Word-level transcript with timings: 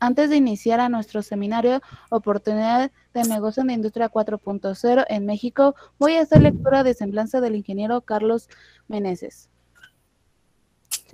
Antes 0.00 0.30
de 0.30 0.36
iniciar 0.36 0.78
a 0.78 0.88
nuestro 0.88 1.22
seminario 1.22 1.82
Oportunidad 2.10 2.92
de 3.14 3.22
Negocio 3.24 3.62
en 3.62 3.66
la 3.66 3.72
Industria 3.72 4.08
4.0 4.08 5.04
en 5.08 5.26
México, 5.26 5.74
voy 5.98 6.14
a 6.14 6.22
hacer 6.22 6.40
lectura 6.40 6.84
de 6.84 6.94
semblanza 6.94 7.40
del 7.40 7.56
ingeniero 7.56 8.00
Carlos 8.02 8.48
Meneses. 8.86 9.50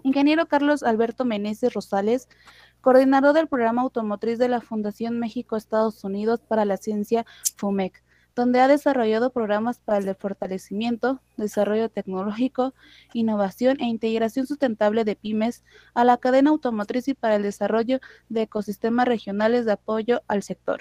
Ingeniero 0.02 0.48
Carlos 0.48 0.82
Alberto 0.82 1.24
Meneses 1.24 1.72
Rosales, 1.72 2.28
coordinador 2.82 3.32
del 3.32 3.48
programa 3.48 3.80
automotriz 3.80 4.38
de 4.38 4.48
la 4.48 4.60
Fundación 4.60 5.18
México-Estados 5.18 6.04
Unidos 6.04 6.42
para 6.46 6.66
la 6.66 6.76
Ciencia 6.76 7.24
FUMEC, 7.56 8.03
donde 8.34 8.60
ha 8.60 8.68
desarrollado 8.68 9.30
programas 9.30 9.78
para 9.78 9.98
el 9.98 10.14
fortalecimiento, 10.14 11.20
desarrollo 11.36 11.88
tecnológico, 11.88 12.74
innovación 13.12 13.80
e 13.80 13.84
integración 13.84 14.46
sustentable 14.46 15.04
de 15.04 15.16
pymes 15.16 15.62
a 15.94 16.04
la 16.04 16.16
cadena 16.16 16.50
automotriz 16.50 17.08
y 17.08 17.14
para 17.14 17.36
el 17.36 17.42
desarrollo 17.42 18.00
de 18.28 18.42
ecosistemas 18.42 19.06
regionales 19.06 19.64
de 19.66 19.72
apoyo 19.72 20.22
al 20.26 20.42
sector. 20.42 20.80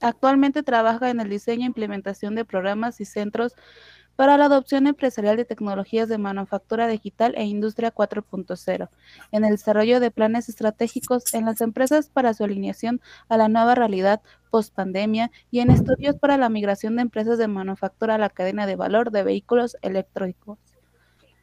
Actualmente 0.00 0.64
trabaja 0.64 1.10
en 1.10 1.20
el 1.20 1.28
diseño 1.28 1.62
e 1.62 1.66
implementación 1.66 2.34
de 2.34 2.44
programas 2.44 3.00
y 3.00 3.04
centros 3.04 3.54
para 4.16 4.36
la 4.36 4.46
adopción 4.46 4.86
empresarial 4.86 5.36
de 5.36 5.44
tecnologías 5.44 6.08
de 6.08 6.18
manufactura 6.18 6.86
digital 6.86 7.34
e 7.36 7.44
industria 7.44 7.94
4.0, 7.94 8.88
en 9.32 9.44
el 9.44 9.50
desarrollo 9.50 10.00
de 10.00 10.10
planes 10.10 10.48
estratégicos 10.48 11.32
en 11.34 11.46
las 11.46 11.60
empresas 11.60 12.08
para 12.08 12.34
su 12.34 12.44
alineación 12.44 13.00
a 13.28 13.36
la 13.36 13.48
nueva 13.48 13.74
realidad 13.74 14.20
post-pandemia 14.50 15.30
y 15.50 15.60
en 15.60 15.70
estudios 15.70 16.16
para 16.16 16.36
la 16.36 16.48
migración 16.48 16.96
de 16.96 17.02
empresas 17.02 17.38
de 17.38 17.48
manufactura 17.48 18.16
a 18.16 18.18
la 18.18 18.30
cadena 18.30 18.66
de 18.66 18.76
valor 18.76 19.10
de 19.10 19.22
vehículos 19.22 19.76
electrónicos. 19.82 20.58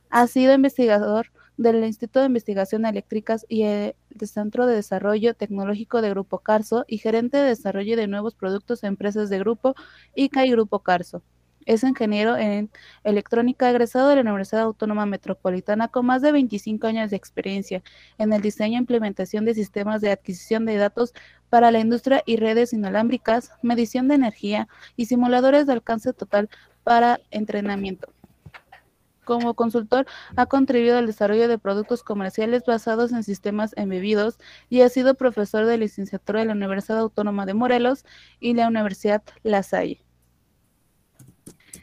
Ha 0.10 0.28
sido 0.28 0.54
investigador 0.54 1.28
del 1.58 1.84
Instituto 1.84 2.22
de 2.22 2.28
Investigación 2.28 2.86
Eléctricas 2.86 3.46
y 3.50 3.64
el 3.64 3.96
Centro 4.26 4.66
de 4.66 4.76
Desarrollo 4.76 5.34
Tecnológico 5.34 6.02
de 6.02 6.10
Grupo 6.10 6.40
Carso 6.40 6.86
y 6.88 7.00
gerente 7.00 7.38
de 7.38 7.50
desarrollo 7.50 7.98
de 7.98 8.08
nuevos 8.08 8.34
productos 8.34 8.84
en 8.84 8.90
empresas 8.90 9.30
de 9.30 9.40
Grupo 9.40 9.76
ICA 10.16 10.46
y 10.46 10.52
Grupo 10.52 10.80
Carso. 10.80 11.22
Es 11.70 11.84
ingeniero 11.84 12.36
en 12.36 12.72
electrónica 13.04 13.70
egresado 13.70 14.10
de 14.10 14.16
la 14.16 14.22
Universidad 14.22 14.64
Autónoma 14.64 15.06
Metropolitana 15.06 15.88
con 15.88 16.04
más 16.08 16.24
de 16.24 16.32
25 16.32 16.88
años 16.88 17.12
de 17.12 17.16
experiencia 17.16 17.84
en 18.18 18.34
el 18.34 18.42
diseño 18.42 18.78
e 18.78 18.80
implementación 18.80 19.46
de 19.46 19.54
sistemas 19.54 20.02
de 20.02 20.10
adquisición 20.10 20.66
de 20.66 20.78
datos 20.78 21.14
para 21.48 21.70
la 21.70 21.80
industria 21.80 22.24
y 22.26 22.38
redes 22.38 22.74
inalámbricas, 22.74 23.52
medición 23.62 24.08
de 24.08 24.16
energía 24.16 24.68
y 24.96 25.06
simuladores 25.06 25.68
de 25.68 25.74
alcance 25.74 26.12
total 26.12 26.50
para 26.84 27.20
entrenamiento. 27.30 28.12
Como 29.24 29.54
consultor, 29.54 30.08
ha 30.38 30.48
contribuido 30.48 30.98
al 30.98 31.06
desarrollo 31.06 31.48
de 31.48 31.60
productos 31.60 32.02
comerciales 32.02 32.64
basados 32.66 33.12
en 33.12 33.24
sistemas 33.24 33.74
embebidos 33.78 34.40
y 34.70 34.82
ha 34.82 34.90
sido 34.90 35.14
profesor 35.14 35.68
de 35.68 35.78
licenciatura 35.78 36.40
de 36.40 36.48
la 36.48 36.54
Universidad 36.54 36.98
Autónoma 36.98 37.46
de 37.46 37.54
Morelos 37.54 38.06
y 38.40 38.56
la 38.56 38.68
Universidad 38.68 39.22
La 39.44 39.62
Salle. 39.62 40.09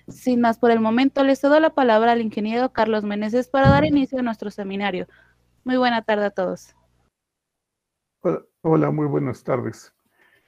Sin 0.09 0.41
más 0.41 0.59
por 0.59 0.71
el 0.71 0.81
momento, 0.81 1.25
les 1.25 1.41
cedo 1.41 1.59
la 1.59 1.71
palabra 1.71 2.13
al 2.13 2.21
ingeniero 2.21 2.73
Carlos 2.73 3.05
Meneses 3.05 3.49
para 3.49 3.71
dar 3.71 3.85
inicio 3.85 4.21
a 4.21 4.23
nuestro 4.23 4.51
seminario. 4.51 5.07
Muy 5.65 5.77
buena 5.77 6.03
tarde 6.03 6.27
a 6.27 6.31
todos. 6.31 6.77
Hola, 8.61 8.91
muy 8.91 9.07
buenas 9.07 9.43
tardes. 9.43 9.93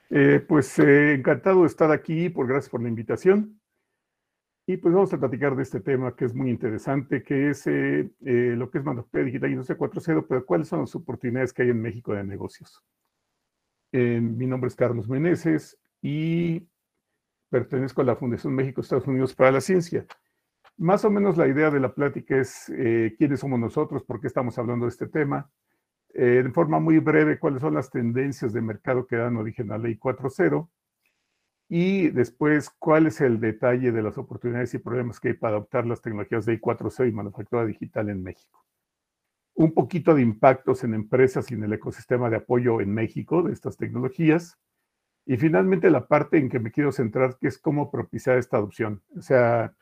Eh, 0.09 0.43
pues 0.47 0.79
eh, 0.79 1.13
encantado 1.13 1.61
de 1.61 1.67
estar 1.67 1.91
aquí, 1.91 2.29
por 2.29 2.47
gracias 2.47 2.69
por 2.69 2.81
la 2.81 2.89
invitación. 2.89 3.59
Y 4.65 4.77
pues 4.77 4.93
vamos 4.93 5.11
a 5.13 5.17
platicar 5.17 5.55
de 5.55 5.63
este 5.63 5.81
tema 5.81 6.15
que 6.15 6.25
es 6.25 6.33
muy 6.33 6.49
interesante, 6.49 7.23
que 7.23 7.49
es 7.49 7.65
eh, 7.67 8.09
lo 8.19 8.69
que 8.69 8.77
es 8.77 8.83
manufactura 8.83 9.23
digital 9.23 9.49
y 9.49 9.53
industria 9.53 9.77
4.0, 9.77 10.25
pero 10.27 10.45
cuáles 10.45 10.67
son 10.67 10.81
las 10.81 10.95
oportunidades 10.95 11.51
que 11.51 11.63
hay 11.63 11.69
en 11.69 11.81
México 11.81 12.13
de 12.13 12.23
negocios. 12.23 12.81
mi 13.91 14.45
nombre 14.45 14.67
es 14.67 14.75
Carlos 14.75 15.09
Meneses 15.09 15.77
y 16.01 16.67
pertenezco 17.49 18.01
a 18.01 18.05
la 18.05 18.15
Fundación 18.15 18.53
México-Estados 18.53 19.07
Unidos 19.07 19.33
para 19.33 19.51
la 19.51 19.61
Ciencia. 19.61 20.05
Más 20.77 21.03
o 21.03 21.11
menos 21.11 21.35
la 21.35 21.47
idea 21.47 21.69
de 21.69 21.79
la 21.79 21.93
plática 21.93 22.37
es 22.37 22.69
eh, 22.69 23.15
quiénes 23.17 23.41
somos 23.41 23.59
nosotros, 23.59 24.03
por 24.03 24.21
qué 24.21 24.27
estamos 24.27 24.57
hablando 24.57 24.85
de 24.85 24.91
este 24.91 25.07
tema, 25.07 25.49
eh, 26.13 26.43
forma 26.53 26.79
muy 26.79 26.99
breve 26.99 27.37
cuáles 27.37 27.61
son 27.61 27.73
las 27.73 27.89
tendencias 27.91 28.53
de 28.53 28.61
mercado 28.61 29.05
que 29.05 29.15
dan 29.15 29.37
origen 29.37 29.71
a 29.71 29.77
la 29.77 29.83
Ley 29.83 29.97
4.0 29.97 30.69
y 31.67 32.09
después 32.09 32.71
cuál 32.71 33.05
es 33.07 33.21
el 33.21 33.39
detalle 33.39 33.91
de 33.91 34.01
las 34.01 34.17
oportunidades 34.17 34.73
y 34.73 34.79
problemas 34.79 35.19
que 35.19 35.29
hay 35.29 35.33
para 35.35 35.57
adoptar 35.57 35.85
las 35.85 36.01
tecnologías 36.01 36.45
de 36.45 36.59
I4C 36.59 37.09
y 37.09 37.11
manufactura 37.11 37.65
digital 37.65 38.09
en 38.09 38.23
México. 38.23 38.65
Un 39.53 39.73
poquito 39.73 40.15
de 40.15 40.23
impactos 40.23 40.83
en 40.83 40.95
empresas 40.95 41.51
y 41.51 41.53
en 41.53 41.63
el 41.63 41.73
ecosistema 41.73 42.29
de 42.29 42.37
apoyo 42.37 42.81
en 42.81 42.91
México 42.91 43.43
de 43.43 43.53
estas 43.53 43.77
tecnologías 43.77 44.57
y 45.25 45.37
finalmente 45.37 45.89
la 45.89 46.07
parte 46.07 46.37
en 46.37 46.49
que 46.49 46.59
me 46.59 46.71
quiero 46.71 46.91
centrar, 46.91 47.37
que 47.37 47.47
es 47.47 47.57
cómo 47.57 47.91
propiciar 47.91 48.37
esta 48.37 48.57
adopción. 48.57 49.01
O 49.17 49.21
sea, 49.21 49.73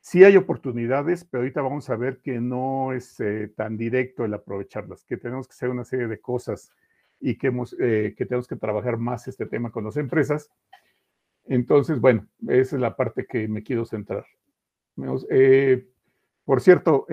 sí 0.00 0.24
hay 0.24 0.36
oportunidades, 0.36 1.24
pero 1.24 1.42
ahorita 1.42 1.62
vamos 1.62 1.88
a 1.90 1.96
ver 1.96 2.20
que 2.20 2.40
no 2.40 2.92
es 2.92 3.18
eh, 3.20 3.52
tan 3.56 3.76
directo 3.76 4.24
el 4.24 4.34
aprovecharlas, 4.34 5.04
que 5.04 5.16
tenemos 5.16 5.48
que 5.48 5.52
hacer 5.52 5.70
una 5.70 5.84
serie 5.84 6.06
de 6.06 6.20
cosas 6.20 6.72
y 7.20 7.30
eh, 7.32 8.14
que 8.16 8.26
tenemos 8.26 8.46
que 8.46 8.56
trabajar 8.56 8.98
más 8.98 9.28
este 9.28 9.46
tema 9.46 9.70
con 9.70 9.84
las 9.84 9.96
empresas. 9.96 10.50
Entonces, 11.46 12.00
bueno, 12.00 12.26
esa 12.48 12.76
es 12.76 12.80
la 12.80 12.96
parte 12.96 13.26
que 13.26 13.48
me 13.48 13.62
quiero 13.62 13.84
centrar. 13.84 14.24
Eh, 15.30 15.86
por 16.44 16.60
cierto, 16.60 17.06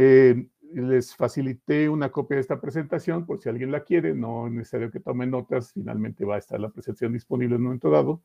les 0.74 1.16
facilité 1.16 1.90
una 1.90 2.12
copia 2.12 2.36
de 2.36 2.42
esta 2.42 2.60
presentación 2.62 3.26
por 3.26 3.40
si 3.42 3.50
alguien 3.50 3.72
la 3.72 3.84
quiere, 3.84 4.14
no 4.14 4.48
es 4.48 4.54
necesario 4.54 4.92
que 4.92 5.00
tomen 5.00 5.32
notas, 5.32 5.74
finalmente 5.74 6.26
va 6.26 6.36
a 6.36 6.40
estar 6.40 6.60
la 6.60 6.70
presentación 6.70 7.14
disponible 7.14 7.56
en 7.56 7.62
un 7.62 7.66
momento 7.66 7.90
dado, 7.90 8.24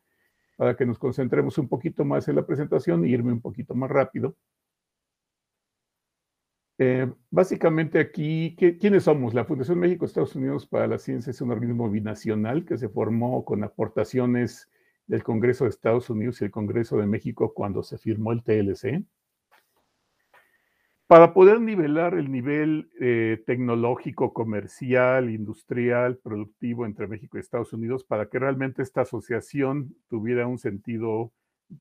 para 0.56 0.76
que 0.76 0.86
nos 0.86 0.98
concentremos 0.98 1.58
un 1.58 1.68
poquito 1.68 2.04
más 2.04 2.28
en 2.28 2.36
la 2.36 2.46
presentación 2.46 3.04
e 3.04 3.08
irme 3.08 3.32
un 3.32 3.40
poquito 3.40 3.74
más 3.74 3.90
rápido. 3.90 4.36
Eh, 6.78 7.10
básicamente 7.30 7.98
aquí, 7.98 8.54
¿quiénes 8.56 9.04
somos? 9.04 9.32
La 9.32 9.44
Fundación 9.46 9.78
México-Estados 9.78 10.36
Unidos 10.36 10.66
para 10.66 10.86
la 10.86 10.98
Ciencia 10.98 11.30
es 11.30 11.40
un 11.40 11.50
organismo 11.50 11.90
binacional 11.90 12.66
que 12.66 12.76
se 12.76 12.88
formó 12.90 13.44
con 13.46 13.64
aportaciones 13.64 14.70
del 15.06 15.22
Congreso 15.22 15.64
de 15.64 15.70
Estados 15.70 16.10
Unidos 16.10 16.40
y 16.40 16.44
el 16.44 16.50
Congreso 16.50 16.98
de 16.98 17.06
México 17.06 17.54
cuando 17.54 17.82
se 17.82 17.96
firmó 17.96 18.32
el 18.32 18.42
TLC. 18.42 19.04
Para 21.06 21.32
poder 21.32 21.60
nivelar 21.60 22.14
el 22.14 22.32
nivel 22.32 22.90
eh, 23.00 23.42
tecnológico, 23.46 24.32
comercial, 24.32 25.30
industrial, 25.30 26.18
productivo 26.18 26.84
entre 26.84 27.06
México 27.06 27.36
y 27.36 27.40
Estados 27.40 27.72
Unidos, 27.72 28.02
para 28.02 28.28
que 28.28 28.40
realmente 28.40 28.82
esta 28.82 29.02
asociación 29.02 29.94
tuviera 30.08 30.48
un 30.48 30.58
sentido 30.58 31.32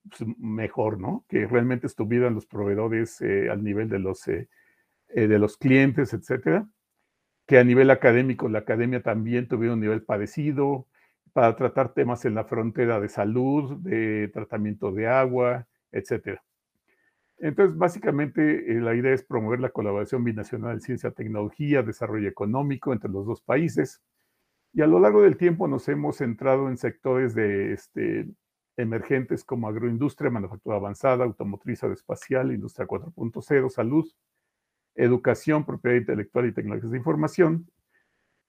pues, 0.08 0.30
mejor, 0.38 1.00
¿no? 1.00 1.24
Que 1.28 1.46
realmente 1.46 1.88
estuvieran 1.88 2.34
los 2.34 2.46
proveedores 2.46 3.20
eh, 3.20 3.50
al 3.50 3.64
nivel 3.64 3.88
de 3.88 3.98
los, 3.98 4.28
eh, 4.28 4.48
de 5.08 5.38
los 5.40 5.56
clientes, 5.56 6.12
etcétera. 6.12 6.68
Que 7.46 7.58
a 7.58 7.64
nivel 7.64 7.90
académico, 7.90 8.48
la 8.48 8.60
academia 8.60 9.02
también 9.02 9.48
tuviera 9.48 9.74
un 9.74 9.80
nivel 9.80 10.02
parecido, 10.04 10.86
para 11.32 11.54
tratar 11.54 11.92
temas 11.92 12.24
en 12.24 12.34
la 12.34 12.44
frontera 12.44 12.98
de 12.98 13.10
salud, 13.10 13.76
de 13.80 14.28
tratamiento 14.32 14.90
de 14.90 15.06
agua, 15.06 15.66
etcétera. 15.92 16.42
Entonces, 17.38 17.76
básicamente, 17.76 18.72
eh, 18.72 18.80
la 18.80 18.94
idea 18.94 19.12
es 19.12 19.22
promover 19.22 19.60
la 19.60 19.70
colaboración 19.70 20.24
binacional 20.24 20.74
en 20.74 20.80
ciencia, 20.80 21.10
tecnología, 21.10 21.82
desarrollo 21.82 22.28
económico 22.28 22.92
entre 22.92 23.10
los 23.10 23.26
dos 23.26 23.42
países. 23.42 24.02
Y 24.72 24.82
a 24.82 24.86
lo 24.86 25.00
largo 25.00 25.22
del 25.22 25.36
tiempo 25.36 25.68
nos 25.68 25.88
hemos 25.88 26.16
centrado 26.16 26.68
en 26.68 26.76
sectores 26.76 27.34
de, 27.34 27.72
este, 27.72 28.26
emergentes 28.76 29.44
como 29.44 29.68
agroindustria, 29.68 30.30
manufactura 30.30 30.76
avanzada, 30.76 31.24
automotriz 31.24 31.82
aeroespacial, 31.82 32.52
industria 32.52 32.86
4.0, 32.86 33.70
salud, 33.70 34.10
educación, 34.94 35.64
propiedad 35.64 35.96
intelectual 35.96 36.46
y 36.46 36.52
tecnologías 36.52 36.90
de 36.90 36.98
información, 36.98 37.70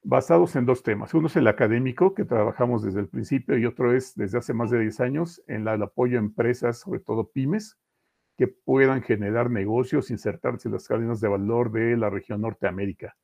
basados 0.03 0.55
en 0.55 0.65
dos 0.65 0.83
temas. 0.83 1.13
Uno 1.13 1.27
es 1.27 1.35
el 1.35 1.47
académico, 1.47 2.13
que 2.13 2.25
trabajamos 2.25 2.83
desde 2.83 3.01
el 3.01 3.09
principio, 3.09 3.57
y 3.57 3.65
otro 3.65 3.93
es 3.93 4.15
desde 4.15 4.37
hace 4.37 4.53
más 4.53 4.71
de 4.71 4.79
10 4.79 4.99
años 5.01 5.41
en 5.47 5.67
el 5.67 5.81
apoyo 5.81 6.17
a 6.17 6.21
empresas, 6.21 6.79
sobre 6.79 6.99
todo 6.99 7.29
pymes, 7.29 7.77
que 8.37 8.47
puedan 8.47 9.01
generar 9.01 9.49
negocios, 9.49 10.11
insertarse 10.11 10.67
en 10.67 10.73
las 10.73 10.87
cadenas 10.87 11.19
de 11.19 11.27
valor 11.27 11.71
de 11.71 11.97
la 11.97 12.09
región 12.09 12.41
Norteamérica 12.41 13.15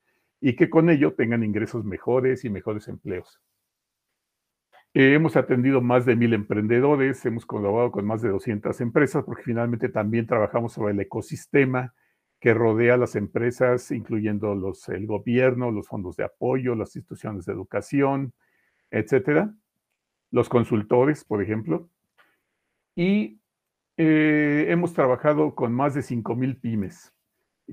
y 0.41 0.55
que 0.55 0.69
con 0.69 0.89
ello 0.89 1.13
tengan 1.13 1.43
ingresos 1.43 1.85
mejores 1.85 2.43
y 2.43 2.49
mejores 2.49 2.87
empleos. 2.87 3.39
Eh, 4.95 5.13
hemos 5.13 5.35
atendido 5.37 5.81
más 5.81 6.05
de 6.05 6.15
mil 6.15 6.33
emprendedores, 6.33 7.25
hemos 7.25 7.45
colaborado 7.45 7.91
con 7.91 8.05
más 8.05 8.21
de 8.21 8.29
200 8.29 8.79
empresas 8.81 9.23
porque 9.23 9.43
finalmente 9.43 9.89
también 9.89 10.27
trabajamos 10.27 10.73
sobre 10.73 10.93
el 10.93 10.99
ecosistema 10.99 11.93
que 12.39 12.53
rodea 12.53 12.95
a 12.95 12.97
las 12.97 13.15
empresas, 13.15 13.89
incluyendo 13.91 14.53
los, 14.53 14.89
el 14.89 15.07
gobierno, 15.07 15.71
los 15.71 15.87
fondos 15.87 16.17
de 16.17 16.25
apoyo, 16.25 16.75
las 16.75 16.95
instituciones 16.95 17.45
de 17.45 17.53
educación, 17.53 18.33
etcétera, 18.91 19.53
los 20.29 20.49
consultores, 20.49 21.23
por 21.23 21.41
ejemplo. 21.41 21.89
Y 22.95 23.39
eh, 23.97 24.65
hemos 24.69 24.93
trabajado 24.93 25.55
con 25.55 25.73
más 25.73 25.93
de 25.93 26.01
5.000 26.01 26.59
pymes 26.59 27.13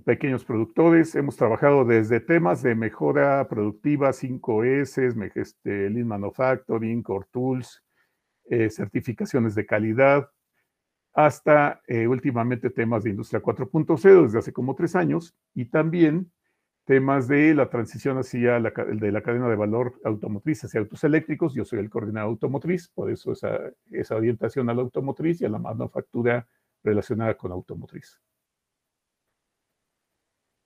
pequeños 0.04 0.44
productores. 0.44 1.14
Hemos 1.14 1.36
trabajado 1.36 1.84
desde 1.84 2.20
temas 2.20 2.62
de 2.62 2.74
mejora 2.74 3.46
productiva, 3.48 4.12
5S, 4.12 5.32
este, 5.34 5.90
Lean 5.90 6.06
Manufacturing, 6.06 7.02
Core 7.02 7.26
Tools, 7.30 7.82
eh, 8.44 8.70
certificaciones 8.70 9.54
de 9.54 9.66
calidad, 9.66 10.30
hasta 11.12 11.80
eh, 11.86 12.06
últimamente 12.06 12.70
temas 12.70 13.02
de 13.02 13.10
Industria 13.10 13.42
4.0 13.42 14.22
desde 14.24 14.38
hace 14.38 14.52
como 14.52 14.74
tres 14.74 14.94
años 14.94 15.34
y 15.54 15.66
también 15.66 16.30
temas 16.84 17.28
de 17.28 17.54
la 17.54 17.68
transición 17.68 18.18
hacia 18.18 18.58
la, 18.58 18.70
de 18.70 19.12
la 19.12 19.22
cadena 19.22 19.48
de 19.48 19.56
valor 19.56 20.00
automotriz 20.04 20.64
hacia 20.64 20.80
autos 20.80 21.04
eléctricos. 21.04 21.54
Yo 21.54 21.64
soy 21.64 21.78
el 21.78 21.90
coordinador 21.90 22.30
automotriz, 22.30 22.88
por 22.88 23.10
eso 23.10 23.32
esa, 23.32 23.58
esa 23.90 24.16
orientación 24.16 24.68
a 24.70 24.74
la 24.74 24.82
automotriz 24.82 25.40
y 25.40 25.44
a 25.44 25.48
la 25.48 25.58
manufactura 25.58 26.46
relacionada 26.82 27.36
con 27.36 27.52
automotriz. 27.52 28.20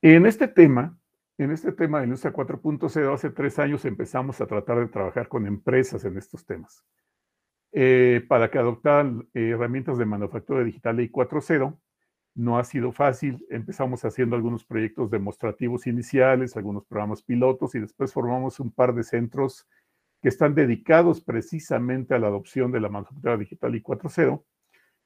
En 0.02 0.26
este 0.26 0.48
tema, 0.48 0.98
en 1.38 1.50
este 1.50 1.72
tema 1.72 1.98
de 1.98 2.04
Industria 2.04 2.32
4.0, 2.32 3.14
hace 3.14 3.30
tres 3.30 3.58
años 3.58 3.84
empezamos 3.84 4.40
a 4.40 4.46
tratar 4.46 4.78
de 4.78 4.88
trabajar 4.88 5.28
con 5.28 5.46
empresas 5.46 6.04
en 6.04 6.18
estos 6.18 6.44
temas. 6.44 6.84
Eh, 7.76 8.24
para 8.28 8.52
que 8.52 8.58
adoptaran 8.58 9.28
herramientas 9.34 9.98
de 9.98 10.06
manufactura 10.06 10.62
digital 10.62 11.00
y 11.00 11.10
4.0 11.10 11.76
no 12.34 12.58
ha 12.58 12.64
sido 12.64 12.92
fácil. 12.92 13.44
Empezamos 13.48 14.04
haciendo 14.04 14.36
algunos 14.36 14.64
proyectos 14.64 15.10
demostrativos 15.10 15.86
iniciales, 15.86 16.56
algunos 16.56 16.84
programas 16.84 17.22
pilotos 17.22 17.74
y 17.74 17.80
después 17.80 18.12
formamos 18.12 18.60
un 18.60 18.72
par 18.72 18.94
de 18.94 19.04
centros 19.04 19.68
que 20.20 20.28
están 20.28 20.54
dedicados 20.54 21.20
precisamente 21.20 22.14
a 22.14 22.18
la 22.18 22.28
adopción 22.28 22.72
de 22.72 22.80
la 22.80 22.88
manufactura 22.88 23.36
digital 23.36 23.74
y 23.74 23.82
4.0. 23.82 24.42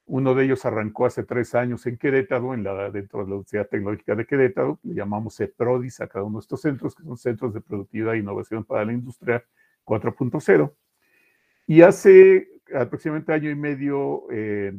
Uno 0.05 0.33
de 0.33 0.45
ellos 0.45 0.65
arrancó 0.65 1.05
hace 1.05 1.23
tres 1.23 1.53
años 1.53 1.85
en 1.85 1.97
Querétaro, 1.97 2.55
en 2.55 2.63
la, 2.63 2.89
dentro 2.89 3.19
de 3.19 3.25
la 3.25 3.35
Universidad 3.35 3.67
Tecnológica 3.67 4.15
de 4.15 4.25
Querétaro. 4.25 4.79
Le 4.81 4.95
llamamos 4.95 5.39
EPRODIS 5.39 6.01
a 6.01 6.07
cada 6.07 6.25
uno 6.25 6.39
de 6.39 6.41
estos 6.41 6.61
centros, 6.61 6.95
que 6.95 7.03
son 7.03 7.17
centros 7.17 7.53
de 7.53 7.61
productividad 7.61 8.15
e 8.15 8.19
innovación 8.19 8.63
para 8.63 8.85
la 8.85 8.93
industria 8.93 9.43
4.0. 9.85 10.73
Y 11.67 11.81
hace 11.81 12.47
aproximadamente 12.73 13.33
año 13.33 13.51
y 13.51 13.55
medio 13.55 14.23
eh, 14.31 14.73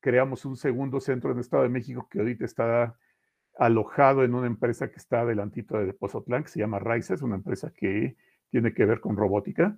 creamos 0.00 0.44
un 0.44 0.56
segundo 0.56 1.00
centro 1.00 1.30
en 1.30 1.38
el 1.38 1.40
Estado 1.40 1.64
de 1.64 1.68
México 1.68 2.08
que 2.10 2.20
ahorita 2.20 2.44
está 2.44 2.96
alojado 3.58 4.24
en 4.24 4.34
una 4.34 4.46
empresa 4.46 4.90
que 4.90 4.96
está 4.96 5.22
adelantito 5.22 5.78
de 5.78 5.92
Pozotlán, 5.92 6.44
que 6.44 6.50
se 6.50 6.60
llama 6.60 6.78
Raiza, 6.78 7.14
es 7.14 7.22
una 7.22 7.34
empresa 7.34 7.72
que 7.72 8.16
tiene 8.50 8.72
que 8.72 8.84
ver 8.84 9.00
con 9.00 9.16
robótica. 9.16 9.76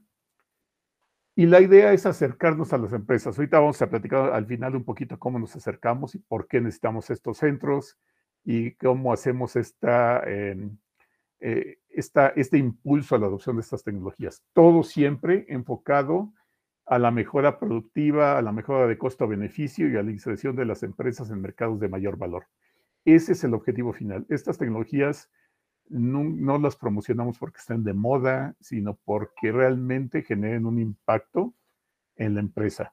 Y 1.35 1.47
la 1.47 1.61
idea 1.61 1.93
es 1.93 2.05
acercarnos 2.05 2.73
a 2.73 2.79
las 2.79 2.93
empresas. 2.93 3.39
Ahorita 3.39 3.61
vamos 3.61 3.81
a 3.81 3.89
platicar 3.89 4.33
al 4.33 4.47
final 4.47 4.77
un 4.77 4.85
poquito 4.85 5.19
cómo 5.19 5.39
nos 5.39 5.57
acercamos 5.57 6.15
y 6.15 6.19
por 6.19 6.47
qué 6.47 6.61
necesitamos 6.61 7.09
estos 7.09 7.39
centros 7.39 7.99
y 8.45 8.73
cómo 8.75 9.13
hacemos 9.13 9.57
esta, 9.57 10.23
em, 10.29 10.77
eh, 11.41 11.79
esta, 11.89 12.29
este 12.29 12.59
impulso 12.59 13.15
a 13.15 13.19
la 13.19 13.27
adopción 13.27 13.57
de 13.57 13.63
estas 13.63 13.83
tecnologías. 13.83 14.43
Todo 14.53 14.83
siempre 14.83 15.47
enfocado 15.49 16.33
a 16.91 16.99
la 16.99 17.13
mejora 17.13 17.61
productiva, 17.61 18.37
a 18.37 18.43
la 18.43 18.51
mejora 18.51 18.89
de 18.89 18.99
costo-beneficio 18.99 19.89
y 19.89 19.97
a 19.97 20.03
la 20.03 20.11
inserción 20.11 20.57
de 20.57 20.65
las 20.65 20.83
empresas 20.83 21.31
en 21.31 21.41
mercados 21.41 21.79
de 21.79 21.89
mayor 21.89 22.19
valor. 22.19 22.47
Ese 23.05 23.31
es 23.33 23.45
el 23.45 23.55
objetivo 23.55 23.93
final. 23.93 24.27
Estas 24.29 24.59
tecnologías 24.59 25.31
no, 25.89 26.59
las 26.59 26.75
promocionamos 26.75 27.39
porque 27.39 27.59
estén 27.59 27.85
de 27.85 27.95
moda, 27.95 28.57
sino 28.59 28.99
porque 29.05 29.53
realmente 29.53 30.23
generen 30.23 30.67
un 30.67 30.81
impacto 30.81 31.55
en 32.17 32.35
la 32.35 32.41
empresa. 32.41 32.93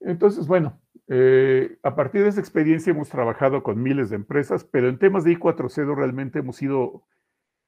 Entonces, 0.00 0.46
bueno, 0.46 0.78
eh, 1.08 1.78
a 1.82 1.96
partir 1.96 2.24
de 2.24 2.28
esa 2.28 2.40
experiencia 2.40 2.90
hemos 2.90 3.08
trabajado 3.08 3.62
con 3.62 3.82
miles 3.82 4.10
de 4.10 4.16
empresas, 4.16 4.64
pero 4.64 4.90
en 4.90 4.98
temas 4.98 5.24
de 5.24 5.38
I4C 5.38 5.96
realmente 5.96 6.40
hemos 6.40 6.60
ido 6.60 7.04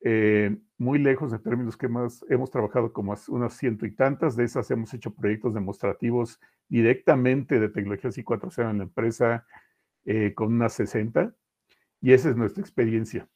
eh, 0.00 0.56
muy 0.76 0.98
lejos 0.98 1.32
de 1.32 1.38
términos 1.38 1.76
que 1.76 1.88
más 1.88 2.24
hemos 2.28 2.50
trabajado 2.50 2.92
como 2.92 3.16
unas 3.28 3.54
ciento 3.54 3.84
y 3.84 3.90
tantas. 3.90 4.36
De 4.36 4.44
esas 4.44 4.70
hemos 4.70 4.94
hecho 4.94 5.12
proyectos 5.12 5.54
demostrativos 5.54 6.40
directamente 6.68 7.58
de 7.58 7.68
tecnologías 7.68 8.16
I4C 8.16 8.70
en 8.70 8.78
la 8.78 8.84
empresa 8.84 9.46
eh, 10.04 10.34
con 10.34 10.52
unas 10.52 10.72
60. 10.74 11.34
Y 12.00 12.12
esa 12.12 12.30
es 12.30 12.36
nuestra 12.36 12.62
experiencia. 12.62 13.28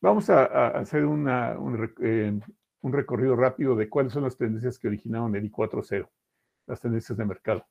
Vamos 0.00 0.30
a, 0.30 0.68
hacer 0.68 1.02
eh, 1.02 2.40
un, 2.80 2.92
recorrido 2.92 3.34
rápido 3.34 3.74
de 3.74 3.88
cuáles 3.88 4.12
son 4.12 4.22
las 4.22 4.36
tendencias 4.36 4.78
que 4.78 4.86
originaron 4.86 5.34
el 5.34 5.50
I4.0, 5.50 6.08
las 6.66 6.80
tendencias 6.80 7.18
de 7.18 7.24
mercado. 7.24 7.66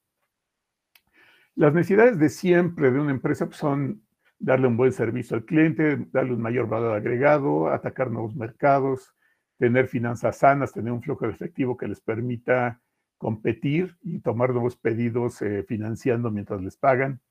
Las 1.55 1.73
necesidades 1.73 2.19
de 2.19 2.27
siempre 2.27 2.91
de 2.91 2.99
una 2.99 3.11
empresa 3.11 3.45
pues, 3.45 3.57
son 3.57 4.04
darle 4.39 4.67
un 4.67 4.77
buen 4.77 4.91
servicio 4.91 5.37
al 5.37 5.45
cliente, 5.45 5.97
darle 6.11 6.33
un 6.33 6.41
mayor 6.41 6.67
valor 6.67 6.95
agregado, 6.95 7.69
atacar 7.69 8.11
nuevos 8.11 8.35
mercados, 8.35 9.13
tener 9.57 9.87
finanzas 9.87 10.37
sanas, 10.37 10.73
tener 10.73 10.91
un 10.91 11.01
flujo 11.01 11.25
de 11.25 11.31
efectivo 11.31 11.77
que 11.77 11.87
les 11.87 12.01
permita 12.01 12.81
competir 13.17 13.97
y 14.01 14.19
tomar 14.19 14.51
nuevos 14.51 14.75
pedidos 14.75 15.41
eh, 15.41 15.63
financiando 15.63 16.31
mientras 16.31 16.61
les 16.61 16.77
pagan. 16.77 17.21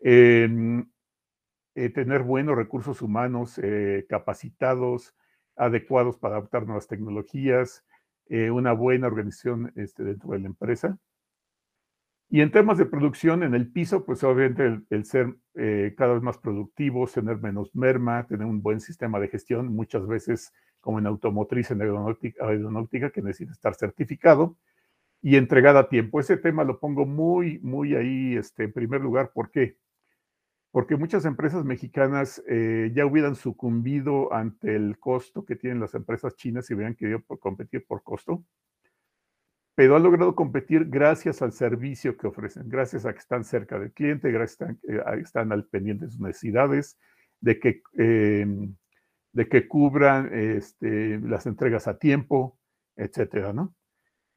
Em, 0.00 0.86
eh, 1.74 1.88
tener 1.90 2.22
buenos 2.22 2.56
recursos 2.56 3.02
humanos 3.02 3.58
eh, 3.62 4.06
capacitados, 4.08 5.14
adecuados 5.56 6.18
para 6.18 6.36
adoptar 6.36 6.66
nuevas 6.66 6.86
tecnologías, 6.86 7.84
una 8.26 8.72
buena 8.72 9.06
organización 9.06 9.70
este, 9.76 10.02
dentro 10.02 10.30
de 10.30 10.38
la 10.38 10.46
empresa. 10.46 10.98
Y 12.34 12.40
en 12.40 12.50
temas 12.50 12.78
de 12.78 12.86
producción, 12.86 13.44
en 13.44 13.54
el 13.54 13.70
piso, 13.70 14.04
pues 14.04 14.24
obviamente 14.24 14.82
el, 14.90 15.04
ser 15.04 15.36
eh, 15.54 15.94
cada 15.96 16.14
vez 16.14 16.22
más 16.24 16.36
productivos, 16.36 17.12
tener 17.12 17.36
menos 17.38 17.72
merma, 17.76 18.26
tener 18.26 18.44
un 18.44 18.60
buen 18.60 18.80
sistema 18.80 19.20
de 19.20 19.28
gestión, 19.28 19.68
muchas 19.68 20.04
veces 20.08 20.52
como 20.80 20.98
en 20.98 21.06
automotriz, 21.06 21.70
en 21.70 21.80
aeronáutica, 21.82 23.10
que 23.10 23.22
necesita 23.22 23.52
estar 23.52 23.76
certificado 23.76 24.56
y 25.22 25.36
entregada 25.36 25.78
a 25.78 25.88
tiempo. 25.88 26.18
Ese 26.18 26.36
tema 26.36 26.64
lo 26.64 26.80
pongo 26.80 27.06
muy, 27.06 27.60
muy 27.60 27.94
ahí 27.94 28.34
este, 28.34 28.64
en 28.64 28.72
primer 28.72 29.00
lugar. 29.00 29.30
¿Por 29.32 29.52
qué? 29.52 29.76
Porque 30.72 30.96
muchas 30.96 31.26
empresas 31.26 31.64
mexicanas 31.64 32.42
eh, 32.48 32.90
ya 32.96 33.06
hubieran 33.06 33.36
sucumbido 33.36 34.32
ante 34.32 34.74
el 34.74 34.98
costo 34.98 35.44
que 35.44 35.54
tienen 35.54 35.78
las 35.78 35.94
empresas 35.94 36.34
chinas 36.34 36.66
si 36.66 36.74
hubieran 36.74 36.96
querido 36.96 37.22
competir 37.38 37.86
por 37.86 38.02
costo 38.02 38.44
pero 39.74 39.96
ha 39.96 39.98
logrado 39.98 40.34
competir 40.34 40.86
gracias 40.88 41.42
al 41.42 41.52
servicio 41.52 42.16
que 42.16 42.28
ofrecen, 42.28 42.68
gracias 42.68 43.06
a 43.06 43.12
que 43.12 43.18
están 43.18 43.44
cerca 43.44 43.78
del 43.78 43.92
cliente, 43.92 44.30
gracias 44.30 44.70
a 44.70 44.74
que 44.74 44.96
eh, 44.96 45.20
están 45.20 45.52
al 45.52 45.66
pendiente 45.66 46.04
de 46.04 46.10
sus 46.12 46.20
necesidades, 46.20 46.98
de 47.40 47.58
que, 47.58 47.82
em, 47.94 48.74
de 49.32 49.48
que 49.48 49.66
cubran 49.66 50.30
este, 50.32 51.18
las 51.20 51.46
entregas 51.46 51.88
a 51.88 51.98
tiempo, 51.98 52.58
etcétera, 52.96 53.52
¿no? 53.52 53.74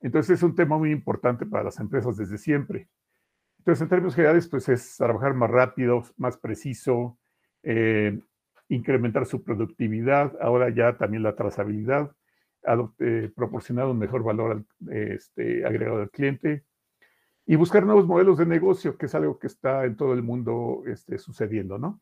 Entonces 0.01 0.37
es 0.37 0.43
un 0.43 0.55
tema 0.55 0.77
muy 0.77 0.91
importante 0.91 1.45
para 1.45 1.65
las 1.65 1.79
empresas 1.79 2.17
desde 2.17 2.37
siempre. 2.37 2.87
Entonces, 3.59 3.81
en 3.81 3.89
términos 3.89 4.15
generales, 4.15 4.47
pues 4.47 4.69
es 4.69 4.95
trabajar 4.97 5.33
más 5.33 5.49
rápido, 5.49 6.03
más 6.17 6.37
preciso, 6.37 7.17
eh, 7.63 8.17
incrementar 8.69 9.25
su 9.25 9.43
productividad, 9.43 10.33
ahora 10.41 10.69
ya 10.69 10.97
también 10.97 11.23
la 11.23 11.35
trazabilidad, 11.35 12.11
eh, 12.99 13.31
proporcionar 13.35 13.87
un 13.87 13.97
mejor 13.97 14.23
valor 14.23 14.65
este, 14.89 15.65
agregado 15.65 16.01
al 16.01 16.09
cliente 16.09 16.65
y 17.45 17.55
buscar 17.55 17.85
nuevos 17.85 18.05
modelos 18.05 18.37
de 18.37 18.45
negocio, 18.45 18.97
que 18.97 19.05
es 19.05 19.15
algo 19.15 19.39
que 19.39 19.47
está 19.47 19.85
en 19.85 19.95
todo 19.95 20.13
el 20.13 20.21
mundo 20.21 20.83
este, 20.85 21.17
sucediendo, 21.17 21.77
¿no? 21.77 22.01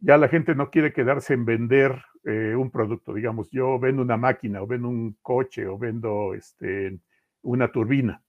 Ya 0.00 0.18
la 0.18 0.28
gente 0.28 0.56
no 0.56 0.70
quiere 0.70 0.92
quedarse 0.92 1.34
en 1.34 1.44
vender 1.44 2.02
eh, 2.24 2.56
un 2.56 2.70
producto, 2.70 3.14
digamos, 3.14 3.48
yo 3.50 3.78
vendo 3.78 4.02
una 4.02 4.16
máquina 4.16 4.60
o 4.60 4.66
vendo 4.66 4.88
un 4.88 5.16
coche 5.22 5.68
o 5.68 5.78
vendo 5.78 6.34
este, 6.34 6.98
una 7.42 7.70
turbina, 7.70 8.24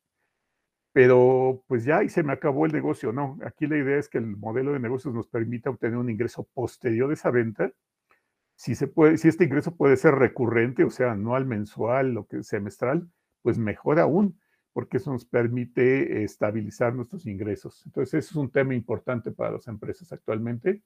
pero 0.93 1.63
pues 1.67 1.83
ya 1.83 2.03
y 2.03 2.09
se 2.09 2.21
me 2.21 2.33
acabó 2.33 2.67
el 2.67 2.71
negocio, 2.71 3.11
¿no? 3.11 3.39
Aquí 3.43 3.65
la 3.65 3.77
idea 3.77 3.97
es 3.97 4.07
que 4.07 4.19
el 4.19 4.37
modelo 4.37 4.73
de 4.73 4.79
negocios 4.79 5.13
nos 5.15 5.27
permita 5.27 5.71
obtener 5.71 5.97
un 5.97 6.11
ingreso 6.11 6.47
posterior 6.53 7.07
de 7.07 7.15
esa 7.15 7.31
venta 7.31 7.71
si, 8.63 8.75
se 8.75 8.87
puede, 8.87 9.17
si 9.17 9.27
este 9.27 9.43
ingreso 9.43 9.75
puede 9.75 9.97
ser 9.97 10.15
recurrente, 10.15 10.85
o 10.85 10.89
sea, 10.89 11.11
anual, 11.11 11.45
mensual, 11.45 12.15
o 12.15 12.25
que 12.25 12.43
semestral, 12.43 13.09
pues 13.41 13.57
mejor 13.57 13.99
aún, 13.99 14.39
porque 14.71 14.97
eso 14.97 15.11
nos 15.11 15.25
permite 15.25 16.23
estabilizar 16.23 16.95
nuestros 16.95 17.25
ingresos. 17.25 17.85
Entonces, 17.85 18.13
eso 18.23 18.31
es 18.31 18.35
un 18.37 18.49
tema 18.49 18.73
importante 18.73 19.33
para 19.33 19.51
las 19.51 19.67
empresas 19.67 20.13
actualmente. 20.13 20.81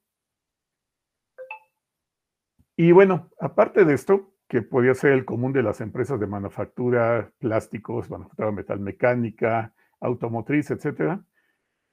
Y 2.76 2.92
bueno, 2.94 3.30
aparte 3.40 3.86
de 3.86 3.94
esto, 3.94 4.34
que 4.48 4.64
podría 4.64 4.96
ser 4.96 5.12
el 5.12 5.24
común 5.24 5.54
de 5.54 5.62
las 5.62 5.80
empresas 5.80 6.20
de 6.20 6.26
manufactura, 6.26 7.32
plásticos, 7.38 8.10
manufactura 8.10 8.52
metal 8.52 8.80
mecánica, 8.80 9.72
automotriz, 10.00 10.72
etcétera, 10.72 11.24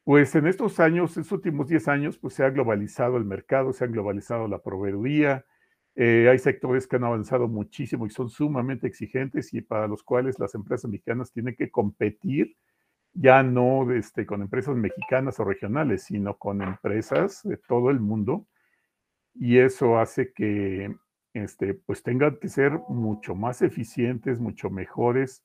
pues 0.03 0.35
en 0.35 0.47
estos 0.47 0.81
años, 0.81 1.19
estos 1.19 1.33
últimos 1.33 1.69
10 1.69 1.89
años, 1.89 2.17
pues 2.17 2.33
se 2.33 2.43
ha 2.43 2.49
globalizado 2.49 3.19
el 3.19 3.27
mercado, 3.27 3.75
se 3.75 3.85
ha 3.85 3.89
globalizado 3.89 4.49
la 4.49 4.63
proveeduría, 4.63 5.45
eh, 5.97 6.29
hay 6.29 6.39
sectores 6.39 6.87
que 6.87 6.97
han 6.97 7.05
avanzado 7.05 7.47
muchísimo 7.47 8.07
y 8.07 8.11
son 8.11 8.29
sumamente 8.29 8.87
exigentes 8.87 9.55
y 9.55 9.61
para 9.61 9.87
los 9.87 10.03
cuales 10.03 10.39
las 10.39 10.55
empresas 10.55 10.91
mexicanas 10.91 11.33
tienen 11.33 11.55
que 11.55 11.71
competir 11.71 12.57
ya 13.15 13.45
no 13.45 13.93
este, 13.93 14.27
con 14.27 14.43
empresas 14.43 14.75
mexicanas 14.75 15.39
o 15.39 15.45
regionales, 15.45 16.03
sino 16.03 16.37
con 16.37 16.63
empresas 16.63 17.43
de 17.45 17.57
todo 17.57 17.91
el 17.91 18.01
mundo. 18.01 18.47
Y 19.35 19.59
eso 19.59 19.99
hace 19.99 20.33
que 20.33 20.97
este, 21.33 21.75
pues 21.75 22.03
tengan 22.03 22.37
que 22.37 22.49
ser 22.49 22.73
mucho 22.89 23.37
más 23.37 23.63
eficientes, 23.63 24.41
mucho 24.41 24.69
mejores. 24.69 25.45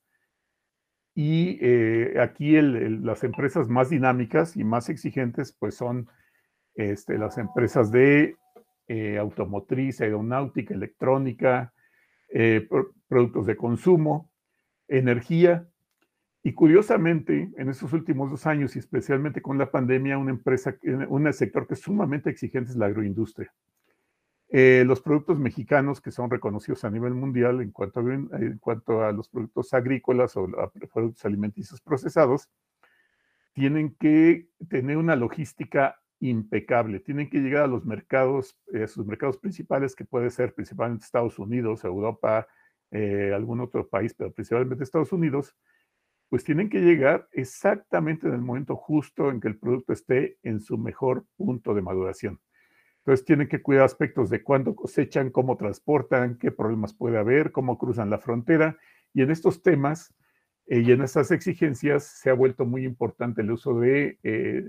Y 1.14 1.58
eh, 1.60 2.16
aquí 2.20 2.60
las 2.60 3.22
empresas 3.22 3.68
más 3.68 3.90
dinámicas 3.90 4.56
y 4.56 4.64
más 4.64 4.88
exigentes, 4.88 5.52
pues 5.52 5.76
son 5.76 6.08
este, 6.74 7.18
las 7.18 7.38
empresas 7.38 7.92
de 7.92 8.36
eh, 8.92 9.18
automotriz, 9.18 10.00
aeronáutica, 10.00 10.74
electrónica, 10.74 11.72
eh, 12.28 12.66
productos 13.06 13.46
de 13.46 13.56
consumo, 13.56 14.32
energía. 14.88 15.68
Y 16.42 16.54
curiosamente, 16.54 17.52
en 17.56 17.68
estos 17.68 17.92
últimos 17.92 18.32
dos 18.32 18.48
años 18.48 18.74
y 18.74 18.80
especialmente 18.80 19.40
con 19.42 19.58
la 19.58 19.70
pandemia, 19.70 20.18
una 20.18 20.32
empresa, 20.32 20.76
un 21.08 21.32
sector 21.32 21.68
que 21.68 21.74
es 21.74 21.80
sumamente 21.80 22.30
exigente 22.30 22.72
es 22.72 22.76
la 22.76 22.86
agroindustria. 22.86 23.54
Eh, 24.48 24.82
los 24.84 25.00
productos 25.00 25.38
mexicanos 25.38 26.00
que 26.00 26.10
son 26.10 26.28
reconocidos 26.28 26.82
a 26.82 26.90
nivel 26.90 27.14
mundial 27.14 27.60
en 27.60 27.70
cuanto 27.70 28.00
a, 28.00 28.12
en 28.12 28.58
cuanto 28.58 29.04
a 29.04 29.12
los 29.12 29.28
productos 29.28 29.72
agrícolas 29.72 30.36
o 30.36 30.48
a 30.60 30.68
productos 30.92 31.24
alimenticios 31.24 31.80
procesados, 31.80 32.50
tienen 33.52 33.94
que 34.00 34.48
tener 34.68 34.96
una 34.96 35.14
logística 35.14 36.00
impecable. 36.20 37.00
Tienen 37.00 37.28
que 37.28 37.38
llegar 37.38 37.64
a 37.64 37.66
los 37.66 37.84
mercados, 37.84 38.56
eh, 38.72 38.86
sus 38.86 39.06
mercados 39.06 39.38
principales, 39.38 39.96
que 39.96 40.04
puede 40.04 40.30
ser 40.30 40.54
principalmente 40.54 41.04
Estados 41.04 41.38
Unidos, 41.38 41.84
Europa, 41.84 42.46
eh, 42.90 43.32
algún 43.34 43.60
otro 43.60 43.88
país, 43.88 44.14
pero 44.14 44.32
principalmente 44.32 44.84
Estados 44.84 45.12
Unidos, 45.12 45.56
pues 46.28 46.44
tienen 46.44 46.68
que 46.68 46.80
llegar 46.80 47.28
exactamente 47.32 48.28
en 48.28 48.34
el 48.34 48.40
momento 48.40 48.76
justo 48.76 49.30
en 49.30 49.40
que 49.40 49.48
el 49.48 49.58
producto 49.58 49.92
esté 49.92 50.38
en 50.42 50.60
su 50.60 50.78
mejor 50.78 51.24
punto 51.36 51.74
de 51.74 51.82
maduración. 51.82 52.40
Entonces 52.98 53.24
tienen 53.24 53.48
que 53.48 53.62
cuidar 53.62 53.84
aspectos 53.84 54.28
de 54.30 54.42
cuándo 54.42 54.76
cosechan, 54.76 55.30
cómo 55.30 55.56
transportan, 55.56 56.36
qué 56.38 56.52
problemas 56.52 56.94
puede 56.94 57.18
haber, 57.18 57.50
cómo 57.50 57.78
cruzan 57.78 58.10
la 58.10 58.18
frontera. 58.18 58.76
Y 59.14 59.22
en 59.22 59.30
estos 59.30 59.62
temas 59.62 60.14
eh, 60.66 60.80
y 60.80 60.92
en 60.92 61.02
estas 61.02 61.30
exigencias 61.30 62.04
se 62.04 62.30
ha 62.30 62.34
vuelto 62.34 62.66
muy 62.66 62.84
importante 62.84 63.40
el 63.40 63.50
uso 63.50 63.78
de 63.80 64.18
eh, 64.22 64.64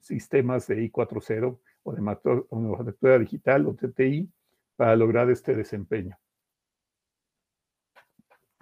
sistemas 0.00 0.66
de 0.66 0.90
I4.0 0.90 1.58
o 1.82 1.92
de 1.92 2.00
manufactura 2.00 3.18
digital 3.18 3.66
o 3.66 3.74
TTI 3.74 4.30
para 4.76 4.96
lograr 4.96 5.30
este 5.30 5.54
desempeño. 5.54 6.18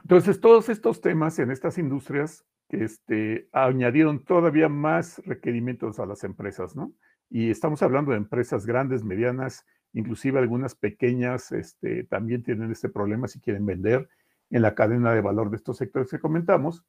Entonces, 0.02 0.40
todos 0.40 0.68
estos 0.68 1.00
temas 1.00 1.38
en 1.38 1.50
estas 1.50 1.78
industrias 1.78 2.44
este, 2.68 3.48
añadieron 3.52 4.24
todavía 4.24 4.68
más 4.68 5.20
requerimientos 5.24 5.98
a 5.98 6.06
las 6.06 6.24
empresas, 6.24 6.76
¿no? 6.76 6.92
Y 7.28 7.50
estamos 7.50 7.82
hablando 7.82 8.12
de 8.12 8.18
empresas 8.18 8.66
grandes, 8.66 9.02
medianas, 9.04 9.66
inclusive 9.92 10.38
algunas 10.38 10.74
pequeñas 10.74 11.50
este, 11.52 12.04
también 12.04 12.42
tienen 12.42 12.70
este 12.70 12.88
problema 12.88 13.28
si 13.28 13.40
quieren 13.40 13.66
vender 13.66 14.08
en 14.50 14.62
la 14.62 14.74
cadena 14.74 15.12
de 15.12 15.20
valor 15.20 15.50
de 15.50 15.56
estos 15.56 15.76
sectores 15.76 16.10
que 16.10 16.20
comentamos. 16.20 16.84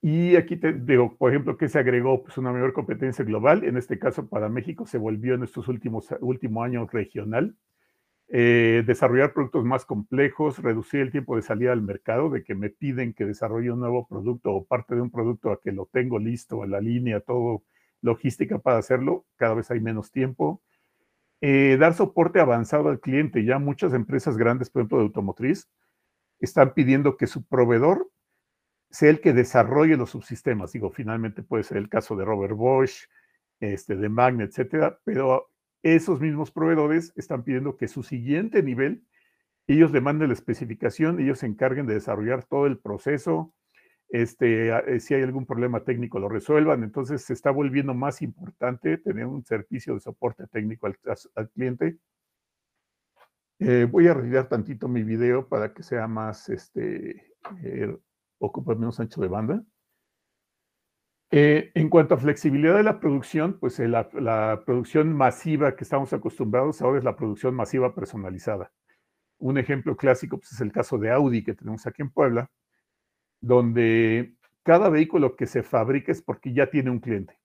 Y 0.00 0.36
aquí 0.36 0.56
te 0.56 0.72
digo, 0.72 1.16
por 1.16 1.30
ejemplo, 1.30 1.56
que 1.56 1.68
se 1.68 1.78
agregó 1.78 2.22
pues, 2.22 2.38
una 2.38 2.52
mayor 2.52 2.72
competencia 2.72 3.24
global. 3.24 3.64
En 3.64 3.76
este 3.76 3.98
caso, 3.98 4.28
para 4.28 4.48
México 4.48 4.86
se 4.86 4.98
volvió 4.98 5.34
en 5.34 5.42
estos 5.42 5.66
últimos 5.68 6.08
último 6.20 6.62
años 6.62 6.90
regional. 6.92 7.56
Eh, 8.30 8.84
desarrollar 8.86 9.32
productos 9.32 9.64
más 9.64 9.86
complejos, 9.86 10.58
reducir 10.58 11.00
el 11.00 11.10
tiempo 11.10 11.34
de 11.34 11.42
salida 11.42 11.72
al 11.72 11.82
mercado, 11.82 12.30
de 12.30 12.44
que 12.44 12.54
me 12.54 12.68
piden 12.68 13.14
que 13.14 13.24
desarrolle 13.24 13.72
un 13.72 13.80
nuevo 13.80 14.06
producto 14.06 14.52
o 14.52 14.66
parte 14.66 14.94
de 14.94 15.00
un 15.00 15.10
producto 15.10 15.50
a 15.50 15.60
que 15.60 15.72
lo 15.72 15.86
tengo 15.86 16.18
listo 16.18 16.62
en 16.62 16.72
la 16.72 16.80
línea, 16.80 17.20
todo 17.20 17.64
logística 18.02 18.58
para 18.58 18.78
hacerlo, 18.78 19.24
cada 19.36 19.54
vez 19.54 19.70
hay 19.70 19.80
menos 19.80 20.12
tiempo. 20.12 20.62
Eh, 21.40 21.76
dar 21.80 21.94
soporte 21.94 22.40
avanzado 22.40 22.88
al 22.88 23.00
cliente. 23.00 23.44
Ya 23.44 23.58
muchas 23.58 23.94
empresas 23.94 24.36
grandes, 24.36 24.70
por 24.70 24.82
ejemplo, 24.82 24.98
de 24.98 25.04
automotriz, 25.04 25.68
están 26.40 26.74
pidiendo 26.74 27.16
que 27.16 27.26
su 27.26 27.44
proveedor 27.44 28.08
sea 28.90 29.10
el 29.10 29.20
que 29.20 29.32
desarrolle 29.32 29.96
los 29.96 30.10
subsistemas. 30.10 30.72
Digo, 30.72 30.90
finalmente 30.90 31.42
puede 31.42 31.64
ser 31.64 31.76
el 31.76 31.88
caso 31.88 32.16
de 32.16 32.24
Robert 32.24 32.54
Bosch, 32.54 33.06
este, 33.60 33.96
de 33.96 34.08
Magna, 34.08 34.44
etcétera, 34.44 34.98
pero 35.04 35.50
esos 35.82 36.20
mismos 36.20 36.50
proveedores 36.50 37.12
están 37.16 37.44
pidiendo 37.44 37.76
que 37.76 37.88
su 37.88 38.02
siguiente 38.02 38.62
nivel, 38.62 39.04
ellos 39.66 39.92
le 39.92 40.00
manden 40.00 40.28
la 40.28 40.34
especificación, 40.34 41.20
ellos 41.20 41.40
se 41.40 41.46
encarguen 41.46 41.86
de 41.86 41.94
desarrollar 41.94 42.44
todo 42.44 42.66
el 42.66 42.78
proceso, 42.78 43.52
este, 44.08 44.70
eh, 44.70 45.00
si 45.00 45.14
hay 45.14 45.22
algún 45.22 45.44
problema 45.44 45.84
técnico 45.84 46.18
lo 46.18 46.28
resuelvan. 46.28 46.82
Entonces 46.82 47.22
se 47.22 47.34
está 47.34 47.50
volviendo 47.50 47.94
más 47.94 48.22
importante 48.22 48.98
tener 48.98 49.26
un 49.26 49.44
servicio 49.44 49.94
de 49.94 50.00
soporte 50.00 50.46
técnico 50.46 50.86
al, 50.86 51.50
cliente. 51.50 51.98
Eh, 53.58 53.86
voy 53.90 54.08
a 54.08 54.14
retirar 54.14 54.48
tantito 54.48 54.88
mi 54.88 55.02
video 55.02 55.48
para 55.48 55.74
que 55.74 55.82
sea 55.82 56.06
más, 56.06 56.48
este, 56.48 57.34
eh, 57.62 57.96
ocupe 58.38 58.74
menos 58.74 59.00
ancho 59.00 59.20
de 59.20 59.28
banda. 59.28 59.64
en 61.30 61.90
cuanto 61.90 62.14
a 62.14 62.18
flexibilidad 62.18 62.76
de 62.76 62.82
la 62.82 63.00
producción, 63.00 63.58
pues 63.58 63.78
la, 63.80 64.08
la, 64.14 64.62
producción 64.64 65.12
masiva 65.12 65.76
que 65.76 65.84
estamos 65.84 66.12
acostumbrados 66.12 66.80
ahora 66.80 66.98
es 66.98 67.04
la 67.04 67.16
producción 67.16 67.54
masiva 67.54 67.94
personalizada. 67.94 68.72
Un 69.38 69.58
ejemplo 69.58 69.96
clásico 69.96 70.38
pues, 70.38 70.52
es 70.52 70.60
el 70.60 70.72
caso 70.72 70.98
de 70.98 71.10
Audi 71.10 71.44
que 71.44 71.54
tenemos 71.54 71.86
aquí 71.86 72.02
en 72.02 72.10
Puebla, 72.10 72.50
donde 73.40 74.34
cada 74.62 74.88
vehículo 74.88 75.36
que 75.36 75.46
se 75.46 75.62
fabrica 75.62 76.12
es 76.12 76.22
porque 76.22 76.52
ya 76.52 76.70
tiene 76.70 76.90
un 76.90 77.00
cliente. 77.00 77.38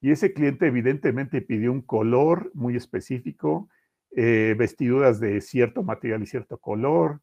Y 0.00 0.10
ese 0.10 0.32
cliente 0.32 0.66
evidentemente 0.66 1.42
pidió 1.42 1.72
un 1.72 1.82
color 1.82 2.50
muy 2.54 2.76
específico, 2.76 3.68
eh, 4.14 4.54
vestiduras 4.58 5.20
de 5.20 5.40
cierto 5.40 5.82
material 5.82 6.22
y 6.22 6.26
cierto 6.26 6.58
color, 6.58 7.20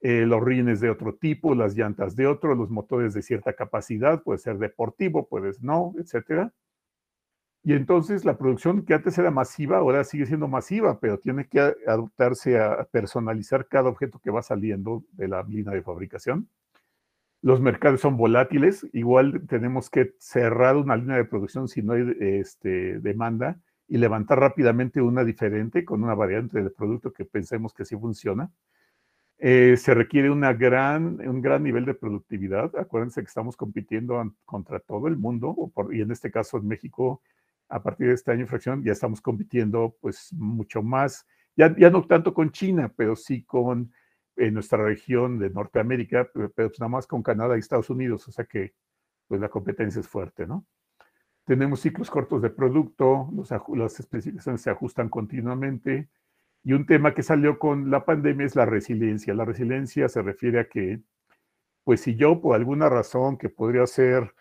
eh, 0.00 0.26
los 0.26 0.42
rines 0.42 0.80
de 0.80 0.90
otro 0.90 1.14
tipo, 1.14 1.54
las 1.54 1.76
llantas 1.76 2.16
de 2.16 2.26
otro, 2.26 2.54
los 2.54 2.70
motores 2.70 3.14
de 3.14 3.22
cierta 3.22 3.54
capacidad, 3.54 4.22
puede 4.22 4.38
ser 4.38 4.58
deportivo, 4.58 5.28
puedes 5.28 5.62
no, 5.62 5.94
etc. 5.98 6.50
Y 7.62 7.72
entonces 7.72 8.24
la 8.24 8.38
producción 8.38 8.84
que 8.84 8.94
antes 8.94 9.18
era 9.18 9.30
masiva, 9.30 9.78
ahora 9.78 10.04
sigue 10.04 10.26
siendo 10.26 10.48
masiva, 10.48 11.00
pero 11.00 11.18
tiene 11.18 11.48
que 11.48 11.60
adaptarse 11.86 12.58
a 12.58 12.84
personalizar 12.90 13.66
cada 13.68 13.88
objeto 13.88 14.20
que 14.20 14.30
va 14.30 14.42
saliendo 14.42 15.04
de 15.12 15.28
la 15.28 15.42
línea 15.42 15.72
de 15.72 15.82
fabricación 15.82 16.48
los 17.46 17.60
mercados 17.60 18.00
son 18.00 18.16
volátiles, 18.16 18.86
igual 18.92 19.46
tenemos 19.46 19.88
que 19.88 20.14
cerrar 20.18 20.76
una 20.76 20.96
línea 20.96 21.16
de 21.16 21.24
producción 21.24 21.68
si 21.68 21.80
no 21.80 21.92
hay 21.92 22.04
este, 22.18 22.98
demanda 22.98 23.60
y 23.86 23.98
levantar 23.98 24.40
rápidamente 24.40 25.00
una 25.00 25.22
diferente 25.22 25.84
con 25.84 26.02
una 26.02 26.16
variante 26.16 26.58
del 26.58 26.72
producto 26.72 27.12
que 27.12 27.24
pensemos 27.24 27.72
que 27.72 27.84
sí 27.84 27.96
funciona. 27.96 28.50
Eh, 29.38 29.76
se 29.76 29.92
requiere 29.92 30.30
una 30.30 30.54
gran, 30.54 31.20
un 31.28 31.42
gran 31.42 31.62
nivel 31.62 31.84
de 31.84 31.94
productividad. 31.94 32.74
Acuérdense 32.76 33.20
que 33.20 33.28
estamos 33.28 33.56
compitiendo 33.56 34.34
contra 34.44 34.80
todo 34.80 35.08
el 35.08 35.16
mundo, 35.16 35.54
y 35.92 36.00
en 36.00 36.10
este 36.10 36.30
caso 36.30 36.56
en 36.56 36.66
México, 36.66 37.22
a 37.68 37.82
partir 37.82 38.08
de 38.08 38.14
este 38.14 38.32
año 38.32 38.46
fracción, 38.46 38.82
ya 38.82 38.92
estamos 38.92 39.20
compitiendo 39.20 39.96
pues 40.00 40.32
mucho 40.32 40.82
más, 40.82 41.26
ya, 41.56 41.74
ya 41.76 41.90
no 41.90 42.06
tanto 42.06 42.32
con 42.32 42.50
China, 42.50 42.92
pero 42.96 43.16
sí 43.16 43.42
con 43.44 43.92
nuestra 44.36 44.84
región 44.84 45.38
de 45.38 45.50
Norteamérica, 45.50 46.28
pero 46.32 46.50
pues 46.52 46.78
nada 46.78 46.90
más 46.90 47.06
con 47.06 47.22
Canadá 47.22 47.56
y 47.56 47.60
Estados 47.60 47.88
Unidos, 47.90 48.28
o 48.28 48.32
sea 48.32 48.44
que 48.44 48.74
pues 49.26 49.40
la 49.40 49.48
competencia 49.48 50.00
es 50.00 50.08
fuerte, 50.08 50.46
¿no? 50.46 50.66
Tenemos 51.44 51.80
ciclos 51.80 52.10
cortos 52.10 52.42
de 52.42 52.50
producto, 52.50 53.30
las 53.74 54.00
especificaciones 54.00 54.60
se 54.60 54.70
ajustan 54.70 55.08
continuamente 55.08 56.08
y 56.66 56.72
un 56.72 56.84
tema 56.84 57.14
que 57.14 57.22
salió 57.22 57.60
con 57.60 57.92
la 57.92 58.04
pandemia 58.04 58.44
es 58.44 58.56
la 58.56 58.66
resiliencia. 58.66 59.32
La 59.34 59.44
resiliencia 59.44 60.08
se 60.08 60.20
refiere 60.20 60.58
a 60.58 60.68
que, 60.68 61.00
pues 61.84 62.00
si 62.00 62.16
yo 62.16 62.40
por 62.40 62.56
alguna 62.56 62.88
razón 62.88 63.38
que 63.38 63.48
podría 63.48 63.86
ser 63.86 64.34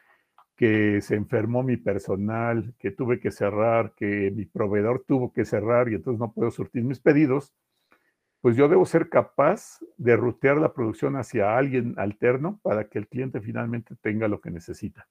que 0.55 1.01
se 1.01 1.13
enfermó 1.13 1.61
mi 1.61 1.77
personal, 1.77 2.73
que 2.79 2.89
tuve 2.89 3.19
que 3.19 3.29
cerrar, 3.29 3.93
que 3.95 4.31
mi 4.35 4.45
proveedor 4.45 5.05
tuvo 5.07 5.31
que 5.33 5.45
cerrar 5.45 5.87
y 5.87 5.93
entonces 5.93 6.19
no 6.19 6.33
puedo 6.33 6.49
surtir 6.49 6.83
mis 6.83 6.99
pedidos, 6.99 7.53
pues 8.41 8.55
yo 8.55 8.69
debo 8.69 8.87
ser 8.87 9.09
capaz 9.09 9.77
de 9.97 10.15
rutear 10.15 10.57
la 10.57 10.73
producción 10.73 11.17
hacia 11.17 11.55
alguien 11.55 11.93
alterno 11.99 12.59
para 12.63 12.89
que 12.89 12.97
el 12.97 13.07
cliente 13.07 13.39
finalmente 13.39 13.93
tenga 14.01 14.27
lo 14.27 14.41
que 14.41 14.49
necesita. 14.49 15.07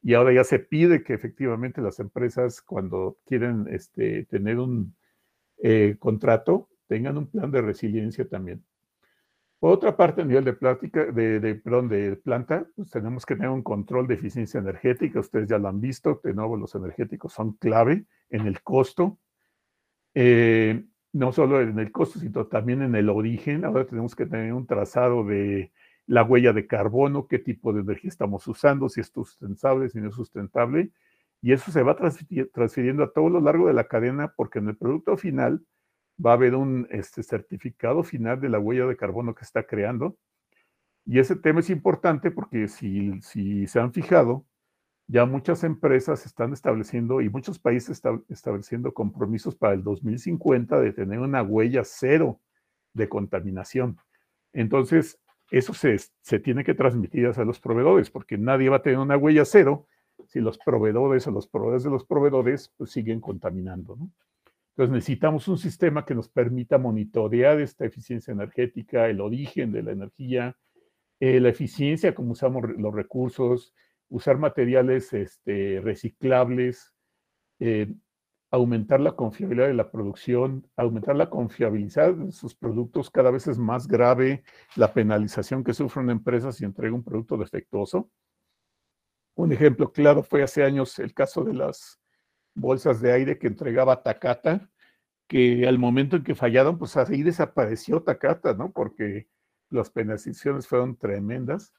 Y 0.00 0.14
ahora 0.14 0.32
ya 0.32 0.44
se 0.44 0.60
pide 0.60 1.02
que 1.02 1.14
efectivamente 1.14 1.80
las 1.80 1.98
empresas 1.98 2.62
cuando 2.62 3.18
quieren 3.26 3.66
este, 3.68 4.26
tener 4.26 4.60
un 4.60 4.94
eh, 5.58 5.96
contrato 5.98 6.68
tengan 6.86 7.18
un 7.18 7.26
plan 7.26 7.50
de 7.50 7.62
resiliencia 7.62 8.28
también. 8.28 8.64
Por 9.58 9.72
otra 9.72 9.96
parte, 9.96 10.22
a 10.22 10.24
nivel 10.24 10.44
de, 10.44 10.52
plática, 10.52 11.06
de, 11.06 11.40
de, 11.40 11.54
de 11.54 12.16
planta, 12.16 12.66
pues 12.76 12.90
tenemos 12.90 13.24
que 13.24 13.34
tener 13.34 13.50
un 13.50 13.62
control 13.62 14.06
de 14.06 14.14
eficiencia 14.14 14.60
energética. 14.60 15.20
Ustedes 15.20 15.48
ya 15.48 15.58
lo 15.58 15.68
han 15.68 15.80
visto. 15.80 16.20
De 16.22 16.34
nuevo, 16.34 16.56
los 16.56 16.74
energéticos 16.74 17.32
son 17.32 17.54
clave 17.54 18.04
en 18.28 18.46
el 18.46 18.62
costo. 18.62 19.18
Eh, 20.14 20.84
no 21.12 21.32
solo 21.32 21.62
en 21.62 21.78
el 21.78 21.90
costo, 21.90 22.18
sino 22.18 22.46
también 22.46 22.82
en 22.82 22.94
el 22.94 23.08
origen. 23.08 23.64
Ahora 23.64 23.86
tenemos 23.86 24.14
que 24.14 24.26
tener 24.26 24.52
un 24.52 24.66
trazado 24.66 25.24
de 25.24 25.72
la 26.06 26.22
huella 26.22 26.52
de 26.52 26.66
carbono, 26.66 27.26
qué 27.26 27.38
tipo 27.38 27.72
de 27.72 27.80
energía 27.80 28.10
estamos 28.10 28.46
usando, 28.46 28.88
si 28.88 29.00
es 29.00 29.08
sustentable, 29.08 29.88
si 29.88 30.00
no 30.00 30.10
es 30.10 30.14
sustentable, 30.14 30.90
y 31.42 31.52
eso 31.52 31.70
se 31.70 31.82
va 31.82 31.96
transfiriendo 31.96 33.04
a 33.04 33.12
todo 33.12 33.28
lo 33.28 33.40
largo 33.40 33.68
de 33.68 33.74
la 33.74 33.88
cadena 33.88 34.32
porque 34.36 34.58
en 34.58 34.68
el 34.68 34.76
producto 34.76 35.16
final 35.16 35.64
va 36.24 36.30
a 36.30 36.34
haber 36.34 36.54
un 36.54 36.86
este, 36.90 37.22
certificado 37.22 38.02
final 38.02 38.40
de 38.40 38.48
la 38.48 38.58
huella 38.58 38.86
de 38.86 38.96
carbono 38.96 39.34
que 39.34 39.44
está 39.44 39.64
creando. 39.64 40.16
Y 41.04 41.18
ese 41.18 41.36
tema 41.36 41.60
es 41.60 41.70
importante 41.70 42.30
porque 42.30 42.68
si, 42.68 43.20
si 43.20 43.66
se 43.66 43.78
han 43.78 43.92
fijado, 43.92 44.46
ya 45.08 45.24
muchas 45.24 45.62
empresas 45.62 46.26
están 46.26 46.52
estableciendo 46.52 47.20
y 47.20 47.28
muchos 47.28 47.58
países 47.58 47.90
están 47.90 48.24
estableciendo 48.28 48.92
compromisos 48.92 49.54
para 49.54 49.74
el 49.74 49.84
2050 49.84 50.80
de 50.80 50.92
tener 50.92 51.20
una 51.20 51.42
huella 51.42 51.82
cero 51.84 52.40
de 52.92 53.08
contaminación. 53.08 53.98
Entonces, 54.52 55.20
eso 55.50 55.74
se, 55.74 55.96
se 56.22 56.40
tiene 56.40 56.64
que 56.64 56.74
transmitir 56.74 57.26
a 57.26 57.44
los 57.44 57.60
proveedores, 57.60 58.10
porque 58.10 58.36
nadie 58.36 58.68
va 58.68 58.78
a 58.78 58.82
tener 58.82 58.98
una 58.98 59.16
huella 59.16 59.44
cero 59.44 59.86
si 60.26 60.40
los 60.40 60.58
proveedores 60.58 61.26
o 61.26 61.30
los 61.30 61.46
proveedores 61.46 61.84
de 61.84 61.90
los 61.90 62.04
proveedores 62.04 62.72
pues, 62.76 62.90
siguen 62.90 63.20
contaminando. 63.20 63.98
Entonces 64.70 64.92
necesitamos 64.92 65.48
un 65.48 65.58
sistema 65.58 66.04
que 66.04 66.14
nos 66.14 66.28
permita 66.28 66.78
monitorear 66.78 67.60
esta 67.60 67.86
eficiencia 67.86 68.32
energética, 68.32 69.08
el 69.08 69.20
origen 69.20 69.72
de 69.72 69.82
la 69.82 69.92
energía, 69.92 70.56
eh, 71.18 71.40
la 71.40 71.48
eficiencia, 71.48 72.14
como 72.14 72.32
usamos 72.32 72.62
los 72.76 72.94
recursos, 72.94 73.74
usar 74.08 74.38
materiales 74.38 75.12
este, 75.14 75.80
reciclables, 75.82 76.94
eh, 77.58 77.94
aumentar 78.50 79.00
la 79.00 79.12
confiabilidad 79.12 79.68
de 79.68 79.74
la 79.74 79.90
producción, 79.90 80.68
aumentar 80.76 81.16
la 81.16 81.30
confiabilidad 81.30 82.14
de 82.14 82.32
sus 82.32 82.54
productos. 82.54 83.10
Cada 83.10 83.30
vez 83.30 83.46
es 83.46 83.58
más 83.58 83.88
grave 83.88 84.44
la 84.76 84.92
penalización 84.92 85.64
que 85.64 85.74
sufre 85.74 86.02
una 86.02 86.12
empresa 86.12 86.52
si 86.52 86.64
entrega 86.64 86.94
un 86.94 87.02
producto 87.02 87.36
defectuoso. 87.36 88.10
Un 89.36 89.52
ejemplo 89.52 89.92
claro 89.92 90.22
fue 90.22 90.42
hace 90.42 90.64
años 90.64 90.98
el 90.98 91.12
caso 91.12 91.44
de 91.44 91.52
las 91.52 92.00
bolsas 92.54 93.02
de 93.02 93.12
aire 93.12 93.38
que 93.38 93.46
entregaba 93.46 94.02
Takata, 94.02 94.70
que 95.28 95.68
al 95.68 95.78
momento 95.78 96.16
en 96.16 96.24
que 96.24 96.34
fallaron, 96.34 96.78
pues 96.78 96.96
ahí 96.96 97.22
desapareció 97.22 98.02
Takata, 98.02 98.54
¿no? 98.54 98.72
Porque 98.72 99.28
las 99.68 99.90
penalizaciones 99.90 100.66
fueron 100.66 100.96
tremendas. 100.96 101.74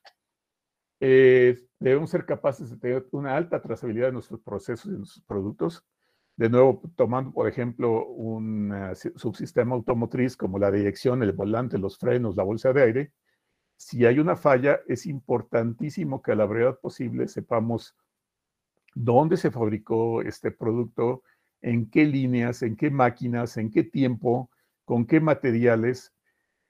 Eh, 1.00 1.58
debemos 1.80 2.12
ser 2.12 2.26
capaces 2.26 2.70
de 2.70 2.78
tener 2.78 3.08
una 3.12 3.36
alta 3.36 3.60
trazabilidad 3.60 4.08
de 4.08 4.14
nuestros 4.14 4.40
procesos 4.42 4.86
y 4.86 4.92
de 4.92 4.98
nuestros 5.00 5.26
productos. 5.26 5.84
De 6.36 6.50
nuevo, 6.50 6.84
tomando, 6.96 7.32
por 7.32 7.48
ejemplo, 7.48 8.06
un 8.06 8.72
subsistema 9.16 9.74
automotriz 9.74 10.38
como 10.38 10.60
la 10.60 10.70
dirección, 10.70 11.24
el 11.24 11.32
volante, 11.32 11.80
los 11.80 11.98
frenos, 11.98 12.36
la 12.36 12.44
bolsa 12.44 12.72
de 12.72 12.84
aire, 12.84 13.14
si 13.78 14.06
hay 14.06 14.20
una 14.20 14.36
falla, 14.36 14.82
es 14.88 15.06
importantísimo 15.06 16.22
que 16.22 16.34
a 16.34 16.36
la 16.36 16.46
brevedad 16.46 16.80
posible 16.80 17.28
sepamos 17.28 17.96
dónde 18.96 19.38
se 19.38 19.52
fabricó 19.52 20.22
este 20.22 20.52
producto, 20.52 21.24
en 21.62 21.90
qué 21.90 22.06
líneas, 22.06 22.64
en 22.64 22.76
qué 22.76 22.90
máquinas, 22.92 23.58
en 23.58 23.72
qué 23.72 23.84
tiempo, 23.84 24.50
con 24.84 25.06
qué 25.06 25.20
materiales, 25.20 26.14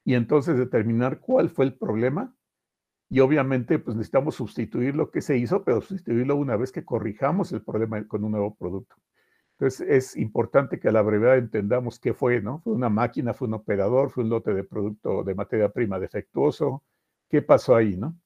y 0.03 0.13
entonces 0.13 0.57
determinar 0.57 1.19
cuál 1.19 1.49
fue 1.49 1.65
el 1.65 1.73
problema 1.73 2.33
y 3.09 3.21
obviamente, 3.21 3.79
pues 3.79 3.95
necesitamos 3.95 4.35
sustituir 4.35 4.95
lo 4.95 5.11
que 5.11 5.21
se 5.21 5.37
hizo, 5.37 5.63
pero 5.63 5.81
sustituirlo 5.81 6.35
una 6.35 6.57
vez 6.57 6.71
que 6.71 6.83
corrijamos 6.83 7.51
el 7.53 7.61
problema 7.61 8.05
con 8.05 8.23
un 8.25 8.31
nuevo 8.31 8.55
producto. 8.55 8.95
Entonces, 9.53 9.87
es 9.89 10.17
importante 10.17 10.79
que 10.79 10.89
a 10.89 10.91
la 10.91 11.01
brevedad 11.01 11.37
entendamos 11.37 11.99
qué 11.99 12.13
fue, 12.13 12.41
¿no? 12.41 12.59
Fue 12.59 12.73
una 12.73 12.89
máquina, 12.89 13.33
fue 13.33 13.47
un 13.47 13.55
operador, 13.55 14.11
fue 14.11 14.23
un 14.23 14.29
lote 14.29 14.53
de 14.53 14.63
producto 14.63 15.23
de 15.23 15.35
materia 15.35 15.69
prima 15.69 15.99
defectuoso, 15.99 16.83
qué 17.29 17.41
pasó 17.41 17.75
ahí, 17.75 17.97
¿no? 17.97 18.17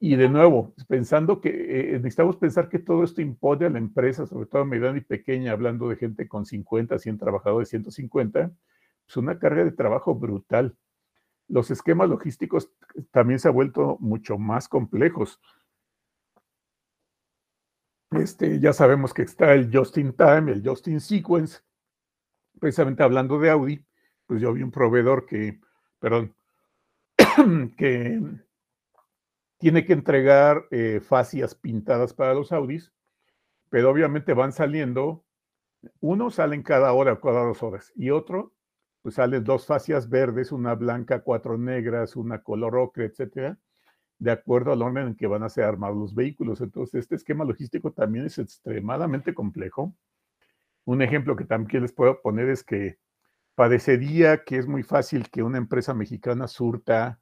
Y 0.00 0.16
de 0.16 0.28
nuevo, 0.28 0.74
pensando 0.88 1.40
que 1.40 1.50
eh, 1.50 1.92
necesitamos 1.92 2.36
pensar 2.36 2.68
que 2.68 2.80
todo 2.80 3.04
esto 3.04 3.20
impone 3.20 3.66
a 3.66 3.70
la 3.70 3.78
empresa, 3.78 4.26
sobre 4.26 4.46
todo 4.46 4.62
a 4.62 4.64
mediana 4.64 4.98
y 4.98 5.02
pequeña, 5.02 5.52
hablando 5.52 5.88
de 5.88 5.96
gente 5.96 6.26
con 6.26 6.44
50, 6.44 6.98
100 6.98 7.18
trabajadores, 7.18 7.68
150, 7.68 8.52
pues 9.06 9.16
una 9.16 9.38
carga 9.38 9.64
de 9.64 9.72
trabajo 9.72 10.14
brutal 10.14 10.76
los 11.52 11.70
esquemas 11.70 12.08
logísticos 12.08 12.72
también 13.10 13.38
se 13.38 13.48
han 13.48 13.54
vuelto 13.54 13.98
mucho 14.00 14.38
más 14.38 14.68
complejos. 14.68 15.38
Este, 18.10 18.58
ya 18.58 18.72
sabemos 18.72 19.12
que 19.12 19.22
está 19.22 19.52
el 19.52 19.70
Just 19.72 19.98
in 19.98 20.14
Time, 20.14 20.50
el 20.52 20.62
Just 20.66 20.88
in 20.88 21.00
Sequence. 21.00 21.60
Precisamente 22.58 23.02
hablando 23.02 23.38
de 23.38 23.50
Audi, 23.50 23.84
pues 24.26 24.40
yo 24.40 24.52
vi 24.54 24.62
un 24.62 24.70
proveedor 24.70 25.26
que, 25.26 25.60
perdón, 25.98 26.34
que 27.76 28.20
tiene 29.58 29.84
que 29.84 29.92
entregar 29.92 30.66
eh, 30.70 31.00
fascias 31.00 31.54
pintadas 31.54 32.14
para 32.14 32.34
los 32.34 32.52
Audis, 32.52 32.92
pero 33.70 33.90
obviamente 33.90 34.34
van 34.34 34.52
saliendo, 34.52 35.24
uno 36.00 36.30
salen 36.30 36.62
cada 36.62 36.92
hora, 36.92 37.20
cada 37.20 37.44
dos 37.44 37.62
horas, 37.62 37.92
y 37.94 38.10
otro 38.10 38.52
pues 39.02 39.16
salen 39.16 39.42
dos 39.42 39.66
fascias 39.66 40.08
verdes, 40.08 40.52
una 40.52 40.74
blanca, 40.74 41.22
cuatro 41.22 41.58
negras, 41.58 42.14
una 42.14 42.42
color 42.42 42.76
ocre, 42.76 43.06
etcétera, 43.06 43.58
de 44.18 44.30
acuerdo 44.30 44.72
al 44.72 44.80
orden 44.80 45.08
en 45.08 45.16
que 45.16 45.26
van 45.26 45.42
a 45.42 45.48
ser 45.48 45.64
armados 45.64 45.98
los 45.98 46.14
vehículos. 46.14 46.60
Entonces, 46.60 47.00
este 47.00 47.16
esquema 47.16 47.44
logístico 47.44 47.92
también 47.92 48.26
es 48.26 48.38
extremadamente 48.38 49.34
complejo. 49.34 49.92
Un 50.84 51.02
ejemplo 51.02 51.34
que 51.34 51.44
también 51.44 51.82
les 51.82 51.92
puedo 51.92 52.22
poner 52.22 52.48
es 52.48 52.62
que 52.62 52.98
parecería 53.56 54.44
que 54.44 54.58
es 54.58 54.68
muy 54.68 54.84
fácil 54.84 55.28
que 55.30 55.42
una 55.42 55.58
empresa 55.58 55.94
mexicana 55.94 56.46
surta 56.46 57.20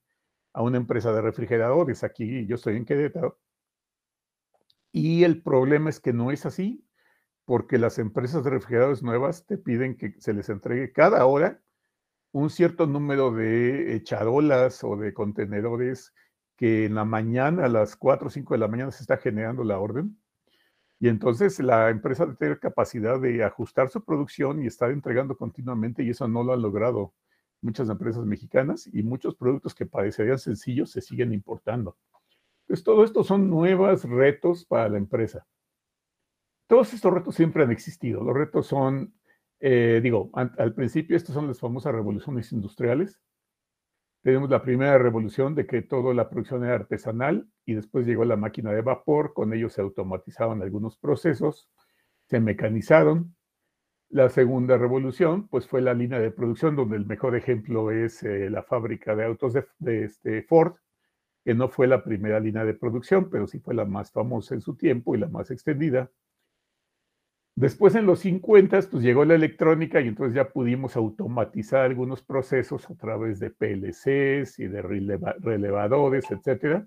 a 0.52 0.62
una 0.62 0.76
empresa 0.76 1.12
de 1.12 1.22
refrigeradores. 1.22 2.04
Aquí 2.04 2.46
yo 2.46 2.56
estoy 2.56 2.76
en 2.76 2.84
Querétaro. 2.84 3.38
Y 4.92 5.24
el 5.24 5.42
problema 5.42 5.90
es 5.90 6.00
que 6.00 6.12
no 6.12 6.30
es 6.30 6.46
así, 6.46 6.84
porque 7.44 7.78
las 7.78 7.98
empresas 7.98 8.44
de 8.44 8.50
refrigeradores 8.50 9.02
nuevas 9.02 9.46
te 9.46 9.58
piden 9.58 9.96
que 9.96 10.14
se 10.18 10.32
les 10.32 10.48
entregue 10.48 10.92
cada 10.92 11.26
hora 11.26 11.60
un 12.32 12.50
cierto 12.50 12.86
número 12.86 13.32
de 13.32 14.00
charolas 14.04 14.84
o 14.84 14.96
de 14.96 15.12
contenedores 15.12 16.14
que 16.56 16.84
en 16.84 16.94
la 16.94 17.04
mañana, 17.04 17.64
a 17.64 17.68
las 17.68 17.96
4 17.96 18.28
o 18.28 18.30
5 18.30 18.54
de 18.54 18.58
la 18.58 18.68
mañana, 18.68 18.90
se 18.90 19.02
está 19.02 19.16
generando 19.16 19.64
la 19.64 19.78
orden. 19.78 20.16
Y 21.00 21.08
entonces 21.08 21.58
la 21.58 21.88
empresa 21.88 22.36
tener 22.36 22.60
capacidad 22.60 23.18
de 23.18 23.42
ajustar 23.42 23.88
su 23.88 24.04
producción 24.04 24.62
y 24.62 24.66
estar 24.66 24.90
entregando 24.90 25.36
continuamente, 25.36 26.02
y 26.02 26.10
eso 26.10 26.28
no 26.28 26.44
lo 26.44 26.52
han 26.52 26.62
logrado 26.62 27.14
muchas 27.62 27.88
empresas 27.88 28.24
mexicanas, 28.24 28.88
y 28.92 29.02
muchos 29.02 29.34
productos 29.34 29.74
que 29.74 29.86
parecerían 29.86 30.38
sencillos 30.38 30.90
se 30.90 31.00
siguen 31.00 31.32
importando. 31.32 31.96
Entonces, 32.62 32.84
todo 32.84 33.04
esto 33.04 33.24
son 33.24 33.50
nuevos 33.50 34.04
retos 34.04 34.64
para 34.64 34.88
la 34.88 34.98
empresa. 34.98 35.46
Todos 36.66 36.94
estos 36.94 37.12
retos 37.12 37.34
siempre 37.34 37.64
han 37.64 37.72
existido. 37.72 38.22
Los 38.22 38.34
retos 38.34 38.66
son 38.68 39.12
eh, 39.60 40.00
digo, 40.02 40.30
al, 40.32 40.74
principio 40.74 41.16
estas 41.16 41.34
son 41.34 41.46
las 41.46 41.60
famosas 41.60 41.92
revoluciones 41.92 42.50
industriales. 42.52 43.20
Tenemos 44.22 44.48
la 44.50 44.62
primera 44.62 44.98
revolución 44.98 45.54
de 45.54 45.66
que 45.66 45.82
toda 45.82 46.14
la 46.14 46.28
producción 46.28 46.64
era 46.64 46.74
artesanal 46.74 47.46
y 47.66 47.74
después 47.74 48.06
llegó 48.06 48.24
la 48.24 48.36
máquina 48.36 48.72
de 48.72 48.80
vapor, 48.80 49.32
con 49.34 49.52
ello 49.52 49.68
se 49.68 49.82
automatizaban 49.82 50.62
algunos 50.62 50.96
procesos, 50.96 51.70
se 52.26 52.40
mecanizaron. 52.40 53.36
La 54.10 54.28
segunda 54.28 54.76
revolución, 54.76 55.46
pues 55.46 55.68
fue 55.68 55.80
la 55.80 55.94
línea 55.94 56.18
de 56.18 56.32
producción, 56.32 56.74
donde 56.74 56.96
el 56.96 57.06
mejor 57.06 57.36
ejemplo 57.36 57.92
es 57.92 58.24
eh, 58.24 58.50
la 58.50 58.64
fábrica 58.64 59.14
de 59.14 59.24
autos 59.24 59.54
de, 59.78 60.04
este 60.04 60.42
Ford, 60.42 60.74
que 61.44 61.54
no 61.54 61.68
fue 61.68 61.86
la 61.86 62.02
primera 62.02 62.40
línea 62.40 62.64
de 62.64 62.74
producción, 62.74 63.30
pero 63.30 63.46
sí 63.46 63.60
fue 63.60 63.72
la 63.72 63.84
más 63.84 64.10
famosa 64.10 64.56
en 64.56 64.62
su 64.62 64.74
tiempo 64.74 65.14
y 65.14 65.18
la 65.18 65.28
más 65.28 65.52
extendida. 65.52 66.10
Después 67.54 67.94
en 67.94 68.04
los 68.04 68.18
50 68.20 68.80
pues 68.90 69.04
llegó 69.04 69.24
la 69.24 69.36
electrónica 69.36 70.00
y 70.00 70.08
entonces 70.08 70.34
ya 70.34 70.48
pudimos 70.48 70.96
automatizar 70.96 71.82
algunos 71.82 72.20
procesos 72.20 72.90
a 72.90 72.96
través 72.96 73.38
de 73.38 73.50
PLCs 73.50 74.58
y 74.58 74.66
de 74.66 74.82
relevadores, 74.82 76.28
etcétera. 76.32 76.84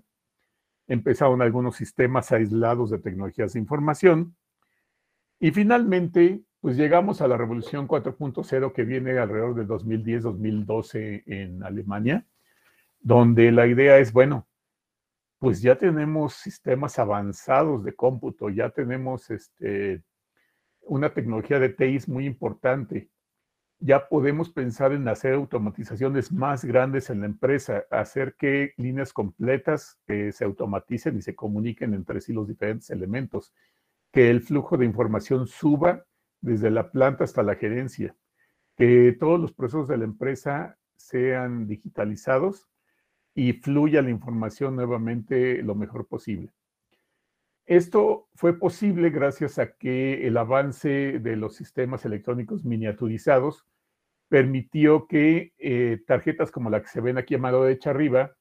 Empezaron 0.88 1.40
algunos 1.40 1.76
sistemas 1.76 2.32
aislados 2.32 2.90
de 2.90 2.98
tecnologías 2.98 3.54
de 3.54 3.60
información. 3.60 4.36
Y 5.40 5.52
finalmente, 5.52 6.44
pues 6.64 6.78
llegamos 6.78 7.20
a 7.20 7.28
la 7.28 7.36
revolución 7.36 7.86
4.0 7.86 8.72
que 8.72 8.84
viene 8.84 9.18
alrededor 9.18 9.54
del 9.54 9.68
2010-2012 9.68 11.24
en 11.26 11.62
Alemania, 11.62 12.26
donde 13.00 13.52
la 13.52 13.66
idea 13.66 13.98
es, 13.98 14.14
bueno, 14.14 14.48
pues 15.38 15.60
ya 15.60 15.76
tenemos 15.76 16.32
sistemas 16.32 16.98
avanzados 16.98 17.84
de 17.84 17.94
cómputo, 17.94 18.48
ya 18.48 18.70
tenemos 18.70 19.30
este, 19.30 20.02
una 20.80 21.12
tecnología 21.12 21.58
de 21.58 21.68
TI 21.68 21.98
muy 22.06 22.24
importante. 22.24 23.10
Ya 23.78 24.08
podemos 24.08 24.48
pensar 24.48 24.92
en 24.92 25.06
hacer 25.06 25.34
automatizaciones 25.34 26.32
más 26.32 26.64
grandes 26.64 27.10
en 27.10 27.20
la 27.20 27.26
empresa, 27.26 27.84
hacer 27.90 28.36
que 28.38 28.72
líneas 28.78 29.12
completas 29.12 30.00
se 30.06 30.44
automaticen 30.46 31.18
y 31.18 31.20
se 31.20 31.34
comuniquen 31.34 31.92
entre 31.92 32.22
sí 32.22 32.32
los 32.32 32.48
diferentes 32.48 32.88
elementos, 32.88 33.52
que 34.10 34.30
el 34.30 34.40
flujo 34.40 34.78
de 34.78 34.86
información 34.86 35.46
suba 35.46 36.06
desde 36.44 36.70
la 36.70 36.90
planta 36.90 37.24
hasta 37.24 37.42
la 37.42 37.54
gerencia, 37.54 38.14
que 38.76 39.16
todos 39.18 39.40
los 39.40 39.52
procesos 39.52 39.88
de 39.88 39.96
la 39.96 40.04
empresa 40.04 40.78
sean 40.94 41.66
digitalizados 41.66 42.68
y 43.34 43.54
fluya 43.54 44.02
la 44.02 44.10
información 44.10 44.76
nuevamente 44.76 45.62
lo 45.62 45.74
mejor 45.74 46.06
posible. 46.06 46.52
Esto 47.64 48.28
fue 48.34 48.58
posible 48.58 49.08
gracias 49.08 49.58
a 49.58 49.72
que 49.72 50.26
el 50.26 50.36
avance 50.36 51.18
de 51.18 51.36
los 51.36 51.56
sistemas 51.56 52.04
electrónicos 52.04 52.62
miniaturizados 52.62 53.66
permitió 54.28 55.06
que 55.06 55.54
eh, 55.56 56.02
tarjetas 56.06 56.50
como 56.50 56.68
la 56.68 56.82
que 56.82 56.88
se 56.88 57.00
ven 57.00 57.16
aquí 57.16 57.36
a 57.36 57.38
mano 57.38 57.62
derecha 57.62 57.90
arriba 57.90 58.36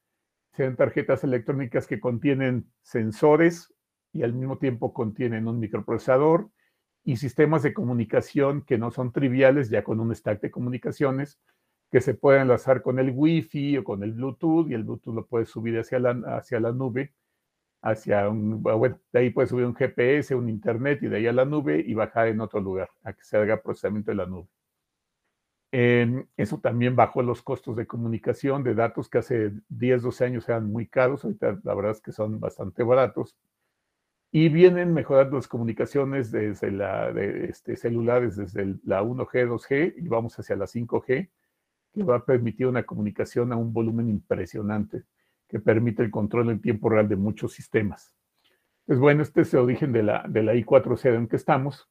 sean 0.52 0.76
tarjetas 0.76 1.24
electrónicas 1.24 1.88
que 1.88 2.02
contienen 2.02 2.70
sensores 2.82 3.74
y 4.12 4.24
al 4.24 4.34
mismo 4.34 4.58
tiempo 4.58 4.94
contienen 4.94 5.48
un 5.48 5.60
microprocesador 5.60 6.50
y 7.04 7.18
sistemas 7.18 7.63
de 7.63 7.74
comunicación 7.74 8.62
que 8.62 8.78
no 8.78 8.92
son 8.92 9.12
triviales, 9.12 9.70
ya 9.70 9.84
con 9.84 10.00
un 10.00 10.16
stack 10.16 10.42
de 10.42 10.52
comunicaciones, 10.52 11.39
que 11.92 12.02
se 12.02 12.13
pueden 12.13 12.44
enlazar 12.44 12.82
con 12.82 12.98
el 13.00 13.12
Wi-Fi 13.12 13.78
o 13.78 13.84
con 13.84 14.04
el 14.04 14.13
Bluetooth, 14.13 14.70
y 14.70 14.74
el 14.74 14.84
Bluetooth 14.84 15.13
lo 15.13 15.26
puedes 15.28 15.50
subir 15.50 15.78
hacia 15.78 16.00
la, 16.00 16.12
hacia 16.38 16.60
la 16.60 16.72
nube, 16.72 17.13
hacia 17.82 18.30
un, 18.30 18.63
bueno, 18.63 19.00
de 19.12 19.20
ahí 19.20 19.30
puedes 19.30 19.50
subir 19.50 19.66
un 19.66 19.76
GPS, 19.76 20.34
un 20.34 20.50
Internet, 20.50 21.04
y 21.04 21.08
de 21.08 21.18
ahí 21.18 21.28
a 21.28 21.34
la 21.34 21.46
nube 21.46 21.84
y 21.86 21.94
bajar 21.94 22.30
en 22.30 22.42
otro 22.42 22.62
lugar, 22.62 22.89
a 23.04 23.13
que 23.13 23.24
se 23.24 23.38
haga 23.38 23.62
procesamiento 23.62 24.12
de 24.12 24.16
la 24.16 24.26
nube. 24.26 24.48
eso 26.38 26.60
también 26.60 26.96
bajó 26.96 27.22
los 27.22 27.42
costos 27.42 27.76
de 27.76 27.88
comunicación 27.88 28.63
de 28.63 28.76
datos 28.76 29.10
que 29.10 29.18
hace 29.18 29.52
10, 29.70 30.04
12 30.04 30.26
años 30.26 30.48
eran 30.48 30.72
muy 30.72 30.88
caros, 30.88 31.26
ahorita 31.26 31.60
la 31.63 31.74
verdad 31.76 31.92
es 31.92 32.02
que 32.02 32.12
son 32.12 32.39
bastante 32.39 32.84
baratos 32.84 33.36
y 34.36 34.50
vienen 34.50 34.96
mejorando 34.96 35.36
las 35.36 35.48
comunicaciones 35.48 36.32
desde 36.32 36.72
la, 36.72 37.13
de 37.13 37.46
este, 37.46 37.76
celulares 37.76 38.36
desde 38.36 38.80
la 38.84 39.04
1G, 39.04 39.48
2G 39.48 39.93
y 39.96 40.08
vamos 40.08 40.39
hacia 40.39 40.56
la 40.56 40.65
5G, 40.65 41.30
que 41.93 42.04
va 42.04 42.15
a 42.15 42.26
permitir 42.26 42.65
una 42.65 42.82
comunicación 42.82 43.54
a 43.54 43.58
un 43.58 43.72
volumen 43.72 44.10
impresionante, 44.10 45.04
que 45.48 45.60
permite 45.60 46.02
el 46.02 46.10
control 46.10 46.50
en 46.50 46.62
tiempo 46.62 46.89
real 46.89 47.08
de 47.08 47.15
muchos 47.15 47.54
sistemas. 47.54 48.15
Pues 48.88 48.98
bueno, 48.98 49.22
este 49.22 49.41
es 49.41 49.54
el 49.54 49.60
origen 49.60 49.91
de 49.91 50.02
la, 50.02 50.26
de 50.28 50.41
la 50.41 50.56
I4C 50.56 51.13
en 51.13 51.28
que 51.28 51.36
estamos. 51.36 51.88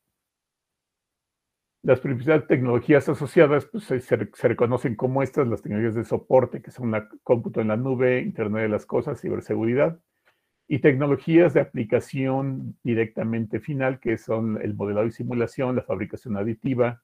Las 1.82 2.00
principales 2.00 2.48
tecnologías 2.48 3.08
asociadas 3.08 3.66
pues, 3.66 3.84
se, 3.84 4.00
se, 4.00 4.48
reconocen 4.48 4.96
como 4.96 5.22
estas, 5.22 5.46
las 5.46 5.62
tecnologías 5.62 5.94
de 5.94 6.04
soporte, 6.04 6.60
que 6.60 6.72
son 6.72 6.90
la 6.90 7.08
cómputo 7.22 7.60
en 7.60 7.68
la 7.68 7.76
nube, 7.76 8.20
Internet 8.20 8.62
de 8.62 8.68
las 8.68 8.84
Cosas, 8.84 9.20
ciberseguridad 9.20 10.00
y 10.72 10.78
tecnologías 10.78 11.52
de 11.52 11.60
aplicación 11.60 12.78
directamente 12.82 13.60
final, 13.60 14.00
que 14.00 14.16
son 14.16 14.58
el 14.62 14.72
modelado 14.72 15.06
y 15.06 15.12
simulación, 15.12 15.76
la 15.76 15.82
fabricación 15.82 16.38
aditiva, 16.38 17.02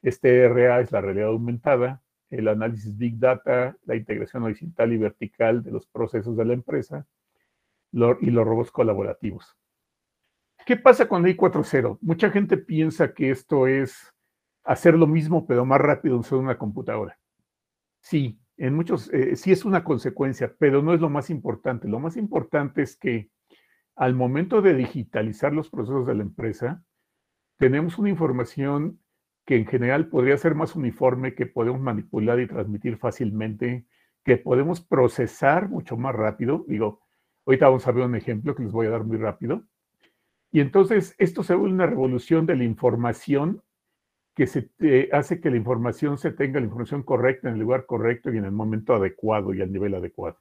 este 0.00 0.48
RA 0.48 0.80
es 0.80 0.90
la 0.90 1.02
realidad 1.02 1.28
aumentada, 1.28 2.02
el 2.30 2.48
análisis 2.48 2.96
Big 2.96 3.18
Data, 3.18 3.76
la 3.84 3.94
integración 3.94 4.44
horizontal 4.44 4.94
y 4.94 4.96
vertical 4.96 5.62
de 5.62 5.70
los 5.70 5.86
procesos 5.86 6.34
de 6.34 6.46
la 6.46 6.54
empresa 6.54 7.06
y 7.92 8.30
los 8.30 8.46
robots 8.46 8.70
colaborativos. 8.70 9.54
¿Qué 10.64 10.78
pasa 10.78 11.06
con 11.06 11.22
la 11.22 11.28
I4.0? 11.28 11.98
Mucha 12.00 12.30
gente 12.30 12.56
piensa 12.56 13.12
que 13.12 13.30
esto 13.30 13.66
es 13.66 14.14
hacer 14.64 14.94
lo 14.94 15.06
mismo, 15.06 15.46
pero 15.46 15.66
más 15.66 15.82
rápido 15.82 16.18
en 16.18 16.38
una 16.38 16.56
computadora. 16.56 17.18
Sí, 18.00 18.39
en 18.60 18.74
muchos, 18.74 19.10
eh, 19.14 19.36
sí 19.36 19.52
es 19.52 19.64
una 19.64 19.82
consecuencia, 19.84 20.54
pero 20.58 20.82
no 20.82 20.92
es 20.92 21.00
lo 21.00 21.08
más 21.08 21.30
importante. 21.30 21.88
Lo 21.88 21.98
más 21.98 22.18
importante 22.18 22.82
es 22.82 22.94
que 22.94 23.30
al 23.96 24.14
momento 24.14 24.60
de 24.60 24.74
digitalizar 24.74 25.54
los 25.54 25.70
procesos 25.70 26.06
de 26.06 26.14
la 26.14 26.22
empresa, 26.22 26.84
tenemos 27.56 27.98
una 27.98 28.10
información 28.10 29.00
que 29.46 29.56
en 29.56 29.66
general 29.66 30.08
podría 30.08 30.36
ser 30.36 30.54
más 30.54 30.76
uniforme, 30.76 31.34
que 31.34 31.46
podemos 31.46 31.80
manipular 31.80 32.38
y 32.38 32.46
transmitir 32.46 32.98
fácilmente, 32.98 33.86
que 34.24 34.36
podemos 34.36 34.82
procesar 34.82 35.70
mucho 35.70 35.96
más 35.96 36.14
rápido. 36.14 36.66
Digo, 36.68 37.00
ahorita 37.46 37.66
vamos 37.66 37.88
a 37.88 37.92
ver 37.92 38.04
un 38.04 38.14
ejemplo 38.14 38.54
que 38.54 38.62
les 38.62 38.72
voy 38.72 38.88
a 38.88 38.90
dar 38.90 39.04
muy 39.04 39.16
rápido. 39.16 39.64
Y 40.52 40.60
entonces 40.60 41.14
esto 41.16 41.42
se 41.42 41.54
vuelve 41.54 41.74
una 41.74 41.86
revolución 41.86 42.44
de 42.44 42.56
la 42.56 42.64
información 42.64 43.62
que 44.34 44.46
se 44.46 44.70
hace 45.12 45.40
que 45.40 45.50
la 45.50 45.56
información 45.56 46.18
se 46.18 46.30
tenga 46.30 46.60
la 46.60 46.66
información 46.66 47.02
correcta 47.02 47.48
en 47.48 47.54
el 47.54 47.60
lugar 47.60 47.86
correcto 47.86 48.32
y 48.32 48.38
en 48.38 48.44
el 48.44 48.52
momento 48.52 48.94
adecuado 48.94 49.52
y 49.52 49.60
al 49.60 49.72
nivel 49.72 49.94
adecuado. 49.94 50.38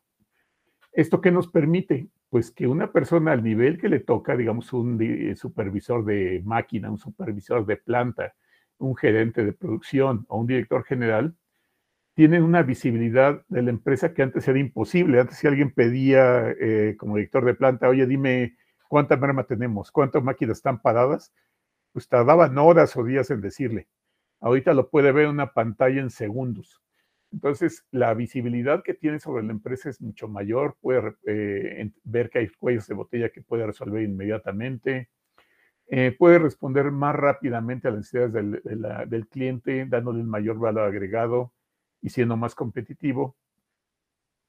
¿Esto 0.92 1.22
qué 1.22 1.32
nos 1.32 1.48
permite? 1.48 2.08
Pues 2.30 2.52
que 2.52 2.68
una 2.68 2.92
persona 2.92 3.32
al 3.32 3.44
nivel 3.44 3.80
que 3.80 3.90
le 3.90 4.00
toca, 4.00 4.36
digamos, 4.36 4.72
un 4.74 5.00
supervisor 5.36 6.06
de 6.06 6.42
máquina, 6.46 6.92
un 6.92 6.98
supervisor 6.98 7.66
de 7.66 7.78
planta, 7.78 8.34
un 8.78 8.96
gerente 8.96 9.44
de 9.44 9.54
producción 9.54 10.26
o 10.30 10.40
un 10.40 10.48
director 10.48 10.84
general, 10.84 11.36
tienen 12.14 12.44
una 12.44 12.64
visibilidad 12.64 13.44
de 13.48 13.62
la 13.62 13.70
empresa 13.70 14.14
que 14.14 14.24
antes 14.24 14.48
era 14.48 14.60
imposible. 14.60 15.20
Antes 15.20 15.38
si 15.38 15.48
alguien 15.48 15.72
pedía 15.72 16.50
eh, 16.60 16.96
como 16.98 17.16
director 17.16 17.46
de 17.46 17.54
planta, 17.54 17.88
oye, 17.88 18.06
dime 18.06 18.58
cuánta 18.90 19.16
merma 19.16 19.46
tenemos, 19.46 19.92
cuántas 19.92 20.24
máquinas 20.24 20.58
están 20.58 20.82
paradas, 20.82 21.34
pues 21.92 22.08
tardaban 22.08 22.58
horas 22.58 22.96
o 22.98 23.04
días 23.04 23.30
en 23.32 23.42
decirle. 23.42 23.88
Ahorita 24.40 24.74
lo 24.74 24.90
puede 24.90 25.12
ver 25.12 25.26
en 25.26 25.32
una 25.32 25.54
pantalla 25.54 26.02
en 26.02 26.10
segundos. 26.10 26.82
Entonces, 27.32 27.86
la 27.92 28.14
visibilidad 28.14 28.82
que 28.84 28.94
tiene 28.94 29.20
sobre 29.20 29.44
la 29.44 29.52
empresa 29.52 29.90
es 29.90 30.02
mucho 30.02 30.28
mayor, 30.28 30.78
puede 30.82 31.16
eh, 31.28 31.92
ver 32.04 32.30
que 32.30 32.40
hay 32.40 32.48
cuellos 32.50 32.88
de 32.88 32.96
botella 32.96 33.30
que 33.30 33.42
puede 33.42 33.68
resolver 33.68 34.02
inmediatamente, 34.02 35.10
eh, 35.88 36.16
puede 36.18 36.40
responder 36.40 36.92
más 36.92 37.16
rápidamente 37.16 37.88
a 37.88 37.92
las 37.92 38.00
necesidades 38.00 38.34
del, 38.34 38.62
del 39.08 39.28
cliente, 39.28 39.86
dándole 39.88 40.22
un 40.22 40.30
mayor 40.30 40.60
valor 40.60 40.88
agregado 40.88 41.54
y 42.02 42.10
siendo 42.10 42.38
más 42.38 42.56
competitivo. 42.56 43.36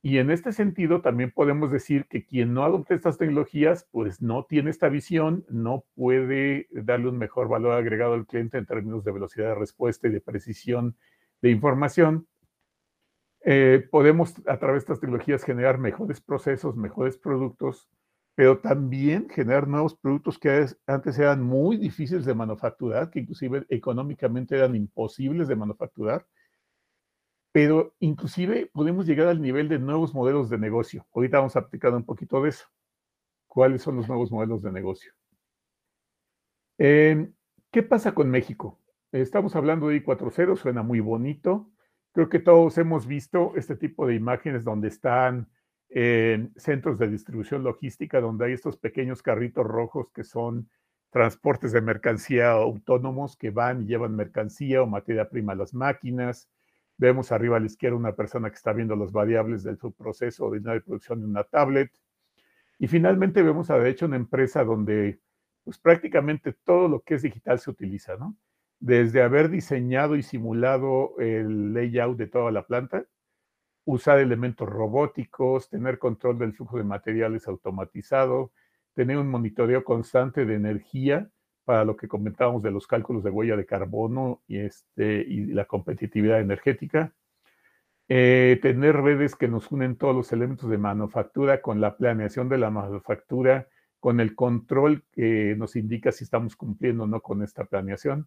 Y 0.03 0.17
en 0.17 0.31
este 0.31 0.53
sentido, 0.53 1.03
también 1.03 1.31
podemos 1.31 1.71
decir 1.71 2.07
que 2.07 2.25
quien 2.25 2.55
no 2.55 2.65
adopte 2.65 2.95
estas 2.95 3.19
tecnologías, 3.19 3.87
pues 3.91 4.23
no 4.23 4.47
tiene 4.47 4.71
esta 4.71 4.89
visión, 4.89 5.45
no 5.51 5.85
puede 5.95 6.69
darle 6.71 7.11
un 7.11 7.19
mejor 7.19 7.49
valor 7.49 7.73
agregado 7.75 8.15
al 8.15 8.27
cliente 8.27 8.57
en 8.57 8.65
términos 8.65 9.05
de 9.05 9.13
velocidad 9.13 9.49
de 9.49 9.55
respuesta 9.57 10.09
y 10.09 10.13
de 10.13 10.23
precisión 10.23 10.97
de 11.43 11.51
información. 11.51 12.27
Eh, 13.43 13.87
podemos 13.91 14.35
a 14.47 14.59
través 14.59 14.83
de 14.83 14.85
estas 14.85 15.01
tecnologías 15.01 15.45
generar 15.45 15.77
mejores 15.77 16.21
procesos, 16.23 16.77
mejores 16.77 17.19
productos, 17.19 17.91
pero 18.35 18.59
también 18.59 19.29
generar 19.29 19.69
nuevos 19.69 19.95
productos 19.95 20.39
que 20.39 20.65
antes 20.87 21.19
eran 21.19 21.43
muy 21.43 21.77
difíciles 21.77 22.25
de 22.25 22.35
manufacturar, 22.35 23.11
que 23.11 23.21
inclusive 23.21 23.67
económicamente 23.69 24.57
eran 24.57 24.75
imposibles 24.75 25.47
de 25.47 25.57
manufacturar 25.57 26.27
pero 27.53 27.95
inclusive 27.99 28.71
podemos 28.73 29.07
llegar 29.07 29.29
al 29.29 29.43
nivel 29.43 29.69
de 29.69 29.79
nuevos 29.79 30.15
modelos 30.15 30.49
de 30.51 30.59
negocio. 30.59 31.07
Ahorita 31.15 31.39
vamos 31.39 31.57
a 31.57 31.61
aplicar 31.61 31.93
un 31.93 32.05
poquito 32.05 32.43
de 32.43 32.51
eso. 32.51 32.67
¿Cuáles 33.47 33.83
son 33.83 33.97
los 33.97 34.09
nuevos 34.09 34.31
modelos 34.31 34.63
de 34.63 34.71
negocio? 34.71 35.13
Eh, 36.79 37.31
¿Qué 37.73 37.83
pasa 37.83 38.15
con 38.15 38.31
México? 38.31 38.79
Estamos 39.11 39.57
hablando 39.57 39.89
de 39.89 40.05
I4.0, 40.05 40.57
suena 40.57 40.83
muy 40.83 41.01
bonito. 41.01 41.71
Creo 42.13 42.29
que 42.29 42.39
todos 42.39 42.79
hemos 42.79 43.07
visto 43.07 43.53
este 43.57 43.77
tipo 43.77 44.07
de 44.07 44.15
imágenes 44.15 44.63
donde 44.63 44.89
están 44.89 45.49
en 45.89 46.53
centros 46.57 47.01
de 47.01 47.09
distribución 47.09 47.65
logística, 47.65 48.21
donde 48.21 48.47
hay 48.47 48.53
estos 48.53 48.77
pequeños 48.77 49.23
carritos 49.23 49.67
rojos 49.67 50.13
que 50.13 50.23
son 50.23 50.71
transportes 51.11 51.73
de 51.73 51.81
mercancía 51.81 52.53
autónomos 52.53 53.37
que 53.37 53.51
van 53.51 53.83
y 53.83 53.87
llevan 53.87 54.15
mercancía 54.15 54.83
o 54.83 54.87
materia 54.87 55.29
prima 55.29 55.55
a 55.55 55.57
las 55.57 55.75
máquinas 55.75 56.49
Vemos 57.01 57.33
arriba 57.33 57.57
a 57.57 57.61
la 57.61 57.65
izquierda 57.65 57.97
una 57.97 58.15
persona 58.15 58.51
que 58.51 58.57
está 58.57 58.75
viendo 58.75 58.95
las 58.95 59.11
variables 59.11 59.63
del 59.63 59.79
subproceso 59.79 60.51
de 60.51 60.61
producción 60.83 61.21
de 61.21 61.27
una 61.27 61.45
tablet. 61.45 61.91
Y 62.79 62.89
finalmente 62.89 63.43
vemos 63.43 63.71
a 63.71 63.79
la 63.79 63.85
derecha 63.85 64.05
una 64.05 64.17
empresa 64.17 64.65
donde 64.65 65.19
pues 65.65 65.79
prácticamente 65.79 66.53
todo 66.53 66.89
lo 66.89 67.01
que 67.01 67.15
es 67.15 67.23
digital 67.23 67.59
se 67.59 67.71
utiliza, 67.71 68.17
¿no? 68.17 68.37
Desde 68.81 69.23
haber 69.23 69.49
diseñado 69.49 70.15
y 70.15 70.23
simulado 70.23 71.15
el 71.19 71.73
layout 71.73 72.19
de 72.19 72.27
toda 72.27 72.53
la 72.53 72.67
planta, 72.67 73.07
usar 73.87 74.19
elementos 74.19 74.69
robóticos, 74.69 75.71
tener 75.71 75.99
control 75.99 76.39
del 76.39 76.53
flujo 76.53 76.77
de 76.77 76.85
materiales 76.85 77.49
automatizado, 77.49 78.53
tener 78.93 79.17
un 79.17 79.29
monitoreo 79.31 79.85
constante 79.85 80.45
de 80.45 80.55
energía 80.55 81.31
para 81.71 81.85
lo 81.85 81.95
que 81.97 82.09
comentábamos 82.09 82.65
de 82.65 82.73
los 82.73 82.89
cálculos 82.89 83.23
de 83.23 83.31
huella 83.31 83.57
de 83.57 83.65
carbono 83.65 84.43
y, 84.49 84.59
este, 84.59 85.25
y 85.25 85.47
la 85.53 85.67
competitividad 85.67 86.41
energética. 86.41 87.15
Eh, 88.09 88.59
tener 88.61 88.97
redes 88.97 89.37
que 89.37 89.47
nos 89.47 89.71
unen 89.71 89.95
todos 89.95 90.17
los 90.17 90.33
elementos 90.33 90.69
de 90.69 90.79
manufactura 90.79 91.63
con 91.63 91.81
la 91.81 91.97
planeación 91.97 92.49
de 92.49 92.59
la 92.59 92.71
manufactura, 92.71 93.69
con 94.01 94.19
el 94.19 94.35
control 94.35 95.05
que 95.13 95.55
nos 95.57 95.77
indica 95.77 96.11
si 96.11 96.25
estamos 96.25 96.57
cumpliendo 96.57 97.05
o 97.05 97.07
no 97.07 97.21
con 97.21 97.41
esta 97.41 97.65
planeación. 97.65 98.27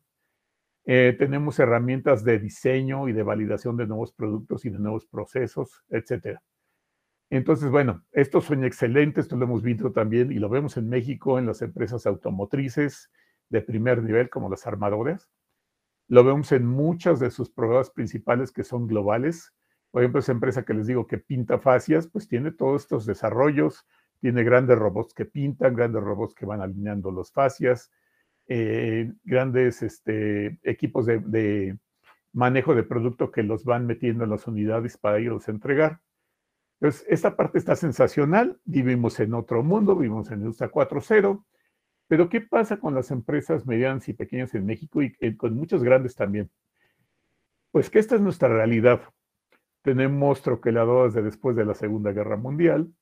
Eh, 0.86 1.14
tenemos 1.20 1.60
herramientas 1.60 2.24
de 2.24 2.40
diseño 2.40 3.10
y 3.10 3.12
de 3.12 3.24
validación 3.24 3.76
de 3.76 3.88
nuevos 3.88 4.14
productos 4.14 4.64
y 4.64 4.70
de 4.70 4.80
nuevos 4.80 5.06
procesos, 5.06 5.84
etc. 5.90 6.40
Entonces, 7.30 7.70
bueno, 7.70 8.06
estos 8.14 8.46
son 8.46 8.64
excelentes, 8.64 9.26
esto 9.26 9.36
lo 9.36 9.44
hemos 9.44 9.64
visto 9.64 9.92
también 9.92 10.32
y 10.32 10.36
lo 10.36 10.48
vemos 10.48 10.78
en 10.78 10.88
México 10.88 11.38
en 11.38 11.48
las 11.48 11.62
empresas 11.62 12.06
automotrices, 12.06 13.12
de 13.54 13.62
primer 13.62 14.02
nivel 14.02 14.32
como 14.32 14.50
las 14.50 14.66
armadoras. 14.66 15.30
Lo 16.08 16.24
vemos 16.24 16.52
en 16.52 16.66
muchas 16.66 17.20
de 17.20 17.30
sus 17.30 17.52
programas 17.52 17.92
principales 17.92 18.52
que 18.52 18.64
son 18.64 18.88
globales, 18.88 19.54
Por 19.92 20.02
ejemplo, 20.02 20.22
esa 20.22 20.32
empresa 20.32 20.66
que 20.66 20.74
les 20.74 20.88
digo 20.88 21.06
que 21.06 21.20
pinta 21.20 21.60
fascias, 21.60 22.08
pues 22.08 22.28
tiene 22.28 22.52
todos 22.52 22.82
estos 22.82 23.06
desarrollos, 23.06 23.86
tiene 24.20 24.44
grandes 24.44 24.80
robots 24.80 25.14
que 25.14 25.26
pintan, 25.26 25.76
grandes 25.76 26.02
robots 26.02 26.34
que 26.34 26.48
van 26.48 26.62
alineando 26.62 27.12
los 27.12 27.32
fascias, 27.32 27.92
eh, 28.48 29.14
grandes 29.24 29.84
este, 29.84 30.60
equipos 30.64 31.06
de, 31.06 31.78
manejo 32.32 32.74
de 32.74 32.82
producto 32.82 33.30
que 33.32 33.44
los 33.44 33.66
van 33.66 33.86
metiendo 33.86 34.24
en 34.24 34.32
las 34.32 34.48
unidades 34.48 34.98
para 34.98 35.20
irlos 35.20 35.48
a 35.48 35.52
entregar. 35.52 36.02
Entonces, 36.82 37.06
esta 37.08 37.36
parte 37.36 37.60
está 37.60 37.76
sensacional, 37.76 38.60
vivimos 38.66 39.20
en 39.20 39.36
otro 39.36 39.62
mundo, 39.62 39.96
vivimos 39.96 40.32
en 40.32 40.40
Industria 40.40 40.72
4.0, 40.72 41.46
pero 42.08 42.30
¿qué 42.30 42.42
pasa 42.42 42.78
con 42.78 42.94
las 42.94 43.12
empresas 43.12 43.66
medianas 43.66 44.08
y 44.10 44.14
pequeñas 44.14 44.54
en 44.56 44.66
México 44.66 45.02
y 45.02 45.16
eh, 45.20 45.36
con 45.38 45.56
muchos 45.56 45.84
grandes 45.84 46.16
también? 46.16 46.50
Pues 47.72 47.90
que 47.90 48.00
esta 48.00 48.16
es 48.16 48.22
nuestra 48.22 48.50
realidad. 48.50 49.02
Tenemos 49.82 50.42
troqueladoras 50.42 51.14
de 51.14 51.24
después 51.24 51.56
de 51.56 51.66
la 51.66 51.74
Segunda 51.74 52.12
Guerra 52.12 52.38
Mundial. 52.38 52.94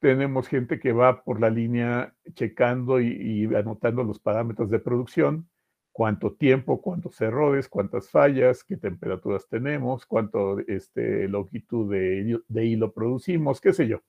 Tenemos 0.00 0.48
gente 0.48 0.78
que 0.78 0.92
va 0.92 1.24
por 1.24 1.40
la 1.40 1.50
línea 1.50 2.14
checando 2.34 3.00
y, 3.00 3.52
anotando 3.54 4.04
los 4.04 4.20
parámetros 4.20 4.70
de 4.70 4.78
producción, 4.78 5.48
cuánto 5.90 6.32
tiempo, 6.34 6.80
cuántos 6.80 7.20
errores, 7.20 7.68
cuántas 7.68 8.08
fallas, 8.08 8.62
qué 8.62 8.76
temperaturas 8.76 9.48
tenemos, 9.48 10.06
cuánto 10.06 10.60
este, 10.60 11.26
longitud 11.26 11.92
de 11.92 12.64
hilo 12.64 12.92
producimos, 12.92 13.60
qué 13.60 13.72
sé 13.72 13.88
yo. 13.88 14.00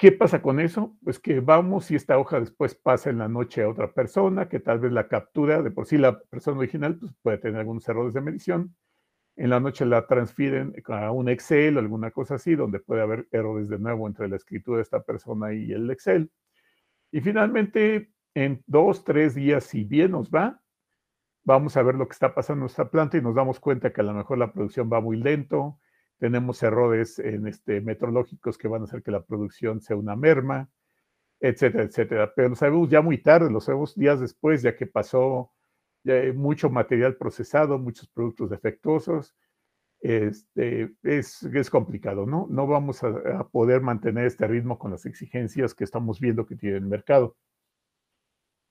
¿Qué 0.00 0.12
pasa 0.12 0.40
con 0.40 0.60
eso? 0.60 0.96
Pues 1.04 1.18
que 1.18 1.40
vamos 1.40 1.90
y 1.90 1.94
esta 1.94 2.16
hoja 2.16 2.40
después 2.40 2.74
pasa 2.74 3.10
en 3.10 3.18
la 3.18 3.28
noche 3.28 3.62
a 3.62 3.68
otra 3.68 3.92
persona, 3.92 4.48
que 4.48 4.58
tal 4.58 4.78
vez 4.78 4.92
la 4.92 5.08
captura, 5.08 5.62
de 5.62 5.70
por 5.70 5.84
sí 5.84 5.98
la 5.98 6.18
persona 6.18 6.56
original 6.56 6.96
pues 6.98 7.12
puede 7.20 7.36
tener 7.36 7.60
algunos 7.60 7.86
errores 7.86 8.14
de 8.14 8.22
medición, 8.22 8.74
en 9.36 9.50
la 9.50 9.60
noche 9.60 9.84
la 9.84 10.06
transfieren 10.06 10.72
a 10.86 11.10
un 11.12 11.28
Excel 11.28 11.76
o 11.76 11.80
alguna 11.80 12.12
cosa 12.12 12.36
así, 12.36 12.54
donde 12.54 12.80
puede 12.80 13.02
haber 13.02 13.28
errores 13.30 13.68
de 13.68 13.78
nuevo 13.78 14.08
entre 14.08 14.26
la 14.26 14.36
escritura 14.36 14.78
de 14.78 14.84
esta 14.84 15.02
persona 15.02 15.52
y 15.52 15.70
el 15.70 15.90
Excel. 15.90 16.30
Y 17.12 17.20
finalmente, 17.20 18.10
en 18.32 18.64
dos, 18.66 19.04
tres 19.04 19.34
días, 19.34 19.64
si 19.64 19.84
bien 19.84 20.12
nos 20.12 20.30
va, 20.30 20.62
vamos 21.44 21.76
a 21.76 21.82
ver 21.82 21.96
lo 21.96 22.08
que 22.08 22.14
está 22.14 22.34
pasando 22.34 22.60
en 22.60 22.60
nuestra 22.60 22.90
planta 22.90 23.18
y 23.18 23.20
nos 23.20 23.34
damos 23.34 23.60
cuenta 23.60 23.92
que 23.92 24.00
a 24.00 24.04
lo 24.04 24.14
mejor 24.14 24.38
la 24.38 24.50
producción 24.50 24.88
va 24.90 25.02
muy 25.02 25.18
lento, 25.18 25.78
tenemos 26.20 26.62
errores 26.62 27.18
en 27.18 27.46
este, 27.48 27.80
metrológicos 27.80 28.58
que 28.58 28.68
van 28.68 28.82
a 28.82 28.84
hacer 28.84 29.02
que 29.02 29.10
la 29.10 29.24
producción 29.24 29.80
sea 29.80 29.96
una 29.96 30.14
merma, 30.14 30.68
etcétera, 31.40 31.84
etcétera. 31.84 32.32
Pero 32.36 32.50
lo 32.50 32.56
sabemos 32.56 32.90
ya 32.90 33.00
muy 33.00 33.18
tarde, 33.18 33.50
lo 33.50 33.60
sabemos 33.60 33.96
días 33.96 34.20
después, 34.20 34.62
ya 34.62 34.76
que 34.76 34.86
pasó 34.86 35.50
hay 36.06 36.32
mucho 36.32 36.70
material 36.70 37.16
procesado, 37.16 37.78
muchos 37.78 38.08
productos 38.08 38.50
defectuosos. 38.50 39.34
Este, 40.00 40.94
es, 41.02 41.42
es 41.42 41.70
complicado, 41.70 42.24
¿no? 42.24 42.46
No 42.50 42.66
vamos 42.66 43.02
a, 43.02 43.48
poder 43.50 43.82
mantener 43.82 44.26
este 44.26 44.46
ritmo 44.46 44.78
con 44.78 44.90
las 44.92 45.04
exigencias 45.04 45.74
que 45.74 45.84
estamos 45.84 46.20
viendo 46.20 46.46
que 46.46 46.56
tiene 46.56 46.76
el 46.78 46.86
mercado. 46.86 47.36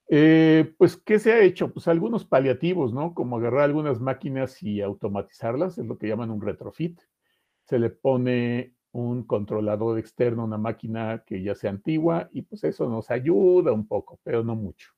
Eh, 0.07 0.73
pues, 0.77 0.97
¿qué 0.97 1.19
se 1.19 1.33
ha 1.33 1.39
hecho? 1.41 1.71
Pues 1.71 1.87
algunos 1.87 2.25
paliativos, 2.25 2.93
¿no? 2.93 3.13
Como 3.13 3.37
agarrar 3.37 3.61
algunas 3.61 3.99
máquinas 3.99 4.61
y 4.63 4.81
automatizarlas, 4.81 5.77
es 5.77 5.85
lo 5.85 5.97
que 5.99 6.07
llaman 6.07 6.31
un 6.31 6.41
retrofit. 6.41 6.99
Se 7.69 7.77
le 7.77 7.91
pone 7.91 8.73
un 8.93 9.23
controlador 9.25 9.99
externo 9.99 10.43
una 10.43 10.57
máquina 10.57 11.23
que 11.23 11.43
ya 11.43 11.53
sea 11.53 11.69
antigua 11.69 12.27
y 12.31 12.41
pues 12.41 12.63
eso 12.63 12.89
nos 12.89 13.11
ayuda 13.11 13.71
un 13.71 13.87
poco, 13.87 14.19
pero 14.23 14.43
no 14.43 14.55
mucho. 14.55 14.89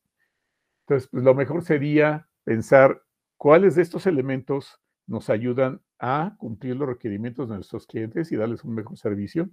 Entonces, 0.87 1.09
pues 1.11 1.21
lo 1.25 1.35
mejor 1.35 1.65
sería 1.65 2.29
pensar 2.45 3.03
cuáles 3.35 3.75
de 3.75 3.81
estos 3.81 4.07
elementos 4.07 4.79
nos 5.05 5.29
ayudan 5.29 5.81
a 5.99 6.35
cumplir 6.37 6.77
los 6.77 6.87
requerimientos 6.87 7.49
de 7.49 7.55
nuestros 7.55 7.85
clientes 7.85 8.31
y 8.31 8.37
darles 8.37 8.63
un 8.63 8.73
mejor 8.73 8.97
servicio 8.97 9.49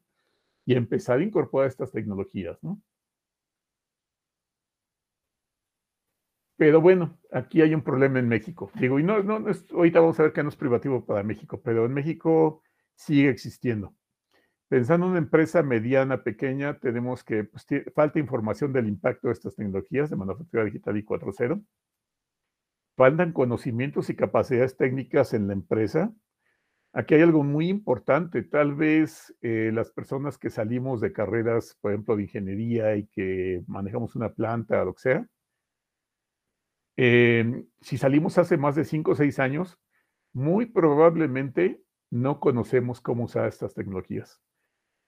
y 0.64 0.74
empezar 0.74 1.18
a 1.18 1.24
incorporar 1.24 1.66
estas 1.66 1.90
tecnologías, 1.90 2.62
¿no? 2.62 2.80
Pero 6.56 6.80
bueno, 6.80 7.18
aquí 7.32 7.62
hay 7.62 7.74
un 7.74 7.82
problema 7.82 8.20
en 8.20 8.28
México. 8.28 8.70
Digo, 8.74 9.00
y 9.00 9.02
no, 9.02 9.24
no, 9.24 9.44
ahorita 9.74 10.00
vamos 10.00 10.20
a 10.20 10.24
ver 10.24 10.32
que 10.32 10.42
no 10.44 10.50
es 10.50 10.56
privativo 10.56 11.04
para 11.04 11.24
México, 11.24 11.60
pero 11.60 11.86
en 11.86 11.94
México 11.94 12.62
sigue 12.98 13.30
existiendo. 13.30 13.94
Pensando 14.68 15.06
en 15.06 15.12
una 15.12 15.18
empresa 15.20 15.62
mediana, 15.62 16.22
pequeña, 16.22 16.78
tenemos 16.78 17.24
que, 17.24 17.44
pues, 17.44 17.66
falta 17.94 18.18
información 18.18 18.72
del 18.72 18.88
impacto 18.88 19.28
de 19.28 19.32
estas 19.32 19.56
tecnologías 19.56 20.10
de 20.10 20.16
manufactura 20.16 20.64
digital 20.64 20.96
y 20.98 21.04
4.0. 21.04 21.64
Faltan 22.96 23.32
conocimientos 23.32 24.10
y 24.10 24.16
capacidades 24.16 24.76
técnicas 24.76 25.32
en 25.32 25.46
la 25.46 25.54
empresa. 25.54 26.12
Aquí 26.92 27.14
hay 27.14 27.22
algo 27.22 27.44
muy 27.44 27.68
importante. 27.68 28.42
Tal 28.42 28.74
vez 28.74 29.34
eh, 29.40 29.70
las 29.72 29.90
personas 29.92 30.36
que 30.36 30.50
salimos 30.50 31.00
de 31.00 31.12
carreras, 31.12 31.78
por 31.80 31.92
ejemplo, 31.92 32.16
de 32.16 32.24
ingeniería 32.24 32.96
y 32.96 33.06
que 33.06 33.62
manejamos 33.68 34.16
una 34.16 34.34
planta, 34.34 34.84
lo 34.84 34.94
que 34.94 35.00
sea, 35.00 35.26
em, 36.96 37.64
si 37.80 37.96
salimos 37.96 38.36
hace 38.36 38.56
más 38.56 38.74
de 38.74 38.84
5 38.84 39.12
o 39.12 39.14
6 39.14 39.38
años, 39.38 39.78
muy 40.32 40.66
probablemente 40.66 41.80
no 42.10 42.40
conocemos 42.40 43.00
cómo 43.00 43.24
usar 43.24 43.46
estas 43.46 43.74
tecnologías 43.74 44.40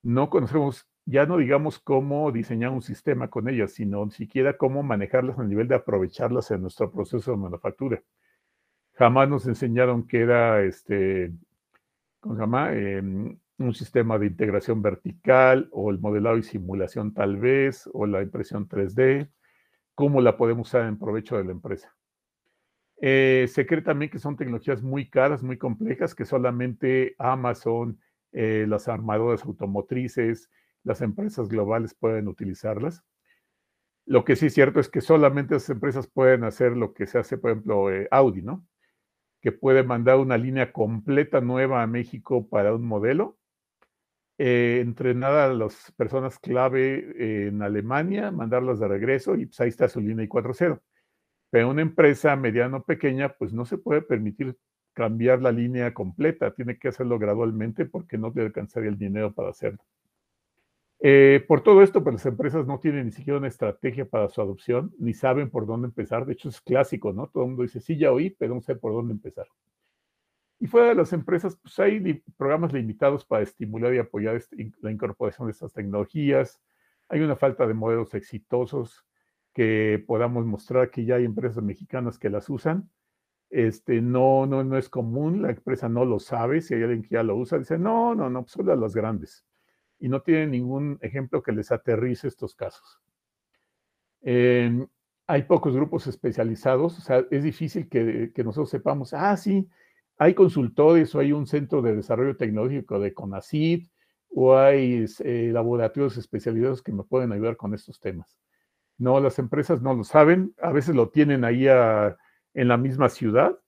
no 0.03 0.31
conocemos, 0.31 0.87
ya 1.05 1.27
no 1.27 1.37
digamos 1.39 1.79
cómo 1.79 2.31
diseñar 2.33 2.71
un 2.71 2.83
sistema 2.83 3.29
con 3.29 3.49
ellas, 3.49 3.73
sino 3.73 4.09
siquiera 4.11 4.57
cómo 4.57 4.83
manejarlas 4.83 5.39
a 5.39 5.45
nivel 5.45 5.69
de 5.69 5.77
aprovecharlas 5.77 6.51
en 6.51 6.63
nuestro 6.63 6.91
proceso 6.91 7.33
de 7.33 7.37
manufactura. 7.37 8.03
Jamás 8.95 9.29
nos 9.29 9.47
enseñaron 9.47 10.07
que 10.07 10.21
era 10.21 10.63
este, 10.63 11.33
¿cómo 12.21 12.35
se 12.35 12.41
llama? 12.41 12.73
Em, 12.75 13.39
un 13.59 13.75
sistema 13.75 14.19
de 14.19 14.27
integración 14.27 14.81
vertical 14.83 15.69
o 15.73 15.91
el 15.91 16.01
modelado 16.01 16.39
y 16.39 16.43
simulación 16.43 17.13
tal 17.13 17.37
vez, 17.37 17.89
o 17.93 18.07
la 18.07 18.23
impresión 18.23 18.69
3D, 18.69 19.31
cómo 19.95 20.21
la 20.21 20.37
podemos 20.37 20.69
usar 20.69 20.87
en 20.87 20.99
provecho 20.99 21.37
de 21.37 21.45
la 21.45 21.53
empresa. 21.53 21.95
Eh, 23.03 23.47
se 23.49 23.67
cree 23.67 23.81
también 23.81 24.11
que 24.11 24.19
son 24.19 24.37
tecnologías 24.37 24.83
muy 24.83 25.09
caras, 25.09 25.43
muy 25.43 25.57
complejas, 25.57 26.15
que 26.15 26.27
solamente 26.27 27.15
Amazon, 27.19 27.99
eh, 28.33 28.67
las 28.69 28.89
armadoras 28.89 29.45
automotrices, 29.45 30.51
las 30.85 31.01
empresas 31.01 31.49
globales 31.49 31.95
pueden 31.95 32.29
utilizarlas. 32.29 33.03
Lo 34.05 34.25
que 34.25 34.37
sí 34.37 34.47
es 34.47 34.55
cierto 34.55 34.81
es 34.81 34.89
que 34.91 35.01
solamente 35.01 35.57
esas 35.57 35.71
empresas 35.71 36.09
pueden 36.09 36.45
hacer 36.45 36.77
lo 36.77 36.93
que 36.93 37.07
se 37.07 37.19
hace, 37.19 37.39
por 37.39 37.53
ejemplo, 37.53 37.91
eh, 37.91 38.07
Audi, 38.11 38.43
¿no? 38.43 38.67
Que 39.41 39.53
puede 39.53 39.83
mandar 39.83 40.19
una 40.19 40.37
línea 40.37 40.73
completa 40.73 41.41
nueva 41.41 41.83
a 41.83 41.87
México 41.87 42.49
para 42.49 42.75
un 42.75 42.85
modelo, 42.87 43.39
entrenar 44.43 45.33
a 45.35 45.53
las 45.53 45.93
personas 45.99 46.39
clave 46.39 47.47
en 47.47 47.61
Alemania, 47.61 48.31
mandarlas 48.31 48.81
de 48.81 48.89
regreso 48.89 49.37
y 49.37 49.45
pues 49.45 49.61
ahí 49.61 49.69
está 49.69 49.87
su 49.87 50.01
línea 50.01 50.27
I4.0. 50.27 50.81
Pero 51.51 51.71
una 51.71 51.83
empresa 51.83 52.37
mediana 52.37 52.79
o 52.79 52.85
pequeña, 52.85 53.31
pues 53.31 53.53
no 53.53 53.65
se 53.65 53.79
puede 53.79 54.03
permitir 54.03 54.57
cambiar 54.93 55.43
la 55.43 55.53
línea 55.53 55.93
completa, 55.95 56.53
tiene 56.53 56.79
que 56.79 56.89
hacerlo 56.89 57.19
gradualmente 57.19 57.87
porque 57.87 58.19
no 58.19 58.33
le 58.35 58.43
alcanzaría 58.43 58.91
el 58.91 58.99
dinero 58.99 59.33
para 59.33 59.51
hacerlo. 59.51 59.85
Eh, 61.03 61.43
por 61.49 61.63
todo 61.63 61.83
esto, 61.83 62.05
pues 62.05 62.15
las 62.15 62.27
empresas 62.27 62.67
no 62.67 62.79
tienen 62.79 63.07
ni 63.07 63.13
siquiera 63.13 63.39
una 63.39 63.49
estrategia 63.49 64.05
para 64.05 64.29
su 64.29 64.43
adopción, 64.43 64.93
ni 64.99 65.15
saben 65.15 65.51
por 65.51 65.67
dónde 65.67 65.89
empezar. 65.89 66.27
De 66.27 66.35
hecho, 66.35 66.51
es 66.51 66.61
clásico, 66.61 67.13
¿no? 67.13 67.29
Todo 67.29 67.45
el 67.45 67.49
mundo 67.51 67.63
dice, 67.63 67.81
sí, 67.81 67.97
ya 67.97 68.13
oí, 68.13 68.31
pero 68.31 68.55
no 68.55 68.61
sé 68.61 68.75
por 68.77 68.93
dónde 68.93 69.15
empezar. 69.15 69.47
Y 70.59 70.67
fuera 70.67 70.89
de 70.91 70.95
las 70.95 71.15
empresas, 71.15 71.57
pues 71.57 71.79
hay 71.79 72.23
programas 72.37 72.75
limitados 72.75 73.25
para 73.25 73.43
estimular 73.43 73.95
y 73.95 73.99
apoyar 73.99 74.37
este, 74.37 74.71
la 74.83 74.91
incorporación 74.91 75.49
de 75.49 75.53
estas 75.53 75.73
tecnologías. 75.73 76.61
Hay 77.09 77.21
una 77.21 77.35
falta 77.35 77.67
de 77.67 77.73
modelos 77.73 78.13
exitosos 78.13 79.07
que 79.53 80.03
podamos 80.07 80.47
mostrar 80.47 80.91
que 80.91 81.05
ya 81.05 81.17
hay 81.17 81.25
empresas 81.25 81.63
mexicanas 81.63 82.19
que 82.19 82.31
las 82.31 82.49
usan 82.49 82.91
este, 83.51 84.01
no, 84.01 84.47
no, 84.47 84.63
no 84.63 84.79
es 84.79 84.89
común, 84.89 85.43
la 85.43 85.51
empresa 85.51 85.89
no 85.89 86.05
lo 86.05 86.21
sabe, 86.21 86.61
si 86.61 86.75
hay 86.75 86.83
alguien 86.85 87.03
que 87.03 87.17
ya 87.17 87.25
lo 87.25 87.37
usa, 87.37 87.59
dice, 87.59 87.79
no, 87.79 88.15
no, 88.15 88.31
no, 88.31 88.47
solo 88.47 88.73
a 88.73 88.77
los 88.77 88.95
grandes. 88.95 89.45
Y 89.99 90.09
no 90.09 90.23
tiene 90.23 90.47
ningún 90.47 90.99
ejemplo 91.03 91.43
que 91.43 91.53
les 91.53 91.73
aterrice 91.73 92.29
estos 92.29 92.55
casos. 92.55 93.01
Em, 94.23 94.87
hay 95.27 95.43
pocos 95.43 95.75
grupos 95.75 96.07
especializados, 96.07 96.99
o 96.99 97.01
sea, 97.03 97.25
es 97.31 97.43
difícil 97.43 97.89
que, 97.89 98.33
nosotros 98.45 98.71
sepamos, 98.71 99.13
ah, 99.15 99.37
sí, 99.37 99.69
hay 100.17 100.35
consultores 100.35 101.15
o 101.15 101.19
hay 101.19 101.33
un 101.33 101.47
centro 101.47 101.83
de 101.83 101.97
desarrollo 101.97 102.37
tecnológico 102.37 103.01
de 103.01 103.15
CONACYT 103.15 103.91
o 104.33 104.57
hay 104.57 105.07
eh, 105.25 105.51
laboratorios 105.53 106.17
especializados 106.17 106.83
que 106.83 106.93
me 106.93 107.03
pueden 107.05 107.33
ayudar 107.33 107.57
con 107.57 107.75
estos 107.75 107.99
temas. 108.01 108.39
No, 109.01 109.19
las 109.19 109.39
empresas 109.39 109.81
no 109.81 109.95
lo 109.95 110.05
saben, 110.05 110.55
a 110.61 110.73
veces 110.73 110.95
lo 110.95 111.09
tienen 111.09 111.43
ahí 111.43 111.67
en 111.67 112.69
la 112.69 112.77
misma 112.77 113.09
ciudad, 113.09 113.59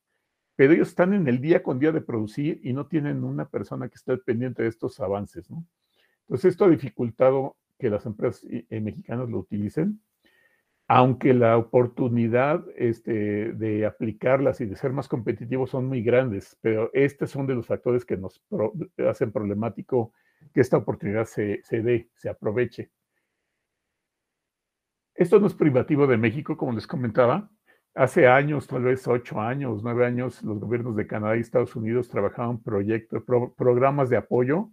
pero 0.56 0.74
ellos 0.74 0.88
están 0.88 1.14
en 1.14 1.26
el 1.26 1.40
día 1.40 1.62
con 1.62 1.78
día 1.78 1.90
de 1.90 2.02
producir 2.02 2.60
y 2.62 2.74
no 2.74 2.86
tienen 2.86 3.24
una 3.24 3.48
persona 3.48 3.88
que 3.88 3.94
esté 3.94 4.18
pendiente 4.18 4.62
de 4.62 4.68
estos 4.68 5.00
avances. 5.00 5.48
Entonces, 6.28 6.50
esto 6.52 6.66
ha 6.66 6.68
dificultado 6.68 7.56
que 7.78 7.88
las 7.88 8.04
empresas 8.04 8.44
eh, 8.50 8.80
mexicanas 8.80 9.30
lo 9.30 9.38
utilicen. 9.38 10.02
aunque 10.86 11.32
la 11.32 11.56
oportunidad 11.56 12.62
este, 12.76 13.54
de 13.54 13.86
aplicarlas 13.86 14.60
y 14.60 14.66
de 14.66 14.76
ser 14.76 14.92
más 14.92 15.08
competitivos 15.08 15.70
son 15.70 15.86
muy 15.86 16.02
grandes, 16.02 16.58
pero 16.60 16.90
estos 16.92 17.30
son 17.30 17.46
de 17.46 17.54
los 17.54 17.66
factores 17.66 18.04
que 18.04 18.18
nos 18.18 18.42
hacen 19.08 19.32
problemático 19.32 20.12
que 20.52 20.60
esta 20.60 20.76
oportunidad 20.76 21.24
se 21.24 21.62
dé, 21.70 22.10
se 22.14 22.28
aproveche. 22.28 22.90
Esto 25.14 25.38
no 25.38 25.46
es 25.46 25.54
privativo 25.54 26.06
de 26.06 26.16
México, 26.16 26.56
como 26.56 26.72
les 26.72 26.86
comentaba. 26.86 27.50
Hace 27.94 28.26
años, 28.26 28.66
tal 28.66 28.84
vez 28.84 29.06
ocho 29.06 29.40
años, 29.40 29.82
nueve 29.82 30.06
años, 30.06 30.42
los 30.42 30.58
gobiernos 30.58 30.96
de 30.96 31.06
Canadá 31.06 31.36
y 31.36 31.40
Estados 31.40 31.76
Unidos 31.76 32.08
trabajaban 32.08 32.62
proyectos, 32.62 33.22
programas 33.56 34.08
de 34.08 34.16
apoyo 34.16 34.70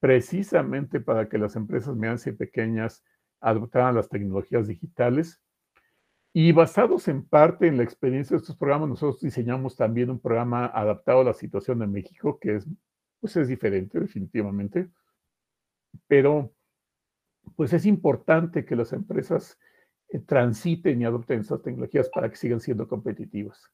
precisamente 0.00 1.00
para 1.00 1.28
que 1.28 1.38
las 1.38 1.56
empresas 1.56 1.94
medianas 1.96 2.26
y 2.26 2.32
pequeñas 2.32 3.02
adoptaran 3.40 3.94
las 3.94 4.08
tecnologías 4.08 4.66
digitales 4.66 5.42
y 6.36 6.50
basados 6.52 7.06
en 7.08 7.24
parte 7.24 7.68
en 7.68 7.76
la 7.76 7.84
experiencia 7.84 8.34
de 8.34 8.40
estos 8.40 8.56
programas, 8.56 8.88
nosotros 8.88 9.20
diseñamos 9.20 9.76
también 9.76 10.10
un 10.10 10.18
programa 10.18 10.66
adaptado 10.66 11.20
a 11.20 11.24
la 11.24 11.32
situación 11.32 11.78
de 11.78 11.86
México, 11.86 12.38
que 12.40 12.56
es, 12.56 12.66
pues 13.20 13.36
es 13.36 13.46
diferente 13.46 14.00
definitivamente, 14.00 14.90
pero 16.08 16.52
pues 17.54 17.72
es 17.72 17.86
importante 17.86 18.64
que 18.64 18.74
las 18.74 18.92
empresas 18.92 19.58
transiten 20.26 21.00
y 21.00 21.04
adopten 21.04 21.40
estas 21.40 21.62
tecnologías 21.62 22.08
para 22.08 22.28
que 22.30 22.36
sigan 22.36 22.60
siendo 22.60 22.88
competitivas. 22.88 23.70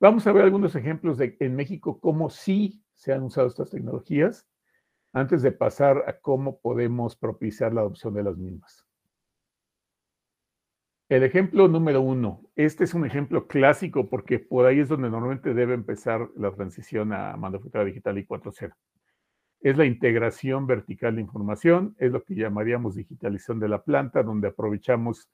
Vamos 0.00 0.26
a 0.26 0.32
ver 0.32 0.44
algunos 0.44 0.76
ejemplos 0.76 1.18
de 1.18 1.36
en 1.40 1.56
México 1.56 1.98
cómo 2.00 2.30
sí 2.30 2.84
se 2.94 3.12
han 3.12 3.22
usado 3.22 3.48
estas 3.48 3.70
tecnologías 3.70 4.46
antes 5.12 5.42
de 5.42 5.52
pasar 5.52 6.04
a 6.06 6.18
cómo 6.20 6.60
podemos 6.60 7.16
propiciar 7.16 7.72
la 7.72 7.80
adopción 7.80 8.14
de 8.14 8.22
las 8.22 8.36
mismas. 8.36 8.86
El 11.08 11.22
ejemplo 11.22 11.68
número 11.68 12.02
uno, 12.02 12.42
este 12.54 12.84
es 12.84 12.92
un 12.92 13.06
ejemplo 13.06 13.46
clásico 13.48 14.10
porque 14.10 14.38
por 14.38 14.66
ahí 14.66 14.80
es 14.80 14.88
donde 14.88 15.08
normalmente 15.08 15.54
debe 15.54 15.72
empezar 15.72 16.28
la 16.36 16.52
transición 16.52 17.14
a 17.14 17.34
manufactura 17.36 17.84
digital 17.84 18.18
y 18.18 18.26
4.0. 18.26 18.74
Es 19.60 19.76
la 19.76 19.84
integración 19.84 20.66
vertical 20.66 21.16
de 21.16 21.22
información, 21.22 21.96
es 21.98 22.12
lo 22.12 22.22
que 22.22 22.34
llamaríamos 22.34 22.94
digitalización 22.94 23.58
de 23.58 23.68
la 23.68 23.82
planta, 23.82 24.22
donde 24.22 24.48
aprovechamos 24.48 25.28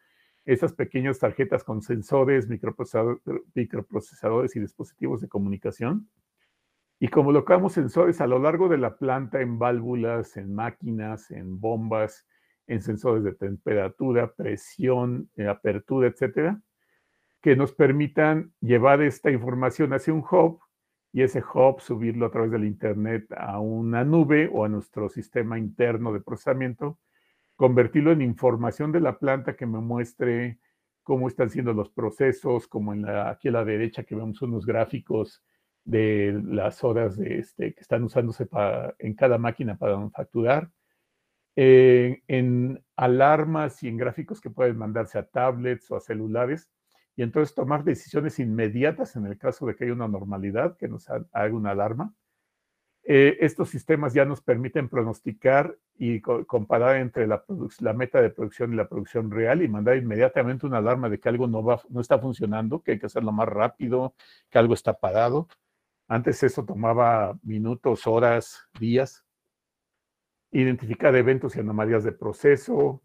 esas 0.45 0.73
pequeñas 0.73 1.19
tarjetas 1.19 1.65
con 1.65 1.83
sensores, 1.83 2.49
microprocesadores 2.49 4.57
y 4.57 4.61
dispositivos 4.61 5.21
de 5.21 5.29
comunicación. 5.29 6.09
Y 7.01 7.09
colocamos 7.09 7.73
sensores 7.73 8.21
a 8.21 8.27
lo 8.27 8.39
largo 8.39 8.69
de 8.69 8.79
la 8.79 8.97
planta 8.97 9.41
en 9.41 9.59
válvulas, 9.59 10.37
en 10.37 10.55
máquinas, 10.55 11.31
en 11.31 11.61
bombas, 11.61 12.27
en 12.67 12.81
sensores 12.81 13.25
de 13.25 13.35
temperatura, 13.35 14.33
presión, 14.33 15.29
eh, 15.37 15.49
apertura, 15.49 16.09
etcétera, 16.09 16.61
que 17.43 17.57
nos 17.57 17.73
permitan 17.73 18.53
llevar 18.61 19.03
esta 19.03 19.31
información 19.31 19.93
hacia 19.93 20.15
un 20.15 20.25
hub 20.31 20.61
y 21.15 21.23
ese 21.23 21.45
hub 21.55 21.81
subirlo 21.81 22.27
a 22.27 22.31
través 22.33 22.51
del 22.51 22.65
Internet 22.65 23.33
a 23.37 23.61
una 23.61 24.05
nube 24.05 24.51
o 24.53 24.65
a 24.65 24.69
nuestro 24.69 25.09
sistema 25.09 25.57
interno 25.57 26.13
de 26.13 26.21
procesamiento, 26.21 26.99
convertirlo 27.55 28.11
en 28.11 28.21
información 28.21 28.91
de 28.91 28.99
la 28.99 29.17
planta 29.17 29.55
que 29.55 29.65
me 29.65 29.79
muestre 29.79 30.59
cómo 31.05 31.29
están 31.29 31.51
siendo 31.51 31.73
los 31.73 31.89
procesos, 31.89 32.67
como 32.67 32.93
en 32.93 33.03
la, 33.03 33.31
aquí 33.31 33.47
a 33.47 33.53
la 33.53 33.65
derecha 33.65 34.03
que 34.03 34.17
vemos 34.17 34.43
unos 34.43 34.67
gráficos 34.67 35.45
de 35.85 36.43
las 36.47 36.83
horas 36.83 37.17
de 37.17 37.39
este, 37.39 37.75
que 37.75 37.81
están 37.81 38.03
usándose 38.03 38.47
para, 38.47 38.97
en 38.99 39.15
cada 39.15 39.39
máquina 39.39 39.79
para 39.79 39.95
manufacturar. 39.95 40.69
Eh, 41.55 42.23
en 42.27 42.83
alarmas 42.97 43.81
y 43.85 43.89
en 43.89 43.99
gráficos 43.99 44.41
que 44.41 44.51
pueden 44.51 44.77
mandarse 44.77 45.17
a 45.17 45.27
tablets 45.27 45.89
o 45.93 45.97
a 45.97 46.01
celulares, 46.01 46.69
y 47.17 47.23
entonces 47.23 47.55
tomar 47.55 47.85
decisiones 47.85 48.39
inmediatas 48.39 49.17
en 49.17 49.27
el 49.27 49.39
caso 49.39 49.67
de 49.67 49.77
que 49.77 49.85
haya 49.85 49.93
una 49.93 50.09
normalidad 50.09 50.77
que 50.77 50.89
nos 50.89 51.09
haga 51.09 51.55
una 51.55 51.71
alarma. 51.71 52.13
Eh, 53.07 53.37
estos 53.41 53.69
sistemas 53.69 54.15
ya 54.15 54.25
nos 54.25 54.41
permiten 54.41 54.89
pronosticar 54.89 55.77
y 55.97 56.21
comparar 56.21 56.97
entre 56.97 57.27
la, 57.27 57.45
meta 57.95 58.23
de 58.23 58.31
producción 58.31 58.73
y 58.73 58.77
la 58.77 58.89
producción 58.89 59.31
real 59.31 59.63
y 59.63 59.69
mandar 59.69 59.97
inmediatamente 59.99 60.67
una 60.67 60.79
alarma 60.79 61.09
de 61.09 61.21
que 61.21 61.29
algo 61.29 61.47
no, 61.47 61.63
va, 61.63 61.81
no 61.91 62.01
está 62.01 62.19
funcionando, 62.19 62.83
que 62.83 62.93
hay 62.93 62.99
que 62.99 63.07
hacerlo 63.07 63.31
más 63.31 63.49
rápido, 63.49 64.15
que 64.51 64.59
algo 64.59 64.75
está 64.75 64.95
parado. 64.95 65.49
Antes 66.09 66.43
eso 66.43 66.65
tomaba 66.65 67.39
minutos, 67.43 68.07
horas, 68.07 68.69
días 68.81 69.25
identificar 70.55 71.15
eventos 71.17 71.57
y 71.57 71.61
anomalías 71.61 72.05
de 72.05 72.13
proceso, 72.13 73.03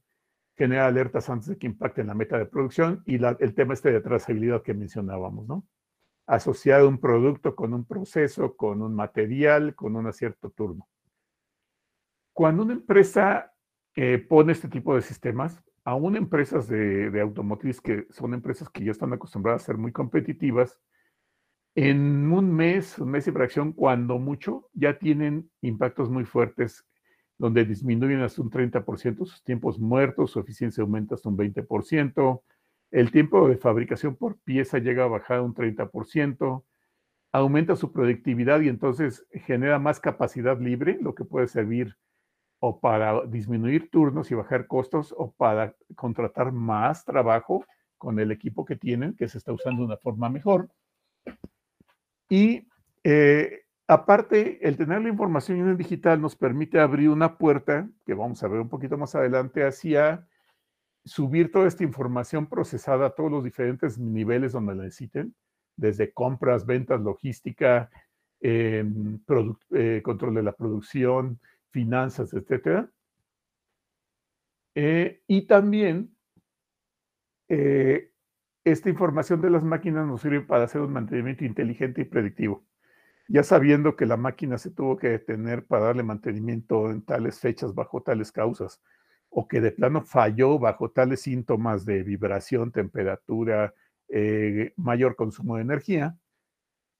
generar 0.59 0.87
alertas 0.87 1.29
antes 1.29 1.47
de 1.47 1.57
que 1.57 1.67
impacten 1.67 2.07
la 2.07 2.13
meta 2.13 2.37
de 2.37 2.45
producción 2.45 3.01
y 3.05 3.15
el 3.15 3.55
tema 3.55 3.73
este 3.73 3.93
de 3.93 4.01
trazabilidad 4.01 4.61
que 4.61 4.73
mencionábamos, 4.73 5.47
¿no? 5.47 5.65
Asociar 6.27 6.83
un 6.83 6.99
producto 6.99 7.55
con 7.55 7.73
un 7.73 7.85
proceso, 7.85 8.57
con 8.57 8.81
un 8.81 8.93
material, 8.93 9.73
con 9.73 9.95
un 9.95 10.11
cierto 10.11 10.49
turno. 10.49 10.89
Cuando 12.33 12.63
una 12.63 12.73
empresa 12.73 13.53
eh, 13.95 14.17
pone 14.17 14.51
este 14.51 14.67
tipo 14.67 14.93
de 14.93 15.01
sistemas, 15.01 15.63
aún 15.85 16.17
empresas 16.17 16.67
de, 16.67 17.09
de 17.09 17.21
automotriz 17.21 17.79
que 17.79 18.05
son 18.09 18.33
empresas 18.33 18.69
que 18.69 18.83
ya 18.83 18.91
están 18.91 19.13
acostumbradas 19.13 19.63
a 19.63 19.65
ser 19.67 19.77
muy 19.77 19.93
competitivas, 19.93 20.77
en 21.73 22.29
un 22.33 22.53
mes, 22.53 22.99
un 22.99 23.11
mes 23.11 23.25
y 23.29 23.31
fracción, 23.31 23.71
cuando 23.71 24.19
mucho, 24.19 24.69
ya 24.73 24.99
tienen 24.99 25.49
impactos 25.61 26.09
muy 26.09 26.25
fuertes 26.25 26.85
donde 27.39 27.65
disminuyen 27.65 28.21
hasta 28.21 28.41
un 28.41 28.51
30% 28.51 29.25
sus 29.25 29.43
tiempos 29.43 29.79
muertos, 29.79 30.31
su 30.31 30.39
eficiencia 30.39 30.83
aumenta 30.83 31.15
hasta 31.15 31.29
un 31.29 31.37
20%, 31.37 32.41
el 32.91 33.11
tiempo 33.11 33.47
de 33.47 33.57
fabricación 33.57 34.15
por 34.15 34.37
pieza 34.39 34.77
llega 34.77 35.05
a 35.05 35.07
bajar 35.07 35.41
un 35.41 35.55
30%, 35.55 36.63
aumenta 37.31 37.75
su 37.75 37.91
productividad 37.93 38.59
y 38.59 38.67
entonces 38.67 39.25
genera 39.31 39.79
más 39.79 39.99
capacidad 39.99 40.59
libre, 40.59 40.97
lo 41.01 41.15
que 41.15 41.23
puede 41.23 41.47
servir 41.47 41.95
o 42.59 42.81
para 42.81 43.25
disminuir 43.25 43.89
turnos 43.89 44.29
y 44.31 44.35
bajar 44.35 44.67
costos 44.67 45.15
o 45.17 45.31
para 45.31 45.75
contratar 45.95 46.51
más 46.51 47.05
trabajo 47.05 47.65
con 47.97 48.19
el 48.19 48.31
equipo 48.31 48.65
que 48.65 48.75
tienen, 48.75 49.15
que 49.15 49.29
se 49.29 49.37
está 49.37 49.53
usando 49.53 49.83
de 49.83 49.85
una 49.87 49.97
forma 49.97 50.29
mejor. 50.29 50.69
Y 52.27 52.67
eh, 53.03 53.61
Aparte, 53.89 54.59
el 54.67 54.77
tener 54.77 55.01
la 55.01 55.09
información 55.09 55.67
en 55.67 55.75
digital 55.75 56.21
nos 56.21 56.35
permite 56.35 56.79
abrir 56.79 57.09
una 57.09 57.39
puerta, 57.39 57.89
que 58.05 58.13
vamos 58.13 58.43
a 58.43 58.47
ver 58.47 58.59
un 58.59 58.69
poquito 58.69 58.99
más 58.99 59.15
adelante, 59.15 59.65
hacia 59.65 60.27
subir 61.03 61.51
toda 61.51 61.67
esta 61.67 61.83
información 61.83 62.45
procesada 62.45 63.07
a 63.07 63.09
todos 63.15 63.31
los 63.31 63.43
diferentes 63.43 63.97
niveles 63.97 64.51
donde 64.51 64.75
la 64.75 64.83
necesiten, 64.83 65.33
desde 65.75 66.13
compras, 66.13 66.67
ventas, 66.67 67.01
logística, 67.01 67.89
em, 68.41 69.19
eh, 69.71 70.01
control 70.03 70.35
de 70.35 70.43
la 70.43 70.51
producción, 70.51 71.39
finanzas, 71.71 72.31
etc. 72.35 72.87
Eh, 74.75 75.23
y 75.25 75.47
también 75.47 76.15
eh, 77.47 78.11
esta 78.63 78.87
información 78.87 79.41
de 79.41 79.49
las 79.49 79.63
máquinas 79.63 80.05
nos 80.05 80.21
sirve 80.21 80.41
para 80.41 80.65
hacer 80.65 80.81
un 80.81 80.93
mantenimiento 80.93 81.43
inteligente 81.43 82.01
y 82.01 82.05
predictivo 82.05 82.69
ya 83.29 83.43
sabiendo 83.43 83.95
que 83.95 84.07
la 84.07 84.17
máquina 84.17 84.57
se 84.57 84.71
tuvo 84.71 84.97
que 84.97 85.09
detener 85.09 85.63
para 85.65 85.85
darle 85.85 86.01
mantenimiento 86.01 86.89
en 86.89 87.03
tales 87.03 87.39
fechas 87.39 87.75
bajo 87.75 88.01
tales 88.01 88.31
causas, 88.31 88.81
o 89.29 89.47
que 89.47 89.61
de 89.61 89.71
plano 89.71 90.01
falló 90.01 90.57
bajo 90.57 90.89
tales 90.89 91.21
síntomas 91.21 91.85
de 91.85 92.01
vibración, 92.01 92.71
temperatura, 92.71 93.75
eh, 94.07 94.73
mayor 94.77 95.15
consumo 95.15 95.57
de 95.57 95.61
energía, 95.61 96.17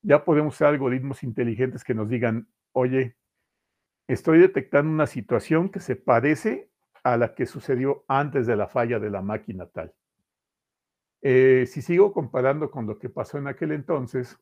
ya 0.04 0.24
podemos 0.24 0.54
usar 0.54 0.70
algoritmos 0.70 1.24
inteligentes 1.24 1.84
que 1.84 1.96
nos 1.96 2.08
digan, 2.08 2.48
oye, 2.74 3.18
estoy 4.08 4.38
detectando 4.38 4.92
una 4.92 5.08
situación 5.08 5.70
que 5.70 5.80
se 5.80 5.96
parece 5.96 6.70
a 7.04 7.18
la 7.18 7.34
que 7.34 7.48
sucedió 7.48 8.06
antes 8.08 8.46
de 8.46 8.56
la 8.56 8.68
falla 8.68 9.00
de 9.00 9.10
la 9.10 9.24
máquina 9.24 9.66
tal. 9.66 9.96
Eh, 11.24 11.66
si 11.68 11.82
sigo 11.82 12.14
comparando 12.14 12.70
con 12.70 12.86
lo 12.86 13.00
que 13.00 13.10
pasó 13.10 13.40
en 13.40 13.48
aquel 13.48 13.72
entonces, 13.72 14.40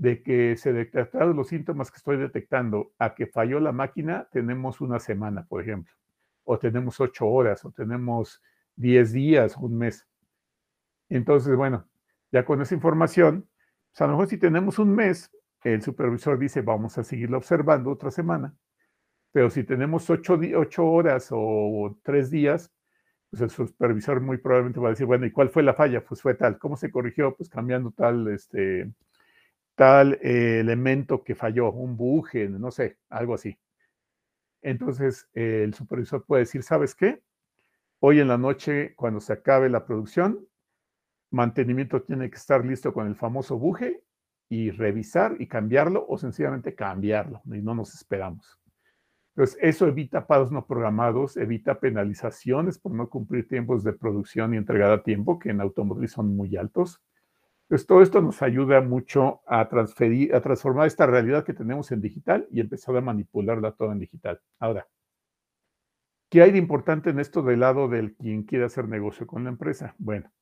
de 0.00 0.22
que 0.22 0.56
se 0.56 0.72
detectaron 0.72 1.36
los 1.36 1.48
síntomas 1.48 1.90
que 1.90 1.98
estoy 1.98 2.16
detectando 2.16 2.94
a 2.98 3.14
que 3.14 3.26
falló 3.26 3.60
la 3.60 3.70
máquina, 3.70 4.26
tenemos 4.32 4.80
una 4.80 4.98
semana, 4.98 5.44
por 5.46 5.60
ejemplo, 5.60 5.92
o 6.44 6.58
tenemos 6.58 6.98
ocho 7.00 7.26
horas, 7.26 7.66
o 7.66 7.70
tenemos 7.70 8.42
diez 8.74 9.12
días, 9.12 9.58
un 9.58 9.76
mes. 9.76 10.08
Entonces, 11.10 11.54
bueno, 11.54 11.86
ya 12.32 12.46
con 12.46 12.62
esa 12.62 12.74
información, 12.74 13.46
pues 13.90 14.00
a 14.00 14.06
lo 14.06 14.12
mejor 14.12 14.28
si 14.28 14.38
tenemos 14.38 14.78
un 14.78 14.94
mes, 14.94 15.30
el 15.64 15.82
supervisor 15.82 16.38
dice, 16.38 16.62
vamos 16.62 16.96
a 16.96 17.04
seguirlo 17.04 17.36
observando 17.36 17.90
otra 17.90 18.10
semana. 18.10 18.54
Pero 19.32 19.50
si 19.50 19.64
tenemos 19.64 20.08
ocho, 20.08 20.40
ocho 20.56 20.86
horas 20.86 21.28
o 21.30 21.98
tres 22.02 22.30
días, 22.30 22.72
pues 23.28 23.42
el 23.42 23.50
supervisor 23.50 24.22
muy 24.22 24.38
probablemente 24.38 24.80
va 24.80 24.88
a 24.88 24.92
decir, 24.92 25.04
bueno, 25.04 25.26
¿y 25.26 25.30
cuál 25.30 25.50
fue 25.50 25.62
la 25.62 25.74
falla? 25.74 26.02
Pues 26.02 26.22
fue 26.22 26.34
tal. 26.36 26.58
¿Cómo 26.58 26.78
se 26.78 26.90
corrigió? 26.90 27.36
Pues 27.36 27.50
cambiando 27.50 27.90
tal, 27.90 28.28
este, 28.28 28.90
tal 29.80 30.18
eh, 30.20 30.60
elemento 30.60 31.24
que 31.24 31.34
falló, 31.34 31.72
un 31.72 31.96
buje, 31.96 32.50
no 32.50 32.70
sé, 32.70 32.98
algo 33.08 33.32
así. 33.32 33.58
Entonces 34.60 35.26
el 35.32 35.72
supervisor 35.72 36.26
puede 36.26 36.42
decir, 36.42 36.62
¿sabes 36.62 36.94
qué? 36.94 37.22
Hoy 37.98 38.20
en 38.20 38.28
la 38.28 38.36
noche, 38.36 38.94
cuando 38.94 39.20
se 39.20 39.32
acabe 39.32 39.70
la 39.70 39.86
producción, 39.86 40.46
mantenimiento 41.30 42.02
tiene 42.02 42.28
que 42.28 42.36
estar 42.36 42.62
listo 42.62 42.92
con 42.92 43.06
el 43.06 43.16
famoso 43.16 43.58
buje 43.58 44.02
y 44.50 44.70
revisar 44.70 45.36
y 45.38 45.46
cambiarlo 45.46 46.04
o 46.06 46.18
sencillamente 46.18 46.74
cambiarlo 46.74 47.40
y 47.46 47.62
no 47.62 47.74
nos 47.74 47.94
esperamos. 47.94 48.60
Entonces, 49.34 49.58
eso 49.62 49.86
evita 49.86 50.26
pagos 50.26 50.52
no 50.52 50.66
programados, 50.66 51.38
evita 51.38 51.80
penalizaciones 51.80 52.78
por 52.78 52.92
no 52.92 53.08
cumplir 53.08 53.48
tiempos 53.48 53.82
de 53.82 53.94
producción 53.94 54.52
y 54.52 54.58
entregar 54.58 54.90
a 54.90 55.02
tiempo, 55.02 55.38
que 55.38 55.48
en 55.48 55.62
automotriz 55.62 56.12
son 56.12 56.36
muy 56.36 56.54
altos. 56.58 57.00
Entonces, 57.70 57.86
todo 57.86 58.02
esto 58.02 58.20
nos 58.20 58.42
ayuda 58.42 58.80
mucho 58.80 59.42
a 59.46 59.68
transferir, 59.68 60.34
a 60.34 60.40
transformar 60.40 60.88
esta 60.88 61.06
realidad 61.06 61.44
que 61.44 61.54
tenemos 61.54 61.92
en 61.92 62.00
digital 62.00 62.48
y 62.50 62.58
empezar 62.58 62.96
a 62.96 63.00
manipularla 63.00 63.70
toda 63.70 63.92
en 63.92 64.00
digital. 64.00 64.40
Ahora, 64.58 64.88
¿qué 66.28 66.42
hay 66.42 66.50
de 66.50 66.58
importante 66.58 67.10
en 67.10 67.20
esto 67.20 67.42
del 67.42 67.60
lado 67.60 67.86
del 67.86 68.16
quien 68.16 68.42
quiere 68.42 68.64
hacer 68.64 68.88
negocio 68.88 69.24
con 69.24 69.44
la 69.44 69.50
empresa? 69.50 69.94
Bueno, 69.98 70.32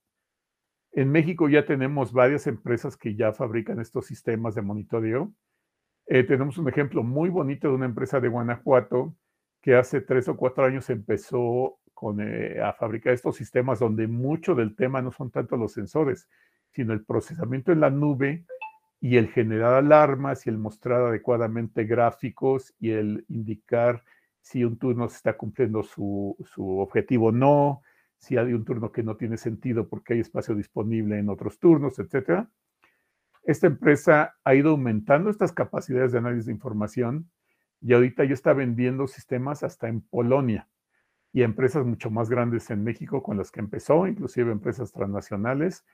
en 0.92 1.10
México 1.12 1.50
ya 1.50 1.66
tenemos 1.66 2.14
varias 2.14 2.46
empresas 2.46 2.96
que 2.96 3.14
ya 3.14 3.34
fabrican 3.34 3.78
estos 3.78 4.06
sistemas 4.06 4.54
de 4.54 4.62
monitoreo. 4.62 5.30
Eh, 6.06 6.24
tenemos 6.24 6.56
un 6.56 6.66
ejemplo 6.70 7.02
muy 7.02 7.28
bonito 7.28 7.68
de 7.68 7.74
una 7.74 7.84
empresa 7.84 8.20
de 8.20 8.28
Guanajuato 8.28 9.14
que 9.60 9.74
hace 9.74 10.00
tres 10.00 10.28
o 10.28 10.36
cuatro 10.38 10.64
años 10.64 10.88
empezó 10.88 11.78
con, 11.92 12.22
eh, 12.22 12.58
a 12.62 12.72
fabricar 12.72 13.12
estos 13.12 13.36
sistemas 13.36 13.80
donde 13.80 14.06
mucho 14.06 14.54
del 14.54 14.74
tema 14.74 15.02
no 15.02 15.12
son 15.12 15.30
tanto 15.30 15.58
los 15.58 15.74
sensores, 15.74 16.26
sino 16.70 16.92
el 16.92 17.04
procesamiento 17.04 17.72
en 17.72 17.80
la 17.80 17.90
nube 17.90 18.44
y 19.00 19.16
el 19.16 19.28
generar 19.28 19.74
alarmas 19.74 20.46
y 20.46 20.50
el 20.50 20.58
mostrar 20.58 21.02
adecuadamente 21.02 21.84
gráficos 21.84 22.74
y 22.78 22.90
el 22.90 23.24
indicar 23.28 24.02
si 24.40 24.64
un 24.64 24.78
turno 24.78 25.06
está 25.06 25.36
cumpliendo 25.36 25.82
su, 25.82 26.36
su 26.54 26.78
objetivo 26.78 27.26
o 27.26 27.32
no, 27.32 27.82
si 28.18 28.36
hay 28.36 28.52
un 28.52 28.64
turno 28.64 28.90
que 28.90 29.02
no 29.02 29.16
tiene 29.16 29.36
sentido 29.36 29.88
porque 29.88 30.14
hay 30.14 30.20
espacio 30.20 30.54
disponible 30.54 31.18
en 31.18 31.28
otros 31.28 31.58
turnos, 31.58 31.98
etc. 31.98 32.48
Esta 33.44 33.66
empresa 33.66 34.36
ha 34.44 34.54
ido 34.54 34.70
aumentando 34.70 35.30
estas 35.30 35.52
capacidades 35.52 36.12
de 36.12 36.18
análisis 36.18 36.46
de 36.46 36.52
información 36.52 37.30
y 37.80 37.92
ahorita 37.92 38.24
ya 38.24 38.34
está 38.34 38.52
vendiendo 38.52 39.06
sistemas 39.06 39.62
hasta 39.62 39.88
en 39.88 40.00
Polonia 40.00 40.68
y 41.32 41.42
empresas 41.42 41.84
mucho 41.84 42.10
más 42.10 42.28
grandes 42.28 42.70
en 42.70 42.82
México 42.82 43.22
con 43.22 43.36
las 43.36 43.50
que 43.50 43.60
empezó, 43.60 44.06
inclusive 44.06 44.50
empresas 44.50 44.92
transnacionales, 44.92 45.84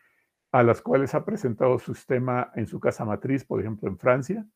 a 0.55 0.63
las 0.63 0.81
cuales 0.81 1.17
ha 1.17 1.25
presentado 1.25 1.81
su 1.81 1.97
sistema 1.97 2.53
en 2.55 2.69
su 2.69 2.79
casa 2.79 3.05
matriz, 3.05 3.45
por 3.45 3.59
ejemplo, 3.59 3.89
en 3.89 3.99
Francia. 3.99 4.47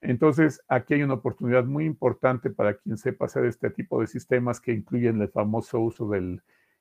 Entonces, 0.00 0.62
aquí 0.66 0.94
hay 0.94 1.02
una 1.02 1.12
oportunidad 1.12 1.66
muy 1.66 1.84
importante 1.84 2.48
para 2.48 2.78
quien 2.78 2.96
sepa 2.96 3.26
hacer 3.26 3.44
este 3.44 3.68
tipo 3.68 4.00
de 4.00 4.06
sistemas 4.06 4.62
que 4.62 4.72
incluyen 4.72 5.20
el 5.20 5.28
famoso 5.28 5.78
uso 5.78 6.08
del 6.08 6.40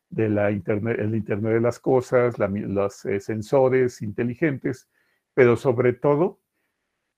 de 0.10 0.30
la 0.30 0.52
internet, 0.52 1.00
el 1.00 1.16
Internet 1.16 1.56
de 1.56 1.60
las 1.60 1.80
Cosas, 1.80 2.36
los 2.40 3.04
eh, 3.04 3.20
sensores 3.20 4.02
inteligentes, 4.02 4.88
pero 5.34 5.58
sobre 5.58 5.92
todo 5.92 6.40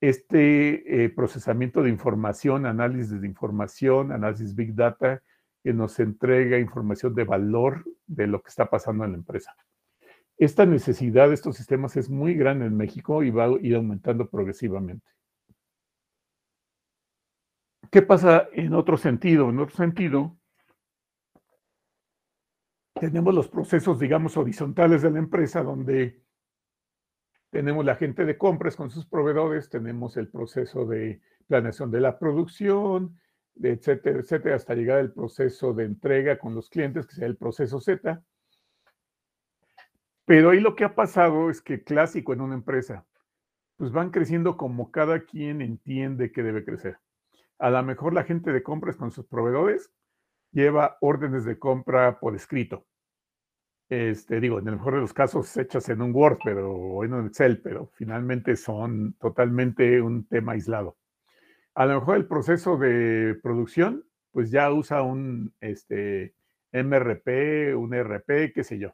este 0.02 1.04
eh, 1.04 1.10
procesamiento 1.10 1.84
de 1.84 1.92
información, 1.92 2.66
análisis 2.66 3.22
de 3.22 3.28
información, 3.28 4.12
análisis 4.12 4.56
Big 4.56 4.74
Data, 4.74 5.22
que 5.64 5.72
nos 5.72 6.00
entrega 6.00 6.58
información 6.58 7.14
de 7.14 7.26
valor 7.26 7.86
de 8.08 8.26
lo 8.26 8.42
que 8.42 8.50
está 8.50 8.72
pasando 8.72 9.06
en 9.06 9.12
la 9.12 9.18
empresa. 9.20 9.56
Esta 10.38 10.66
necesidad 10.68 11.30
de 11.30 11.34
estos 11.34 11.58
sistemas 11.58 11.98
es 11.98 12.10
muy 12.10 12.36
grande 12.36 12.68
en 12.68 12.78
México 12.78 13.24
y 13.24 13.32
va 13.32 13.46
a 13.46 13.52
ir 13.60 13.76
aumentando 13.76 14.30
progresivamente. 14.30 15.06
¿Qué 17.90 18.04
pasa 18.04 18.48
en 18.52 18.74
otro 18.74 18.98
sentido? 18.98 19.50
En 19.50 19.60
otro 19.60 19.76
sentido, 19.76 20.38
tenemos 23.00 23.34
los 23.34 23.48
procesos, 23.48 24.00
digamos, 24.00 24.38
horizontales 24.38 25.02
de 25.02 25.12
la 25.12 25.20
empresa, 25.20 25.64
donde 25.64 26.22
tenemos 27.50 27.86
la 27.86 27.96
gente 27.96 28.26
de 28.26 28.38
compras 28.38 28.76
con 28.76 28.92
sus 28.92 29.08
proveedores, 29.08 29.70
tenemos 29.70 30.18
el 30.18 30.28
proceso 30.28 30.86
de 30.86 31.22
planeación 31.48 31.90
de 31.90 32.02
la 32.02 32.20
producción, 32.20 33.18
etcétera, 33.56 34.20
etcétera, 34.20 34.56
hasta 34.56 34.76
llegar 34.76 35.00
al 35.00 35.14
proceso 35.14 35.74
de 35.74 35.86
entrega 35.86 36.38
con 36.38 36.54
los 36.54 36.70
clientes, 36.70 37.08
que 37.08 37.16
sea 37.16 37.28
el 37.28 37.38
proceso 37.38 37.80
Z. 37.80 38.22
Pero 40.28 40.50
ahí 40.50 40.60
lo 40.60 40.76
que 40.76 40.84
ha 40.84 40.94
pasado 40.94 41.50
es 41.50 41.62
que 41.62 41.86
clásico 41.86 42.34
en 42.34 42.42
una 42.42 42.54
empresa, 42.54 43.06
pues 43.78 43.94
van 43.94 44.12
creciendo 44.12 44.58
como 44.58 44.92
cada 44.92 45.22
quien 45.22 45.62
entiende 45.62 46.34
que 46.34 46.44
debe 46.44 46.66
crecer. 46.66 47.00
A 47.60 47.70
lo 47.70 47.82
mejor 47.82 48.14
la 48.14 48.26
gente 48.26 48.52
de 48.52 48.62
compras 48.62 48.98
con 48.98 49.10
sus 49.10 49.26
proveedores 49.26 49.90
lleva 50.52 50.98
órdenes 51.00 51.46
de 51.46 51.58
compra 51.58 52.20
por 52.20 52.36
escrito. 52.36 52.86
Este, 53.88 54.42
digo, 54.42 54.60
en 54.60 54.68
el 54.68 54.76
mejor 54.76 54.96
de 54.96 55.00
los 55.00 55.14
casos 55.14 55.56
hechas 55.56 55.88
en 55.88 56.02
un 56.02 56.14
Word 56.14 56.40
pero, 56.44 56.74
o 56.74 57.06
en 57.06 57.14
un 57.14 57.28
Excel, 57.28 57.62
pero 57.62 57.90
finalmente 57.94 58.58
son 58.58 59.14
totalmente 59.14 60.02
un 60.02 60.28
tema 60.28 60.52
aislado. 60.52 60.98
A 61.74 61.86
lo 61.86 62.02
mejor 62.02 62.18
el 62.18 62.28
proceso 62.28 62.76
de 62.76 63.40
producción, 63.42 64.04
pues 64.32 64.52
ya 64.52 64.70
usa 64.74 65.04
un 65.04 65.54
este, 65.62 66.36
MRP, 66.74 67.78
un 67.78 67.94
RP, 67.94 68.52
qué 68.54 68.66
sé 68.66 68.78
yo. 68.78 68.94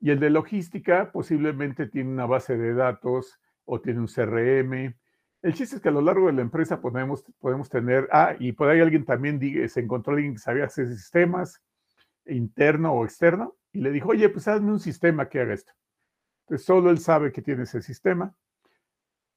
Y 0.00 0.10
el 0.10 0.20
de 0.20 0.30
logística 0.30 1.12
posiblemente 1.12 1.86
tiene 1.86 2.10
una 2.10 2.26
base 2.26 2.56
de 2.56 2.74
datos 2.74 3.38
o 3.64 3.80
tiene 3.80 4.00
un 4.00 4.06
CRM 4.06 4.94
el 5.42 5.54
chiste 5.54 5.76
es 5.76 5.82
que 5.82 5.88
a 5.88 5.92
lo 5.92 6.02
largo 6.02 6.26
de 6.26 6.34
la 6.34 6.42
empresa 6.42 6.80
podemos, 6.80 7.24
podemos 7.38 7.70
tener, 7.70 8.08
ah, 8.12 8.34
y 8.38 8.52
por 8.52 8.68
ahí 8.68 8.80
alguien 8.80 9.06
también 9.06 9.38
diga, 9.38 9.66
se 9.68 9.80
encontró 9.80 10.12
alguien 10.12 10.34
que 10.34 10.38
sabía 10.38 10.66
hacer 10.66 10.88
sistemas, 10.88 11.62
interno 12.26 12.92
o 12.92 13.04
externo, 13.04 13.56
y 13.72 13.80
le 13.80 13.90
dijo, 13.90 14.10
oye, 14.10 14.28
pues 14.28 14.48
hazme 14.48 14.70
un 14.70 14.80
sistema 14.80 15.28
que 15.28 15.40
haga 15.40 15.54
esto. 15.54 15.72
Entonces 16.42 16.66
solo 16.66 16.90
él 16.90 16.98
sabe 16.98 17.32
que 17.32 17.40
tiene 17.40 17.62
ese 17.62 17.80
sistema. 17.80 18.34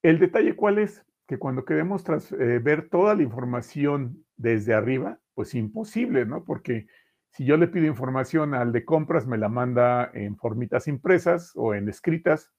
El 0.01 0.19
detalle 0.19 0.55
cuál 0.55 0.79
es, 0.79 1.05
que 1.25 1.37
cuando 1.37 1.63
queremos 1.63 2.03
eh, 2.09 2.59
ver 2.61 2.89
toda 2.89 3.15
la 3.15 3.23
información 3.23 4.25
desde 4.35 4.73
arriba, 4.73 5.19
pues 5.33 5.55
imposible, 5.55 6.25
¿no? 6.25 6.43
Porque 6.43 6.87
si 7.33 7.45
yo 7.45 7.57
le 7.57 7.67
pido 7.67 7.87
información 7.87 8.53
al 8.53 8.71
de 8.71 8.85
compras, 8.85 9.25
me 9.25 9.39
la 9.39 9.49
manda 9.49 10.11
en 10.13 10.37
formitas 10.37 10.87
impresas 10.87 11.51
o 11.55 11.73
en 11.73 11.89
escritas, 11.89 12.51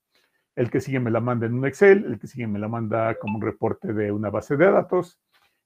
el 0.56 0.68
que 0.68 0.80
sigue 0.80 0.98
me 0.98 1.12
la 1.12 1.20
manda 1.20 1.46
en 1.46 1.54
un 1.54 1.64
Excel, 1.64 2.04
el 2.04 2.18
que 2.18 2.26
sigue 2.26 2.48
me 2.48 2.58
la 2.58 2.66
manda 2.66 3.14
como 3.20 3.36
un 3.36 3.42
reporte 3.42 3.92
de 3.92 4.10
una 4.10 4.30
base 4.30 4.56
de 4.56 4.70
datos, 4.70 5.20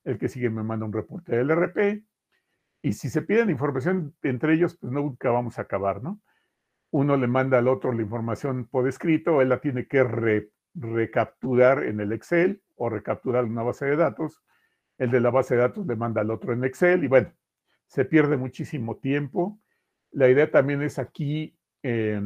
el 0.05 0.19
que 0.19 0.29
sigue 0.29 0.51
me 0.51 0.63
manda 0.63 0.85
un 0.85 0.93
reporte 0.93 1.37
del 1.37 1.51
RP. 1.51 2.05
Y 2.83 2.93
si 2.93 3.09
se 3.09 3.23
piden 3.23 3.49
información 3.49 4.15
entre 4.23 4.53
ellos, 4.53 4.77
pues 4.79 4.93
nunca 4.93 5.31
vamos 5.31 5.59
a 5.59 5.63
acabar, 5.63 6.03
¿no? 6.03 6.21
Uno 6.91 7.17
le 7.17 7.29
manda 7.29 7.59
al 7.59 7.69
otro 7.69 7.93
la 7.93 8.03
información 8.03 8.67
por 8.67 8.87
escrito, 8.89 9.41
él 9.41 9.49
la 9.49 9.61
tiene 9.61 9.87
que 9.87 10.05
recapturar 10.75 11.85
en 11.85 12.01
el 12.01 12.13
Excel 12.13 12.63
o 12.77 12.91
recapturar 12.91 13.45
en 13.45 13.53
una 13.53 13.63
base 13.63 13.87
de 13.87 13.97
datos. 13.97 14.43
El 14.99 15.11
de 15.11 15.21
la 15.21 15.31
base 15.31 15.55
de 15.55 15.63
datos 15.63 15.87
le 15.87 15.97
manda 15.97 16.21
al 16.21 16.31
otro 16.31 16.53
en 16.53 16.63
Excel 16.65 17.05
y 17.05 17.09
bueno, 17.09 17.33
se 17.89 18.05
pierde 18.05 18.37
muchísimo 18.37 18.97
tiempo. 18.97 19.59
La 20.13 20.29
idea 20.29 20.51
también 20.51 20.83
es 20.83 20.99
aquí 20.99 21.57
eh, 21.83 22.21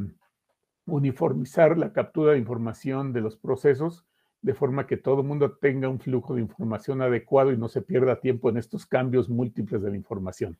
uniformizar 0.87 1.79
la 1.79 1.93
captura 1.93 2.33
de 2.33 2.39
información 2.39 3.13
de 3.13 3.23
los 3.23 3.37
procesos 3.37 4.05
de 4.43 4.55
forma 4.55 4.89
que 4.89 4.97
todo 4.97 5.23
mundo 5.23 5.53
tenga 5.53 5.89
un 5.89 6.01
flujo 6.01 6.35
de 6.35 6.43
información 6.43 7.01
adecuado 7.01 7.53
y 7.53 7.57
no 7.57 7.69
se 7.69 7.81
pierda 7.81 8.21
tiempo 8.21 8.51
en 8.51 8.57
estos 8.57 8.87
cambios 8.87 9.29
múltiples 9.29 9.83
de 9.83 9.91
la 9.91 9.97
información. 9.97 10.59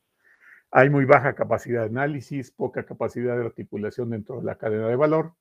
Hay 0.71 0.89
muy 0.89 1.03
baja 1.05 1.35
capacidad 1.35 1.81
de 1.81 1.87
análisis, 1.87 2.49
poca 2.49 2.85
capacidad 2.85 3.37
de 3.37 3.45
articulación 3.45 4.09
dentro 4.09 4.39
de 4.39 4.45
la 4.45 4.57
cadena 4.57 4.87
de 4.87 4.95
valor. 4.95 5.33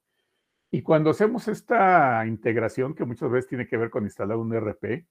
Y 0.72 0.82
cuando 0.82 1.10
hacemos 1.10 1.46
esta 1.46 2.26
integración, 2.26 2.94
que 2.94 3.04
muchas 3.04 3.30
veces 3.30 3.48
tiene 3.48 3.68
que 3.68 3.76
ver 3.76 3.90
con 3.90 4.04
instalar 4.04 4.36
un 4.36 4.52
ERP, 4.52 5.06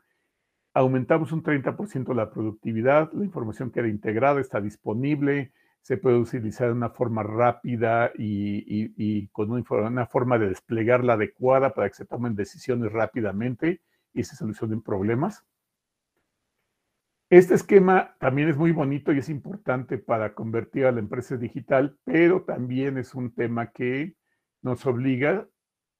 aumentamos 0.73 1.31
un 1.31 1.43
30% 1.43 2.13
la 2.13 2.29
productividad, 2.29 3.11
la 3.13 3.25
información 3.25 3.71
queda 3.71 3.87
integrada, 3.87 4.39
está 4.39 4.61
disponible, 4.61 5.51
se 5.81 5.97
puede 5.97 6.17
utilizar 6.17 6.67
de 6.67 6.73
una 6.73 6.89
forma 6.91 7.23
rápida 7.23 8.11
y, 8.15 9.27
con 9.29 9.51
una, 9.51 10.05
forma 10.05 10.37
de 10.37 10.49
desplegarla 10.49 11.13
adecuada 11.13 11.73
para 11.73 11.89
que 11.89 11.95
se 11.95 12.05
tomen 12.05 12.35
decisiones 12.35 12.91
rápidamente 12.91 13.81
y 14.13 14.23
se 14.23 14.35
solucionen 14.35 14.81
problemas. 14.81 15.43
Este 17.29 17.55
esquema 17.55 18.15
también 18.19 18.49
es 18.49 18.57
muy 18.57 18.71
bonito 18.73 19.13
y 19.13 19.19
es 19.19 19.29
importante 19.29 19.97
para 19.97 20.33
convertir 20.33 20.85
a 20.85 20.91
la 20.91 20.99
empresa 20.99 21.37
digital, 21.37 21.97
pero 22.03 22.43
también 22.43 22.97
es 22.97 23.15
un 23.15 23.33
tema 23.33 23.71
que 23.71 24.15
nos 24.61 24.85
obliga 24.85 25.47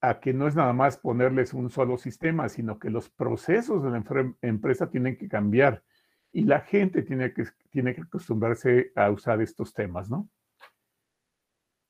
a 0.02 0.20
que 0.20 0.34
no 0.34 0.48
es 0.48 0.56
nada 0.56 0.74
más 0.74 0.98
ponerles 0.98 1.54
un 1.54 1.70
solo 1.70 1.98
sistema, 1.98 2.50
sino 2.50 2.80
que 2.80 2.90
los 2.90 3.10
procesos 3.10 3.84
de 3.84 3.92
la 3.92 4.04
empresa 4.42 4.90
tienen 4.90 5.16
que 5.16 5.28
cambiar 5.28 5.84
y 6.34 6.44
la 6.46 6.62
gente 6.62 7.04
tiene 7.04 7.34
que, 7.34 7.46
tiene 7.70 7.94
que 7.94 8.02
acostumbrarse 8.02 8.92
a 8.96 9.12
usar 9.12 9.42
estos 9.42 9.74
temas, 9.74 10.10
¿no? 10.10 10.28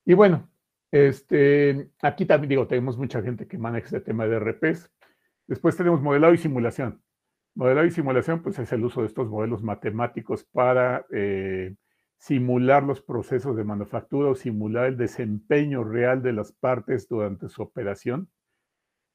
Y 0.04 0.14
bueno, 0.14 0.50
este, 0.92 1.90
aquí 2.02 2.26
también 2.26 2.50
digo, 2.50 2.68
tenemos 2.68 2.98
mucha 2.98 3.22
gente 3.22 3.48
que 3.48 3.58
maneja 3.58 3.86
este 3.86 4.02
tema 4.02 4.28
de 4.28 4.40
RPs. 4.40 4.92
Después 5.48 5.78
tenemos 5.78 6.02
modelado 6.02 6.34
y 6.34 6.38
simulación. 6.38 7.02
Modelado 7.56 7.86
y 7.86 7.92
simulación, 7.92 8.42
pues 8.42 8.60
es 8.60 8.72
el 8.74 8.84
uso 8.84 9.02
de 9.02 9.08
estos 9.08 9.30
modelos 9.30 9.64
matemáticos 9.64 10.44
para 10.44 11.06
eh, 11.12 11.76
simular 12.22 12.84
los 12.84 13.02
procesos 13.02 13.56
de 13.56 13.64
manufactura 13.64 14.30
o 14.30 14.36
simular 14.36 14.86
el 14.86 14.96
desempeño 14.96 15.84
real 15.84 16.22
de 16.22 16.34
las 16.34 16.52
partes 16.52 17.10
durante 17.10 17.50
su 17.50 17.64
operación. 17.64 18.30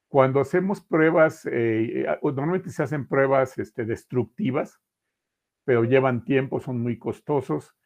Cuando 0.08 0.40
hacemos 0.40 0.80
pruebas, 0.80 1.46
eh, 1.46 2.00
eh, 2.00 2.18
normalmente 2.20 2.70
se 2.70 2.82
hacen 2.82 3.06
pruebas 3.06 3.58
este, 3.58 3.84
destructivas, 3.84 4.80
pero 5.64 5.84
llevan 5.84 6.24
tiempo, 6.24 6.58
son 6.58 6.80
muy 6.82 6.98
costosos. 6.98 7.76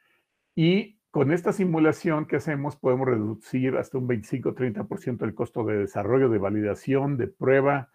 Y 0.54 0.98
con 1.10 1.32
esta 1.32 1.52
simulación 1.52 2.24
que 2.24 2.36
hacemos 2.36 2.76
podemos 2.76 3.06
reducir 3.06 3.76
hasta 3.76 3.98
un 3.98 4.08
25-30% 4.08 5.22
el 5.24 5.34
costo 5.34 5.64
de 5.64 5.80
desarrollo, 5.80 6.30
de 6.30 6.38
validación, 6.38 7.18
de 7.18 7.28
prueba, 7.28 7.90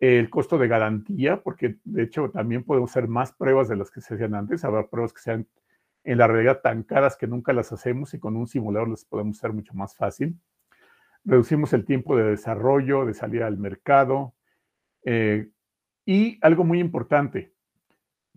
el 0.00 0.30
costo 0.30 0.56
de 0.56 0.68
garantía, 0.68 1.42
porque 1.42 1.76
de 1.84 2.04
hecho 2.04 2.30
también 2.30 2.64
podemos 2.64 2.90
hacer 2.90 3.08
más 3.08 3.30
pruebas 3.32 3.68
de 3.68 3.76
las 3.76 3.90
que 3.90 4.00
se 4.00 4.14
hacían 4.14 4.34
antes. 4.34 4.64
Habrá 4.64 4.88
pruebas 4.88 5.12
que 5.12 5.20
sean 5.20 5.46
en 6.04 6.18
la 6.18 6.26
realidad 6.26 6.60
tan 6.62 6.82
caras 6.82 7.16
que 7.16 7.26
nunca 7.26 7.52
las 7.52 7.72
hacemos 7.72 8.14
y 8.14 8.18
con 8.18 8.36
un 8.36 8.46
simulador 8.46 8.88
las 8.88 9.04
podemos 9.04 9.38
hacer 9.38 9.52
mucho 9.52 9.74
más 9.74 9.96
fácil. 9.96 10.38
Reducimos 11.24 11.72
el 11.72 11.84
tiempo 11.84 12.16
de 12.16 12.24
desarrollo, 12.24 13.06
de 13.06 13.14
salida 13.14 13.46
al 13.46 13.58
mercado. 13.58 14.34
Eh, 15.04 15.50
y 16.04 16.38
algo 16.42 16.64
muy 16.64 16.80
importante, 16.80 17.52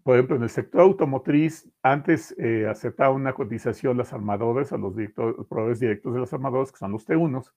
por 0.04 0.16
ejemplo, 0.16 0.36
en 0.36 0.44
el 0.44 0.50
sector 0.50 0.82
automotriz, 0.82 1.68
antes 1.82 2.36
eh, 2.38 2.68
aceptaba 2.70 3.10
una 3.10 3.34
cotización 3.34 3.98
las 3.98 4.14
armadores 4.14 4.72
o 4.72 4.78
los, 4.78 4.94
proveedores 4.94 5.80
directos 5.80 6.14
de 6.14 6.20
los 6.20 6.32
armadores, 6.32 6.72
que 6.72 6.78
son 6.78 6.92
los 6.92 7.08
T1s, 7.08 7.52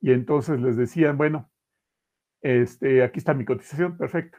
y 0.00 0.12
entonces 0.12 0.60
les 0.60 0.76
decían, 0.76 1.18
bueno, 1.18 1.50
este, 2.42 3.02
aquí 3.02 3.18
está 3.18 3.34
mi 3.34 3.44
cotización, 3.44 3.96
perfecto. 3.98 4.38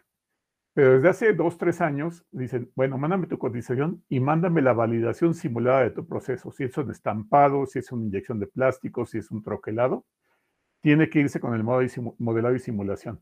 Pero 0.77 0.93
desde 0.93 1.09
hace 1.09 1.33
dos, 1.33 1.57
tres 1.57 1.81
años 1.81 2.23
dicen, 2.29 2.71
bueno, 2.75 2.99
mándame 2.99 3.25
tu 3.25 3.39
cotización 3.39 4.03
y 4.09 4.19
mándame 4.19 4.61
la 4.61 4.73
validación 4.73 5.33
simulada 5.33 5.81
de 5.81 5.89
tu 5.89 6.07
proceso. 6.07 6.51
Si 6.51 6.65
es 6.65 6.77
un 6.77 6.91
estampado, 6.91 7.65
si 7.65 7.79
es 7.79 7.91
una 7.91 8.05
inyección 8.05 8.39
de 8.39 8.45
plástico, 8.45 9.03
si 9.07 9.17
es 9.17 9.31
un 9.31 9.41
troquelado, 9.41 10.05
tiene 10.81 11.09
que 11.09 11.21
irse 11.21 11.39
con 11.39 11.55
el 11.55 11.63
modelado 11.63 12.53
y 12.53 12.59
simulación. 12.59 13.19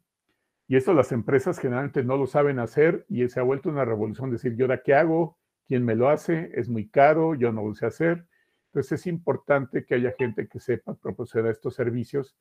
Y 0.68 0.76
esto 0.76 0.94
las 0.94 1.14
empresas 1.14 1.58
generalmente 1.58 2.04
no 2.04 2.18
lo 2.18 2.28
saben 2.28 2.60
hacer 2.60 3.06
y 3.08 3.26
se 3.30 3.40
ha 3.40 3.44
vuelto 3.44 3.70
una 3.70 3.86
revolución 3.86 4.32
decir, 4.32 4.58
¿yo 4.58 4.66
ahora 4.66 4.84
qué 4.84 4.94
hago? 4.94 5.38
¿Quién 5.66 5.86
me 5.86 5.96
lo 5.96 6.10
hace? 6.10 6.52
Es 6.56 6.68
muy 6.68 6.90
caro, 6.90 7.36
yo 7.36 7.54
no 7.54 7.66
lo 7.66 7.74
sé 7.74 7.86
hacer. 7.86 8.28
Entonces 8.74 9.00
es 9.00 9.08
importante 9.08 9.86
que 9.86 9.96
haya 9.96 10.14
gente 10.20 10.50
que 10.50 10.60
sepa 10.60 10.96
proporcionar 10.96 11.52
estos 11.52 11.74
servicios 11.74 12.36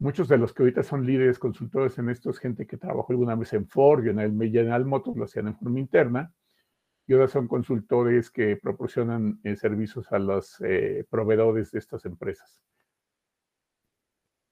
Muchos 0.00 0.28
de 0.28 0.38
los 0.38 0.54
que 0.54 0.62
ahorita 0.62 0.84
son 0.84 1.04
líderes 1.04 1.40
consultores 1.40 1.98
en 1.98 2.08
esto 2.08 2.30
es 2.30 2.38
gente 2.38 2.66
que 2.66 2.76
trabajó 2.76 3.12
alguna 3.12 3.34
vez 3.34 3.52
en 3.52 3.66
Ford 3.66 4.06
en 4.06 4.20
el 4.20 4.32
General 4.50 4.84
Motors, 4.84 5.16
lo 5.16 5.24
hacían 5.24 5.48
en 5.48 5.56
forma 5.56 5.80
interna, 5.80 6.32
y 7.08 7.14
ahora 7.14 7.26
son 7.26 7.48
consultores 7.48 8.30
que 8.30 8.56
proporcionan 8.56 9.40
eh, 9.42 9.56
servicios 9.56 10.12
a 10.12 10.20
los 10.20 10.60
eh, 10.60 11.04
proveedores 11.10 11.72
de 11.72 11.80
estas 11.80 12.04
empresas. 12.04 12.60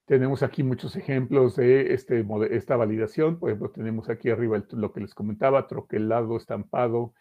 Tenemos 0.07 0.43
aquí 0.43 0.63
muchos 0.63 0.97
ejemplos 0.97 1.57
de 1.57 1.93
este, 1.93 2.25
esta 2.51 2.77
validación. 2.77 3.39
Por 3.39 3.51
ejemplo, 3.51 3.71
tenemos 3.71 4.09
aquí 4.09 4.31
arriba 4.31 4.63
lo 4.71 4.93
que 4.93 5.01
les 5.01 5.15
comentaba, 5.15 5.67
troquelado, 5.67 6.37
estampado. 6.37 7.13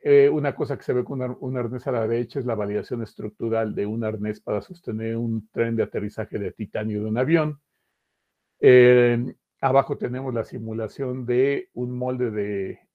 Eh, 0.00 0.28
una 0.28 0.54
cosa 0.54 0.76
que 0.76 0.84
se 0.84 0.92
ve 0.92 1.02
con 1.02 1.20
un 1.40 1.56
arnés 1.56 1.86
a 1.86 1.92
la 1.92 2.06
derecha 2.06 2.38
es 2.38 2.46
la 2.46 2.54
validación 2.54 3.02
estructural 3.02 3.74
de 3.74 3.86
un 3.86 4.04
arnés 4.04 4.40
para 4.40 4.60
sostener 4.60 5.16
un 5.16 5.48
tren 5.48 5.76
de 5.76 5.82
aterrizaje 5.82 6.38
de 6.38 6.52
titanio 6.52 7.02
de 7.02 7.08
un 7.08 7.18
avión. 7.18 7.60
Eh, 8.60 9.34
abajo 9.60 9.98
tenemos 9.98 10.32
la 10.32 10.44
simulación 10.44 11.26
de 11.26 11.68
un 11.74 11.96
molde 11.96 12.30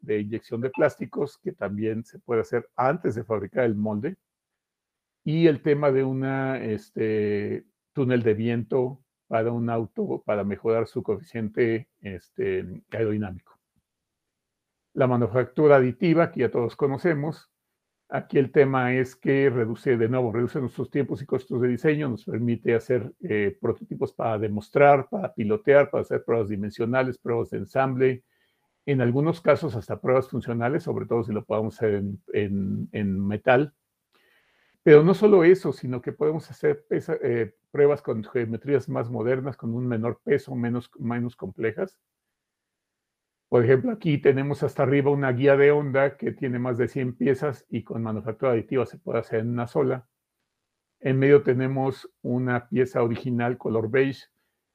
de, 0.01 0.19
inyección 0.19 0.61
de 0.61 0.69
plásticos 0.69 1.37
que 1.37 1.51
también 1.51 2.03
se 2.03 2.19
puede 2.19 2.41
hacer 2.41 2.69
antes 2.75 3.15
de 3.15 3.23
fabricar 3.23 3.65
el 3.65 3.75
molde. 3.75 4.17
Y 5.23 5.47
el 5.47 5.61
tema 5.61 5.91
de 5.91 6.03
una 6.03 6.63
este, 6.63 7.65
túnel 7.93 8.23
de 8.23 8.33
viento 8.33 9.03
para 9.27 9.51
un 9.51 9.69
auto 9.69 10.23
para 10.25 10.43
mejorar 10.43 10.87
su 10.87 11.03
coeficiente 11.03 11.87
este, 12.01 12.65
aerodinámico. 12.91 13.57
La 14.93 15.07
manufactura 15.07 15.77
aditiva, 15.77 16.31
que 16.31 16.41
ya 16.41 16.51
todos 16.51 16.75
conocemos, 16.75 17.50
Aquí 18.13 18.37
el 18.37 18.51
tema 18.51 18.93
es 18.93 19.15
que 19.15 19.49
reduce, 19.49 19.95
de 19.95 20.09
nuevo, 20.09 20.33
reduce 20.33 20.59
nuestros 20.59 20.91
tiempos 20.91 21.21
y 21.21 21.25
costos 21.25 21.61
de 21.61 21.69
diseño, 21.69 22.09
nos 22.09 22.25
permite 22.25 22.75
hacer 22.75 23.13
eh, 23.21 23.57
prototipos 23.61 24.11
para 24.11 24.37
demostrar, 24.37 25.07
para 25.09 25.33
pilotear, 25.33 25.89
para 25.89 26.01
hacer 26.01 26.21
pruebas 26.25 26.49
dimensionales, 26.49 27.17
pruebas 27.17 27.51
de 27.51 27.59
ensamble, 27.59 28.25
en 28.85 28.99
algunos 28.99 29.39
casos 29.39 29.77
hasta 29.77 30.01
pruebas 30.01 30.27
funcionales, 30.27 30.83
sobre 30.83 31.05
todo 31.05 31.23
si 31.23 31.31
lo 31.31 31.45
podemos 31.45 31.77
hacer 31.77 32.03
en, 32.33 33.27
metal. 33.27 33.73
Pero 34.83 35.03
no 35.03 35.13
solo 35.13 35.45
eso, 35.45 35.71
sino 35.71 36.01
que 36.01 36.11
podemos 36.11 36.51
hacer 36.51 36.85
eh, 36.89 37.55
pruebas 37.71 38.01
con 38.01 38.25
geometrías 38.25 38.89
más 38.89 39.09
modernas, 39.09 39.55
con 39.55 39.73
un 39.73 39.87
menor 39.87 40.19
peso, 40.21 40.53
menos, 40.53 40.91
menos 40.99 41.37
complejas. 41.37 41.97
Por 43.51 43.65
ejemplo, 43.65 43.91
aquí 43.91 44.17
tenemos 44.17 44.63
hasta 44.63 44.83
arriba 44.83 45.11
una 45.11 45.29
guía 45.33 45.57
de 45.57 45.71
onda 45.71 46.15
que 46.15 46.31
tiene 46.31 46.57
más 46.57 46.77
de 46.77 46.87
100 46.87 47.17
piezas 47.17 47.65
y 47.69 47.83
con 47.83 48.01
manufactura 48.01 48.53
aditiva 48.53 48.85
se 48.85 48.97
puede 48.97 49.19
hacer 49.19 49.41
en 49.41 49.49
una 49.49 49.67
sola. 49.67 50.07
En 51.01 51.19
medio 51.19 51.43
tenemos 51.43 52.09
una 52.21 52.69
pieza 52.69 53.03
original 53.03 53.57
color 53.57 53.91
beige, 53.91 54.27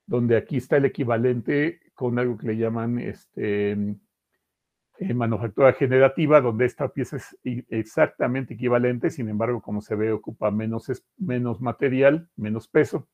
donde 0.05 0.37
aquí 0.37 0.59
está 0.59 0.77
el 0.77 0.85
equivalente 0.85 1.81
con 1.95 2.19
algo 2.19 2.37
que 2.37 2.49
le 2.49 2.59
llaman 2.59 2.99
este, 2.99 3.73
eh, 4.99 5.15
manufactura 5.15 5.73
generativa, 5.73 6.43
donde 6.43 6.67
esta 6.67 6.91
pieza 6.91 7.17
es 7.17 7.35
exactamente 7.71 8.53
equivalente, 8.53 9.09
sin 9.09 9.31
embargo, 9.31 9.63
como 9.63 9.81
se 9.81 9.95
ve, 9.95 10.13
ocupa 10.13 10.51
menos, 10.51 10.93
menos 11.17 11.63
material, 11.63 12.29
menos 12.37 12.69
peso. 12.69 13.09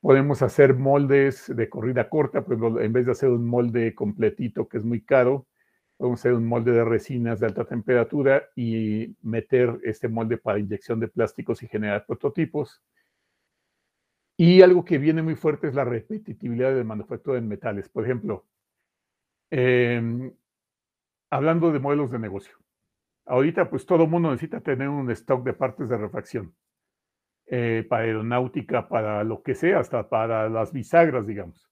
Podemos 0.00 0.40
hacer 0.42 0.74
moldes 0.74 1.54
de 1.54 1.68
corrida 1.68 2.08
corta, 2.08 2.42
pues 2.44 2.58
en 2.80 2.92
vez 2.92 3.04
de 3.06 3.12
hacer 3.12 3.28
un 3.28 3.46
molde 3.46 3.94
completito 3.94 4.66
que 4.66 4.78
es 4.78 4.84
muy 4.84 5.02
caro, 5.02 5.46
podemos 5.98 6.20
hacer 6.20 6.32
un 6.32 6.46
molde 6.46 6.72
de 6.72 6.84
resinas 6.84 7.40
de 7.40 7.46
alta 7.46 7.66
temperatura 7.66 8.44
y 8.56 9.14
meter 9.20 9.78
este 9.84 10.08
molde 10.08 10.38
para 10.38 10.58
inyección 10.58 11.00
de 11.00 11.08
plásticos 11.08 11.62
y 11.62 11.68
generar 11.68 12.06
prototipos. 12.06 12.82
Y 14.38 14.62
algo 14.62 14.86
que 14.86 14.96
viene 14.96 15.22
muy 15.22 15.34
fuerte 15.34 15.68
es 15.68 15.74
la 15.74 15.84
repetitividad 15.84 16.74
de 16.74 16.82
manufactura 16.82 17.38
en 17.38 17.46
metales. 17.46 17.90
Por 17.90 18.04
ejemplo, 18.04 18.46
em, 19.50 20.32
hablando 21.30 21.72
de 21.72 21.78
modelos 21.78 22.10
de 22.10 22.18
negocio. 22.18 22.56
Ahorita 23.26 23.70
pues 23.70 23.86
todo 23.86 24.06
mundo 24.06 24.30
necesita 24.30 24.60
tener 24.60 24.88
un 24.88 25.10
stock 25.10 25.44
de 25.44 25.52
partes 25.52 25.88
de 25.88 25.98
refacción. 25.98 26.54
Eh, 27.52 27.84
para 27.88 28.04
aeronáutica, 28.04 28.88
para 28.88 29.24
lo 29.24 29.42
que 29.42 29.56
sea, 29.56 29.80
hasta 29.80 30.08
para 30.08 30.48
las 30.48 30.72
bisagras, 30.72 31.26
digamos. 31.26 31.68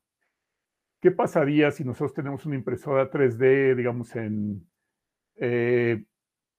¿Qué 1.00 1.12
pasaría 1.12 1.70
si 1.70 1.84
nosotros 1.84 2.14
tenemos 2.14 2.44
una 2.46 2.56
impresora 2.56 3.08
3D, 3.08 3.76
digamos, 3.76 4.16
en, 4.16 4.68
eh, 5.36 6.04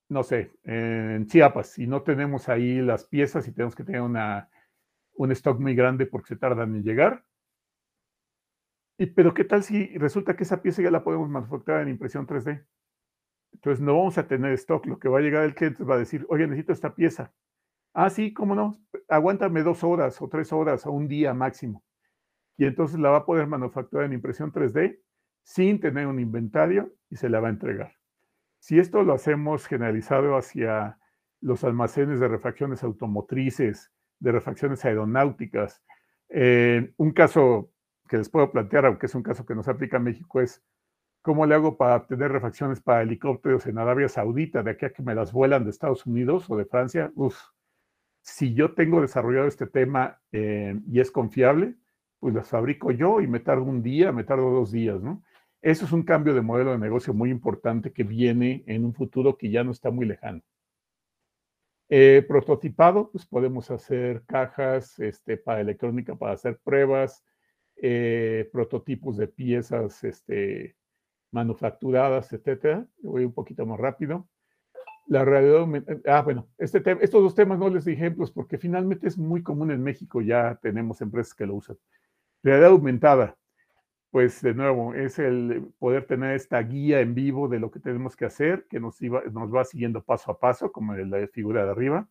no 0.07 0.24
sé, 0.24 0.53
en 0.63 1.28
Chiapas, 1.28 1.78
y 1.80 1.86
no 1.86 2.01
tenemos 2.03 2.47
ahí 2.47 2.80
las 2.82 3.03
piezas 3.03 3.45
y 3.45 3.51
tenemos 3.51 3.76
que 3.76 3.84
tener 3.84 3.99
una, 3.99 4.49
un 5.15 5.34
stock 5.34 5.59
muy 5.59 5.76
grande 5.76 6.05
porque 6.05 6.30
se 6.30 6.38
tardan 6.38 6.74
en 6.78 6.84
llegar? 6.84 7.26
Y, 8.97 9.07
pero 9.07 9.34
¿qué 9.34 9.43
tal 9.43 9.63
si 9.63 9.97
resulta 9.97 10.38
que 10.38 10.43
esa 10.43 10.61
pieza 10.61 10.82
ya 10.82 10.91
la 10.91 11.03
podemos 11.03 11.28
manufacturar 11.28 11.82
en 11.82 11.89
impresión 11.89 12.26
3D? 12.26 12.65
Entonces 13.51 13.84
no 13.84 13.97
vamos 13.97 14.17
a 14.17 14.30
tener 14.30 14.53
stock. 14.53 14.86
Lo 14.86 14.97
que 14.97 15.09
va 15.09 15.20
a 15.20 15.22
llegar 15.22 15.43
el 15.43 15.55
cliente 15.55 15.84
va 15.84 15.95
a 15.95 15.99
decir, 15.99 16.26
oye, 16.30 16.47
necesito 16.47 16.72
esta 16.72 16.95
pieza. 16.95 17.34
Ah, 17.93 18.09
sí, 18.09 18.33
cómo 18.33 18.55
no, 18.55 18.79
aguántame 19.07 19.63
dos 19.63 19.83
horas 19.83 20.21
o 20.21 20.29
tres 20.29 20.53
horas 20.53 20.85
o 20.85 20.91
un 20.91 21.07
día 21.07 21.33
máximo. 21.33 21.83
Y 22.57 22.65
entonces 22.65 22.99
la 22.99 23.09
va 23.09 23.17
a 23.19 23.25
poder 23.25 23.47
manufacturar 23.47 24.05
en 24.05 24.13
impresión 24.13 24.51
3D 24.51 24.99
sin 25.43 25.79
tener 25.79 26.07
un 26.07 26.19
inventario 26.19 26.93
y 27.09 27.15
se 27.15 27.29
la 27.29 27.39
va 27.39 27.47
a 27.47 27.51
entregar. 27.51 27.93
Si 28.59 28.77
esto 28.77 29.03
lo 29.03 29.13
hacemos 29.13 29.65
generalizado 29.65 30.37
hacia 30.37 30.99
los 31.41 31.63
almacenes 31.63 32.19
de 32.19 32.27
refacciones 32.27 32.83
automotrices, 32.83 33.91
de 34.19 34.31
refacciones 34.31 34.83
aeronáuticas, 34.83 35.81
eh, 36.29 36.93
un 36.97 37.11
caso 37.11 37.71
que 38.07 38.17
les 38.17 38.29
puedo 38.29 38.51
plantear, 38.51 38.85
aunque 38.85 39.05
es 39.05 39.15
un 39.15 39.23
caso 39.23 39.45
que 39.45 39.55
nos 39.55 39.67
aplica 39.67 39.97
a 39.97 40.01
México, 40.01 40.41
es 40.41 40.61
cómo 41.21 41.45
le 41.45 41.55
hago 41.55 41.77
para 41.77 41.95
obtener 41.95 42.31
refacciones 42.31 42.81
para 42.81 43.01
helicópteros 43.01 43.65
en 43.67 43.77
Arabia 43.77 44.09
Saudita, 44.09 44.63
de 44.63 44.71
aquí 44.71 44.85
a 44.85 44.93
que 44.93 45.03
me 45.03 45.15
las 45.15 45.31
vuelan 45.31 45.63
de 45.63 45.69
Estados 45.69 46.05
Unidos 46.05 46.49
o 46.49 46.57
de 46.57 46.65
Francia. 46.65 47.11
Uf, 47.15 47.37
si 48.30 48.53
yo 48.53 48.73
tengo 48.73 49.01
desarrollado 49.01 49.47
este 49.47 49.67
tema 49.67 50.21
eh, 50.32 50.80
y 50.88 50.99
es 50.99 51.11
confiable, 51.11 51.75
pues 52.19 52.34
las 52.34 52.49
fabrico 52.49 52.91
yo 52.91 53.21
y 53.21 53.27
me 53.27 53.39
tardo 53.39 53.63
un 53.63 53.82
día, 53.82 54.11
me 54.11 54.23
tardo 54.23 54.51
dos 54.51 54.71
días, 54.71 55.01
¿no? 55.01 55.23
Eso 55.61 55.86
es 55.86 55.91
un 55.91 56.03
cambio 56.03 56.34
de 56.34 56.41
modelo 56.41 56.71
de 56.71 56.77
negocio 56.77 57.13
muy 57.13 57.32
importante 57.32 57.91
que 57.91 58.03
viene 58.03 58.63
en 58.67 58.86
un 58.86 58.93
futuro 58.93 59.38
que 59.38 59.49
ya 59.49 59.63
no 59.63 59.71
está 59.71 59.91
muy 59.91 60.05
lejano. 60.05 60.41
Eh, 61.89 62.23
prototipado, 62.27 63.11
pues 63.11 63.25
podemos 63.25 63.71
hacer 63.71 64.23
cajas 64.25 64.99
este, 64.99 65.38
para 65.38 65.61
electrónica, 65.61 66.15
para 66.15 66.34
hacer 66.34 66.59
pruebas, 66.63 67.25
eh, 67.77 68.47
prototipos 68.53 69.17
de 69.17 69.27
piezas 69.27 70.03
este, 70.03 70.75
manufacturadas, 71.32 72.32
etcétera. 72.32 72.88
Voy 73.01 73.25
un 73.25 73.34
poquito 73.34 73.65
más 73.65 73.80
rápido 73.80 74.30
La 75.10 75.26
realidad 75.26 75.66
Ah, 76.05 76.22
bueno, 76.22 76.47
este 76.60 76.84
estos 77.01 77.24
dos 77.24 77.34
temas 77.34 77.57
no 77.57 77.68
les 77.68 77.86
di 77.86 77.93
ejemplos 77.93 78.32
porque 78.32 78.60
finalmente 78.60 79.07
es 79.07 79.18
muy 79.18 79.41
común 79.41 79.72
en 79.72 79.82
México, 79.82 80.22
ya 80.22 80.60
tenemos 80.62 81.01
empresas 81.01 81.34
que 81.34 81.47
lo 81.47 81.55
usan. 81.55 81.78
Realidad 82.43 82.70
aumentada, 82.70 83.36
pues 84.12 84.39
de 84.43 84.53
nuevo, 84.53 84.93
es 84.93 85.18
el 85.18 85.68
poder 85.80 86.05
tener 86.05 86.36
esta 86.36 86.62
guía 86.62 86.99
en 87.01 87.16
vivo 87.16 87.47
de 87.47 87.60
lo 87.60 87.72
que 87.72 87.80
tenemos 87.80 88.16
que 88.16 88.26
hacer, 88.26 88.68
que 88.70 88.80
nos, 88.80 89.01
nos 89.01 89.53
va 89.53 89.66
siguiendo 89.66 90.03
paso 90.03 90.32
a 90.32 90.39
paso, 90.39 90.72
como 90.72 90.93
en 90.93 91.10
la 91.10 91.28
figura 91.28 91.66
de 91.66 91.72
arriba. 91.72 92.07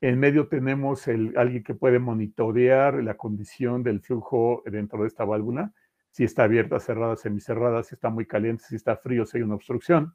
En 0.00 0.20
medio 0.20 0.46
tenemos 0.46 1.08
el, 1.08 1.36
alguien 1.36 1.64
que 1.64 1.74
puede 1.74 1.98
monitorear 1.98 3.02
la 3.02 3.16
condición 3.16 3.82
del 3.82 4.00
flujo 4.00 4.62
dentro 4.66 5.02
de 5.02 5.08
esta 5.08 5.24
válvula, 5.24 5.72
si 6.12 6.22
está 6.22 6.44
abierta, 6.44 6.78
cerrada, 6.78 7.16
semicerrada, 7.16 7.82
si 7.82 7.96
está 7.96 8.08
muy 8.08 8.24
caliente, 8.24 8.62
si 8.68 8.76
está 8.76 8.96
frío, 8.96 9.26
si 9.26 9.38
hay 9.38 9.42
una 9.42 9.56
obstrucción. 9.56 10.14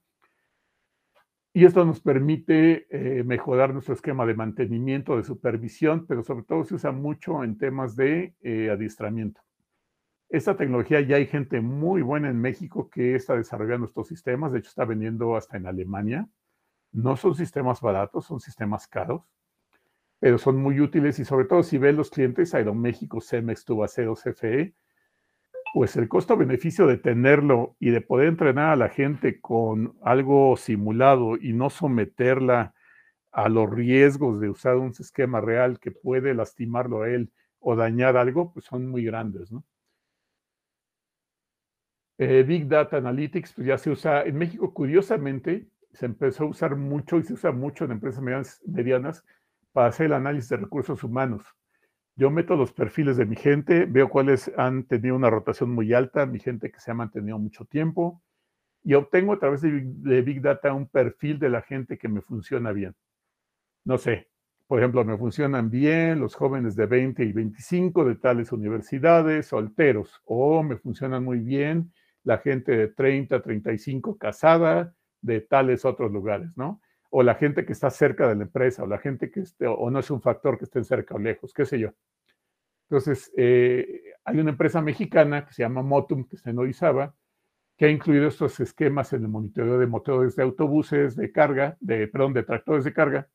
Y 1.52 1.66
esto 1.66 1.84
nos 1.84 2.00
permite 2.00 2.86
eh, 2.92 3.24
mejorar 3.24 3.74
nuestro 3.74 3.96
esquema 3.96 4.26
de 4.26 4.36
mantenimiento, 4.36 5.18
de 5.18 5.24
supervisión, 5.24 6.06
pero 6.06 6.22
sobre 6.24 6.44
todo 6.44 6.64
se 6.64 6.76
usa 6.76 6.92
mucho 6.92 7.44
en 7.44 7.58
temas 7.58 7.96
de 7.96 8.36
eh, 8.42 8.70
adiestramiento. 8.70 9.42
Esta 10.30 10.56
tecnología 10.56 11.02
ya 11.02 11.16
hay 11.16 11.26
gente 11.26 11.60
muy 11.60 12.04
buena 12.04 12.30
en 12.30 12.40
México 12.40 12.88
que 12.90 13.16
está 13.16 13.36
desarrollando 13.36 13.88
estos 13.88 14.08
sistemas, 14.08 14.52
de 14.52 14.60
hecho 14.60 14.70
está 14.70 14.86
vendiendo 14.86 15.36
hasta 15.36 15.58
en 15.58 15.66
Alemania. 15.66 16.30
No 16.92 17.18
son 17.18 17.34
sistemas 17.34 17.82
baratos, 17.82 18.26
son 18.26 18.40
sistemas 18.40 18.88
caros, 18.88 19.24
pero 20.20 20.38
son 20.38 20.58
muy 20.58 20.80
útiles 20.80 21.18
y 21.18 21.26
sobre 21.26 21.46
todo 21.46 21.64
si 21.64 21.80
ven 21.80 21.96
los 21.96 22.12
clientes 22.12 22.54
Aeroméxico, 22.54 23.22
Cemex, 23.22 23.66
Tubacero, 23.66 24.14
CFE, 24.14 24.76
pues 25.74 25.96
el 25.96 26.08
costo-beneficio 26.08 26.88
de 26.88 26.98
tenerlo 26.98 27.76
y 27.80 27.92
de 27.92 28.02
poder 28.02 28.28
entrenar 28.28 28.72
a 28.72 28.76
la 28.76 28.90
gente 28.90 29.40
con 29.40 29.96
algo 30.02 30.58
simulado 30.58 31.38
y 31.38 31.54
no 31.54 31.70
someterla 31.70 32.74
a 33.32 33.50
los 33.50 33.70
riesgos 33.70 34.40
de 34.40 34.50
usar 34.50 34.78
un 34.78 34.90
esquema 34.90 35.42
real 35.42 35.80
que 35.80 35.92
puede 35.92 36.34
lastimarlo 36.34 37.04
a 37.04 37.10
él 37.10 37.32
o 37.60 37.76
dañar 37.76 38.18
algo, 38.18 38.54
pues 38.54 38.66
son 38.66 38.88
muy 38.88 39.04
grandes, 39.04 39.52
¿no? 39.52 39.64
Eh, 42.18 42.44
Big 42.44 42.68
Data 42.68 42.98
Analytics, 42.98 43.54
pues 43.54 43.68
ya 43.68 43.78
se 43.78 43.92
usa 43.92 44.24
en 44.24 44.38
México, 44.38 44.74
curiosamente, 44.74 45.70
se 45.94 46.06
empezó 46.06 46.44
a 46.44 46.48
usar 46.48 46.76
mucho 46.76 47.18
y 47.18 47.24
se 47.24 47.34
usa 47.34 47.52
mucho 47.52 47.86
en 47.86 47.92
empresas 47.92 48.22
medianas, 48.22 48.62
medianas 48.66 49.24
para 49.72 49.88
hacer 49.88 50.08
el 50.08 50.14
análisis 50.14 50.50
de 50.50 50.58
recursos 50.58 51.04
humanos. 51.04 51.46
Yo 52.20 52.30
meto 52.30 52.58
los 52.58 52.74
perfiles 52.74 53.16
de 53.16 53.26
mi 53.26 53.38
gente, 53.38 53.86
veo 53.86 54.10
cuáles 54.10 54.52
han 54.58 54.84
tenido 54.84 55.16
una 55.16 55.30
rotación 55.30 55.70
muy 55.70 55.94
alta, 55.94 56.26
mi 56.26 56.38
gente 56.38 56.70
que 56.70 56.82
se 56.82 56.92
ha 56.92 56.94
mantenido 56.94 57.40
mucho 57.40 57.64
tiempo, 57.64 58.22
y 58.84 58.96
obtengo 58.96 59.32
a 59.32 59.40
través 59.40 59.62
de, 59.62 60.22
Big 60.22 60.42
Data 60.42 60.74
un 60.74 60.90
perfil 60.90 61.40
de 61.40 61.48
la 61.48 61.62
gente 61.62 61.98
que 61.98 62.10
me 62.10 62.20
funciona 62.20 62.74
bien. 62.74 62.94
No 63.86 63.98
sé, 63.98 64.28
por 64.68 64.80
ejemplo, 64.80 65.06
me 65.06 65.18
funcionan 65.18 65.70
bien 65.70 66.20
los 66.20 66.36
jóvenes 66.36 66.76
de 66.76 66.88
20 66.88 67.24
y 67.24 67.32
25 67.32 68.04
de 68.04 68.16
tales 68.16 68.52
universidades, 68.52 69.46
solteros, 69.46 70.22
o 70.26 70.62
me 70.62 70.76
funcionan 70.76 71.24
muy 71.24 71.40
bien 71.40 71.94
la 72.26 72.40
gente 72.40 72.76
de 72.76 72.90
30, 72.90 73.42
35 73.42 74.18
casada 74.18 74.94
de 75.22 75.40
tales 75.40 75.86
otros 75.86 76.12
lugares, 76.12 76.50
¿no? 76.58 76.82
O 77.10 77.24
la 77.24 77.36
gente 77.36 77.66
que 77.66 77.74
está 77.74 77.90
cerca 77.90 78.28
de 78.28 78.36
la 78.36 78.44
empresa, 78.44 78.84
o 78.84 78.88
la 78.88 79.00
gente 79.00 79.32
que 79.32 79.42
esté, 79.42 79.66
o 79.68 79.90
no 79.90 80.00
es 80.00 80.12
un 80.12 80.22
factor 80.22 80.58
que 80.58 80.66
estén 80.66 80.84
cerca 80.84 81.16
o 81.16 81.20
lejos, 81.20 81.54
qué 81.54 81.66
sé 81.66 81.80
yo. 81.80 81.90
Entonces, 82.90 83.32
eh, 83.38 84.14
hay 84.24 84.40
una 84.40 84.52
empresa 84.52 84.82
mexicana 84.82 85.46
que 85.46 85.54
se 85.54 85.62
llama 85.62 85.84
Motum, 85.84 86.26
que 86.26 86.36
está 86.36 86.50
en 86.50 86.60
Orizaba, 86.60 87.14
que 87.78 87.86
ha 87.86 87.90
incluido 87.90 88.28
estos 88.28 88.60
esquemas 88.60 89.14
en 89.14 89.22
el 89.22 89.30
monitoreo 89.30 89.78
de 89.78 89.88
motores 89.88 90.36
de 90.36 90.44
autobuses 90.44 91.16
de 91.16 91.32
carga, 91.32 91.78
de, 91.80 92.08
perdón, 92.08 92.34
de 92.34 92.44
tractores 92.44 92.84
de 92.84 92.94
carga, 92.94 93.30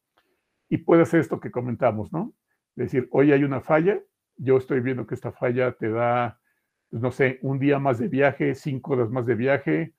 y 0.68 0.78
puede 0.78 1.02
hacer 1.02 1.20
esto 1.20 1.40
que 1.40 1.50
comentamos, 1.50 2.12
¿no? 2.12 2.34
Decir, 2.74 3.08
hoy 3.12 3.32
hay 3.32 3.44
una 3.44 3.60
falla, 3.60 4.00
yo 4.36 4.56
estoy 4.56 4.80
viendo 4.80 5.06
que 5.06 5.14
esta 5.14 5.30
falla 5.32 5.72
te 5.72 5.88
da, 5.88 6.40
no 6.90 7.12
sé, 7.12 7.38
un 7.42 7.58
día 7.58 7.78
más 7.78 7.98
de 7.98 8.08
viaje, 8.08 8.54
cinco 8.54 8.94
horas 8.94 9.10
más 9.10 9.24
de 9.24 9.34
viaje, 9.36 9.94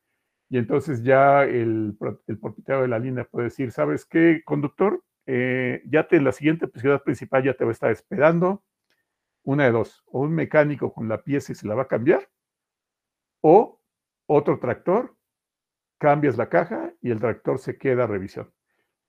y 0.50 0.58
entonces 0.58 1.04
ya 1.04 1.44
el, 1.44 1.98
propietario 1.98 2.84
de 2.84 2.88
la 2.88 3.00
línea 3.00 3.26
puede 3.26 3.46
decir, 3.46 3.72
¿sabes 3.72 4.06
qué, 4.06 4.42
conductor? 4.46 5.04
Eh, 5.26 5.82
ya 5.88 6.08
te, 6.08 6.22
la 6.22 6.32
siguiente 6.32 6.68
ciudad 6.76 7.02
principal 7.04 7.44
ya 7.44 7.56
te 7.56 7.64
va 7.64 7.72
a 7.72 7.74
estar 7.74 7.92
esperando, 7.92 8.64
una 9.44 9.66
de 9.66 9.72
dos, 9.72 10.04
o 10.08 10.22
un 10.22 10.34
mecánico 10.34 10.94
con 10.94 11.08
la 11.08 11.24
pieza 11.24 11.52
y 11.52 11.56
se 11.56 11.68
la 11.68 11.76
va 11.76 11.84
a 11.84 11.88
cambiar, 11.88 12.30
o 13.42 13.82
otro 14.28 14.60
tractor, 14.60 15.16
cambias 15.98 16.38
la 16.38 16.50
caja 16.50 16.94
y 17.02 17.12
el 17.12 17.20
tractor 17.20 17.60
se 17.60 17.78
queda 17.78 18.04
a 18.04 18.08
revisión. 18.08 18.52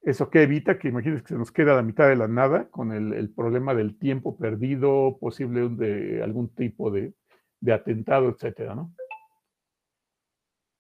Eso 0.03 0.31
que 0.31 0.43
evita 0.43 0.79
que 0.79 0.89
imagínense 0.89 1.25
que 1.25 1.31
se 1.31 1.39
nos 1.39 1.51
queda 1.51 1.73
a 1.73 1.77
la 1.77 1.83
mitad 1.83 2.09
de 2.09 2.17
la 2.17 2.29
nada 2.29 2.69
con 2.71 2.93
el, 2.93 3.31
problema 3.35 3.75
del 3.75 3.99
tiempo 3.99 4.37
perdido, 4.39 5.19
posible 5.19 5.69
de 5.71 6.23
algún 6.23 6.55
tipo 6.55 6.91
de, 6.91 7.13
atentado, 7.73 8.29
etcétera, 8.29 8.75
¿no? 8.75 8.95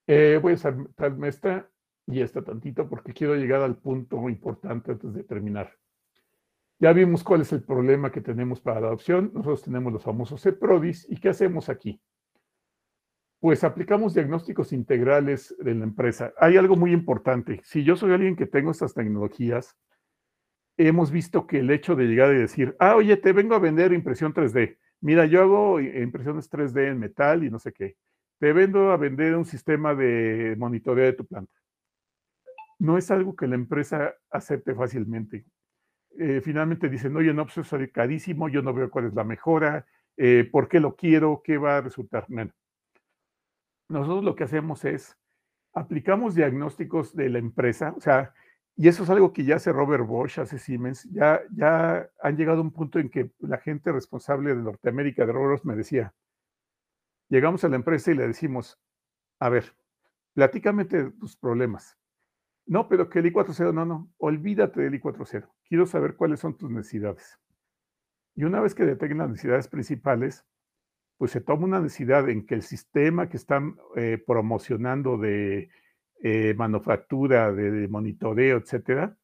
Eh, 0.06 0.38
voy 0.40 0.52
a 0.54 0.56
saltarme 0.56 1.28
esta 1.28 1.68
y 2.06 2.20
esta 2.20 2.42
tantito 2.42 2.88
porque 2.88 3.12
quiero 3.12 3.34
llegar 3.34 3.62
al 3.62 3.76
punto 3.76 4.28
importante 4.28 4.92
antes 4.92 5.12
de 5.12 5.24
terminar. 5.24 5.76
Ya 6.78 6.92
vimos 6.92 7.24
cuál 7.24 7.40
es 7.40 7.52
el 7.52 7.62
problema 7.62 8.12
que 8.12 8.20
tenemos 8.20 8.60
para 8.60 8.80
la 8.80 8.88
adopción. 8.88 9.30
Nosotros 9.34 9.62
tenemos 9.62 9.92
los 9.92 10.04
famosos 10.04 10.44
EPRODIS. 10.44 11.10
¿Y 11.10 11.16
qué 11.16 11.30
hacemos 11.30 11.68
aquí? 11.68 12.00
Pues 13.40 13.64
aplicamos 13.64 14.14
diagnósticos 14.14 14.72
integrales 14.72 15.56
de 15.58 15.74
la 15.74 15.84
empresa. 15.84 16.34
Hay 16.38 16.56
algo 16.56 16.76
muy 16.76 16.92
importante. 16.92 17.60
Si 17.64 17.82
yo 17.82 17.96
soy 17.96 18.12
alguien 18.12 18.36
que 18.36 18.46
tengo 18.46 18.70
estas 18.70 18.92
tecnologías, 18.92 19.76
hemos 20.76 21.10
visto 21.10 21.46
que 21.46 21.60
el 21.60 21.70
hecho 21.70 21.96
de 21.96 22.04
llegar 22.04 22.34
y 22.34 22.38
decir, 22.38 22.76
ah, 22.78 22.96
oye, 22.96 23.16
te 23.16 23.32
vengo 23.32 23.54
a 23.54 23.58
vender 23.58 23.92
impresión 23.92 24.34
3D. 24.34 24.76
Mira, 25.00 25.24
yo 25.26 25.42
hago 25.42 25.80
impresiones 25.80 26.50
3D 26.50 26.88
en 26.88 26.98
metal 26.98 27.42
y 27.44 27.50
no 27.50 27.58
sé 27.58 27.72
qué. 27.72 27.96
Te 28.38 28.52
vendo 28.52 28.90
a 28.90 28.96
vender 28.96 29.34
un 29.34 29.44
sistema 29.44 29.94
de 29.94 30.54
monitoreo 30.58 31.06
de 31.06 31.12
tu 31.14 31.26
planta. 31.26 31.52
No 32.78 32.98
es 32.98 33.10
algo 33.10 33.34
que 33.34 33.46
la 33.46 33.54
empresa 33.54 34.14
acepte 34.30 34.74
fácilmente. 34.74 35.46
Eh, 36.18 36.40
finalmente 36.42 36.88
dicen, 36.88 37.16
oye, 37.16 37.32
no, 37.32 37.44
pues 37.44 37.58
eso 37.58 37.76
es 37.76 37.92
carísimo, 37.92 38.48
yo 38.48 38.62
no 38.62 38.74
veo 38.74 38.90
cuál 38.90 39.06
es 39.06 39.14
la 39.14 39.24
mejora, 39.24 39.86
eh, 40.16 40.48
por 40.50 40.68
qué 40.68 40.80
lo 40.80 40.96
quiero, 40.96 41.42
qué 41.44 41.58
va 41.58 41.78
a 41.78 41.80
resultar. 41.82 42.26
Bueno, 42.28 42.52
nosotros 43.88 44.24
lo 44.24 44.34
que 44.34 44.44
hacemos 44.44 44.84
es, 44.84 45.16
aplicamos 45.74 46.34
diagnósticos 46.34 47.14
de 47.14 47.28
la 47.28 47.38
empresa, 47.38 47.94
o 47.96 48.00
sea, 48.00 48.34
y 48.76 48.88
eso 48.88 49.04
es 49.04 49.10
algo 49.10 49.32
que 49.32 49.44
ya 49.44 49.56
hace 49.56 49.72
Robert 49.72 50.06
Bosch, 50.06 50.38
hace 50.38 50.58
Siemens, 50.58 51.04
ya, 51.10 51.40
ya 51.50 52.08
han 52.22 52.36
llegado 52.36 52.58
a 52.58 52.62
un 52.62 52.72
punto 52.72 52.98
en 52.98 53.08
que 53.08 53.30
la 53.40 53.58
gente 53.58 53.92
responsable 53.92 54.54
de 54.54 54.62
Norteamérica, 54.62 55.24
de 55.24 55.32
Robert 55.32 55.64
me 55.64 55.76
decía, 55.76 56.14
llegamos 57.28 57.64
a 57.64 57.68
la 57.68 57.76
empresa 57.76 58.10
y 58.10 58.14
le 58.14 58.26
decimos, 58.26 58.80
a 59.40 59.48
ver, 59.48 59.74
platícame 60.34 60.84
tus 60.84 61.36
problemas. 61.36 61.98
No, 62.66 62.88
pero 62.88 63.08
que 63.08 63.20
el 63.20 63.32
I40, 63.32 63.72
no, 63.72 63.84
no, 63.84 64.12
olvídate 64.18 64.80
del 64.80 65.00
I40. 65.00 65.48
Quiero 65.68 65.86
saber 65.86 66.16
cuáles 66.16 66.40
son 66.40 66.56
tus 66.56 66.70
necesidades. 66.70 67.38
Y 68.34 68.44
una 68.44 68.60
vez 68.60 68.74
que 68.74 68.84
detecten 68.84 69.18
las 69.18 69.30
necesidades 69.30 69.68
principales, 69.68 70.44
pues 71.16 71.30
se 71.30 71.40
toma 71.40 71.64
una 71.64 71.80
necesidad 71.80 72.28
en 72.28 72.44
que 72.44 72.54
el 72.54 72.62
sistema 72.62 73.28
que 73.28 73.36
están 73.36 73.76
eh, 73.96 74.22
promocionando 74.24 75.16
de 75.16 75.70
eh, 76.22 76.54
manufactura, 76.54 77.52
de, 77.52 77.88
monitoreo, 77.88 78.58
etcétera, 78.58 79.16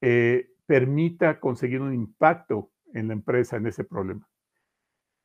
eh, 0.00 0.50
permita 0.66 1.40
conseguir 1.40 1.80
un 1.80 1.92
impacto 1.92 2.70
en 2.92 3.08
la 3.08 3.14
empresa 3.14 3.56
en 3.56 3.66
ese 3.66 3.84
problema. 3.84 4.29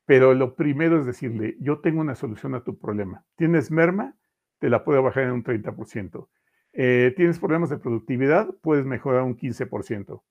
Pero 0.06 0.34
lo 0.34 0.54
primero 0.54 0.98
es 0.98 1.06
decirle, 1.06 1.56
yo 1.60 1.80
tengo 1.80 2.00
una 2.00 2.14
solución 2.14 2.54
a 2.54 2.62
tu 2.62 2.78
problema. 2.78 3.24
¿Tienes 3.36 3.70
merma? 3.70 4.16
Te 4.58 4.70
la 4.70 4.84
puedo 4.84 5.02
bajar 5.02 5.24
en 5.24 5.32
un 5.32 5.44
30%. 5.44 6.28
Eh, 6.72 7.12
tienes 7.16 7.38
problemas 7.38 7.70
de 7.70 7.78
productividad, 7.78 8.54
puedes 8.62 8.86
mejorar 8.86 9.22
un 9.22 9.36
15%. 9.36 10.22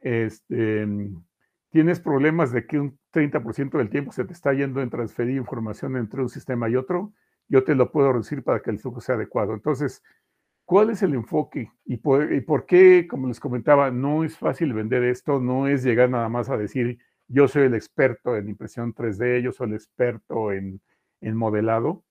Este, 0.00 0.86
tienes 1.70 2.00
problemas 2.00 2.52
de 2.52 2.66
que 2.66 2.78
un 2.78 2.98
30% 3.12 3.78
del 3.78 3.90
tiempo 3.90 4.12
se 4.12 4.24
te 4.24 4.32
está 4.32 4.52
yendo 4.52 4.82
en 4.82 4.90
transferir 4.90 5.36
información 5.36 5.96
entre 5.96 6.20
un 6.20 6.28
sistema 6.28 6.68
y 6.68 6.76
otro, 6.76 7.12
yo 7.48 7.64
te 7.64 7.74
lo 7.74 7.90
puedo 7.90 8.12
reducir 8.12 8.42
para 8.42 8.60
que 8.60 8.70
el 8.70 8.78
flujo 8.78 9.00
sea 9.00 9.14
adecuado. 9.14 9.54
Entonces, 9.54 10.02
¿cuál 10.64 10.90
es 10.90 11.02
el 11.02 11.14
enfoque? 11.14 11.70
Y 11.84 11.96
por, 11.96 12.66
qué, 12.66 13.06
como 13.08 13.28
les 13.28 13.40
comentaba, 13.40 13.90
no 13.90 14.24
es 14.24 14.36
fácil 14.36 14.72
vender 14.72 15.04
esto, 15.04 15.40
no 15.40 15.68
es 15.68 15.82
llegar 15.84 16.10
nada 16.10 16.28
más 16.28 16.50
a 16.50 16.56
decir, 16.56 16.98
yo 17.28 17.48
soy 17.48 17.64
el 17.64 17.74
experto 17.74 18.36
en 18.36 18.48
impresión 18.48 18.94
3D, 18.94 19.42
yo 19.42 19.52
soy 19.52 19.68
el 19.68 19.74
experto 19.74 20.52
en, 20.52 20.80
en 21.20 21.36
modelado 21.36 22.04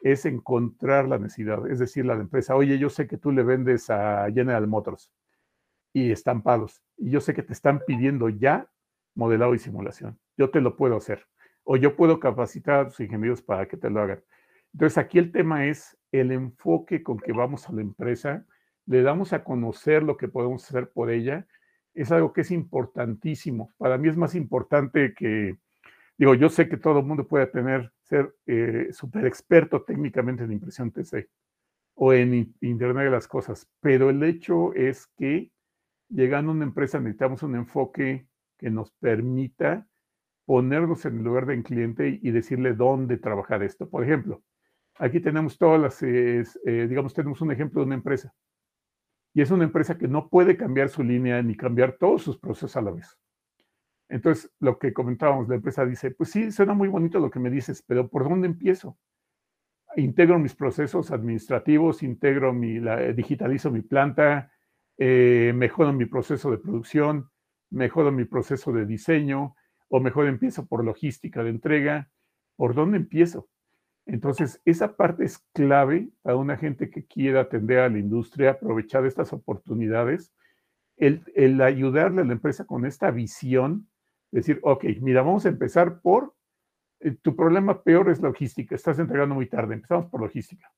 es 0.00 0.24
encontrar 0.26 1.08
la 1.08 1.18
necesidad, 1.18 1.66
es 1.70 1.78
decir, 1.78 2.04
la 2.04 2.14
empresa, 2.14 2.54
oye, 2.54 2.78
yo 2.78 2.90
sé 2.90 3.06
que 3.08 3.16
tú 3.16 3.32
le 3.32 3.42
vendes 3.42 3.90
a 3.90 4.30
General 4.32 4.66
Motors 4.66 5.10
y 5.92 6.12
estampados, 6.12 6.82
y 6.96 7.10
yo 7.10 7.20
sé 7.20 7.34
que 7.34 7.42
te 7.42 7.52
están 7.52 7.80
pidiendo 7.86 8.28
ya 8.28 8.70
modelado 9.14 9.54
y 9.54 9.58
simulación. 9.58 10.18
Yo 10.36 10.50
te 10.50 10.60
lo 10.60 10.76
puedo 10.76 10.96
hacer, 10.96 11.26
o 11.64 11.76
yo 11.76 11.96
puedo 11.96 12.20
capacitar 12.20 12.80
a 12.80 12.88
tus 12.88 13.00
ingenieros 13.00 13.42
para 13.42 13.66
que 13.66 13.76
te 13.76 13.88
lo 13.88 14.00
hagan. 14.00 14.22
Entonces, 14.74 14.98
aquí 14.98 15.18
el 15.18 15.32
tema 15.32 15.66
es 15.66 15.96
el 16.12 16.30
enfoque 16.30 17.02
con 17.02 17.18
que 17.18 17.32
vamos 17.32 17.68
a 17.68 17.72
la 17.72 17.80
empresa 17.80 18.44
le 18.86 19.02
damos 19.02 19.32
a 19.32 19.42
conocer 19.42 20.02
lo 20.02 20.16
que 20.16 20.28
podemos 20.28 20.64
hacer 20.64 20.90
por 20.90 21.10
ella, 21.10 21.46
es 21.96 22.12
algo 22.12 22.32
que 22.32 22.42
es 22.42 22.50
importantísimo. 22.50 23.72
Para 23.78 23.96
mí 23.96 24.08
es 24.08 24.16
más 24.16 24.34
importante 24.34 25.14
que, 25.14 25.56
digo, 26.18 26.34
yo 26.34 26.50
sé 26.50 26.68
que 26.68 26.76
todo 26.76 27.00
el 27.00 27.06
mundo 27.06 27.26
puede 27.26 27.46
tener, 27.46 27.90
ser 28.02 28.34
eh, 28.46 28.88
súper 28.92 29.26
experto 29.26 29.82
técnicamente 29.82 30.44
en 30.44 30.52
impresión 30.52 30.92
TC 30.92 31.28
o 31.94 32.12
en 32.12 32.54
Internet 32.60 33.06
de 33.06 33.10
las 33.10 33.26
Cosas, 33.26 33.66
pero 33.80 34.10
el 34.10 34.22
hecho 34.22 34.74
es 34.74 35.06
que 35.16 35.50
llegando 36.10 36.52
a 36.52 36.54
una 36.54 36.64
empresa 36.64 37.00
necesitamos 37.00 37.42
un 37.42 37.56
enfoque 37.56 38.28
que 38.58 38.70
nos 38.70 38.90
permita 38.92 39.86
ponernos 40.44 41.04
en 41.06 41.16
el 41.16 41.24
lugar 41.24 41.46
del 41.46 41.62
cliente 41.62 42.20
y 42.22 42.30
decirle 42.30 42.74
dónde 42.74 43.16
trabajar 43.16 43.62
esto. 43.62 43.88
Por 43.88 44.04
ejemplo, 44.04 44.42
aquí 44.98 45.20
tenemos 45.20 45.56
todas 45.56 45.80
las, 45.80 46.02
eh, 46.02 46.44
digamos, 46.88 47.14
tenemos 47.14 47.40
un 47.40 47.52
ejemplo 47.52 47.80
de 47.80 47.86
una 47.86 47.94
empresa. 47.96 48.34
Y 49.36 49.42
es 49.42 49.50
una 49.50 49.64
empresa 49.64 49.98
que 49.98 50.08
no 50.08 50.30
puede 50.30 50.56
cambiar 50.56 50.88
su 50.88 51.04
línea 51.04 51.42
ni 51.42 51.54
cambiar 51.54 51.98
todos 51.98 52.22
sus 52.22 52.38
procesos 52.38 52.74
a 52.74 52.80
la 52.80 52.90
vez. 52.90 53.18
Entonces, 54.08 54.50
lo 54.60 54.78
que 54.78 54.94
comentábamos, 54.94 55.46
la 55.46 55.56
empresa 55.56 55.84
dice, 55.84 56.10
pues 56.10 56.30
sí, 56.30 56.50
suena 56.50 56.72
muy 56.72 56.88
bonito 56.88 57.20
lo 57.20 57.30
que 57.30 57.38
me 57.38 57.50
dices, 57.50 57.84
pero 57.86 58.08
¿por 58.08 58.26
dónde 58.26 58.46
empiezo? 58.46 58.96
Integro 59.96 60.38
mis 60.38 60.54
procesos 60.54 61.10
administrativos, 61.10 62.02
integro 62.02 62.54
mi, 62.54 62.80
digitalizo 63.12 63.70
mi 63.70 63.82
planta, 63.82 64.52
eh, 64.96 65.52
mejoro 65.54 65.92
mi 65.92 66.06
proceso 66.06 66.50
de 66.50 66.56
producción, 66.56 67.28
mejoro 67.68 68.10
mi 68.12 68.24
proceso 68.24 68.72
de 68.72 68.86
diseño, 68.86 69.54
o 69.90 70.00
mejor 70.00 70.28
empiezo 70.28 70.64
por 70.64 70.82
logística 70.82 71.44
de 71.44 71.50
entrega. 71.50 72.10
¿Por 72.56 72.74
dónde 72.74 72.96
empiezo? 72.96 73.50
Entonces, 74.06 74.62
esa 74.64 74.96
parte 74.96 75.24
es 75.24 75.38
clave 75.52 76.08
para 76.22 76.36
una 76.36 76.56
gente 76.56 76.90
que 76.90 77.04
quiera 77.04 77.42
atender 77.42 77.80
a 77.80 77.88
la 77.88 77.98
industria, 77.98 78.52
aprovechar 78.52 79.04
estas 79.04 79.32
oportunidades, 79.32 80.32
el, 80.96 81.60
ayudarle 81.60 82.22
a 82.22 82.24
la 82.24 82.32
empresa 82.32 82.64
con 82.64 82.86
esta 82.86 83.10
visión, 83.10 83.88
decir, 84.30 84.60
ok, 84.62 84.84
mira, 85.00 85.22
vamos 85.22 85.44
a 85.44 85.48
empezar 85.48 86.00
por, 86.00 86.34
eh, 87.00 87.16
tu 87.20 87.34
problema 87.34 87.82
peor 87.82 88.08
es 88.08 88.20
logística, 88.20 88.74
estás 88.74 88.98
entregando 89.00 89.34
muy 89.34 89.48
tarde, 89.48 89.74
empezamos 89.74 90.06
por 90.06 90.20
logística. 90.20 90.72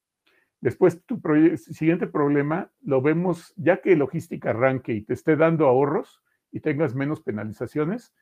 Después, 0.60 1.04
tu 1.04 1.20
siguiente 1.56 2.08
problema 2.08 2.72
lo 2.80 3.00
vemos, 3.00 3.52
ya 3.56 3.80
que 3.80 3.94
logística 3.94 4.50
arranque 4.50 4.92
y 4.92 5.02
te 5.02 5.14
esté 5.14 5.36
dando 5.36 5.66
ahorros 5.66 6.20
y 6.50 6.60
tengas 6.60 6.96
menos 6.96 7.20
penalizaciones, 7.20 8.12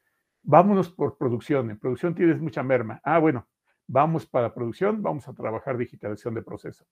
vámonos 0.42 0.90
por 0.90 1.16
producción. 1.16 1.70
En 1.70 1.78
producción 1.78 2.14
tienes 2.14 2.38
mucha 2.40 2.62
merma. 2.62 3.00
Ah, 3.04 3.18
bueno, 3.18 3.48
vamos 3.87 4.26
para 4.26 4.55
producción, 4.55 5.03
vamos 5.03 5.28
a 5.28 5.34
trabajar 5.34 5.76
digitalización 5.76 6.34
de 6.34 6.43
proceso. 6.43 6.84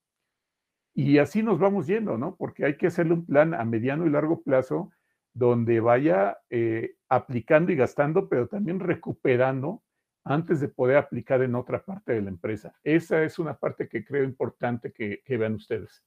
Y 0.93 1.17
así 1.17 1.43
nos 1.43 1.59
vamos 1.59 1.87
yendo, 1.87 2.17
¿no? 2.17 2.35
Porque 2.35 2.65
hay 2.65 2.77
que 2.77 2.87
hacerle 2.87 3.13
un 3.13 3.25
plan 3.25 3.53
a 3.53 3.65
mediano 3.65 4.05
y 4.05 4.09
largo 4.09 4.41
plazo 4.41 4.91
donde 5.33 5.81
vaya 5.81 6.37
eh, 6.49 6.95
aplicando 7.09 7.71
y 7.71 7.75
gastando, 7.75 8.29
pero 8.29 8.47
también 8.47 8.79
recuperando 8.79 9.83
antes 10.23 10.61
de 10.61 10.69
poder 10.69 10.97
aplicar 10.97 11.41
en 11.41 11.55
otra 11.55 11.83
parte 11.83 12.13
de 12.13 12.21
la 12.21 12.29
empresa. 12.29 12.73
Esa 12.83 13.23
es 13.23 13.37
una 13.37 13.57
parte 13.57 13.89
que 13.89 14.05
creo 14.05 14.23
importante 14.23 14.93
que, 14.93 15.21
que 15.23 15.37
vean 15.37 15.55
ustedes. 15.55 16.01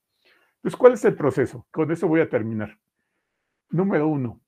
Entonces, 0.57 0.77
¿cuál 0.79 0.95
es 0.95 1.05
el 1.05 1.15
proceso? 1.15 1.67
Con 1.71 1.93
eso 1.93 2.09
voy 2.09 2.21
a 2.21 2.29
terminar. 2.29 2.79
Número 3.71 4.09
uno, 4.09 4.41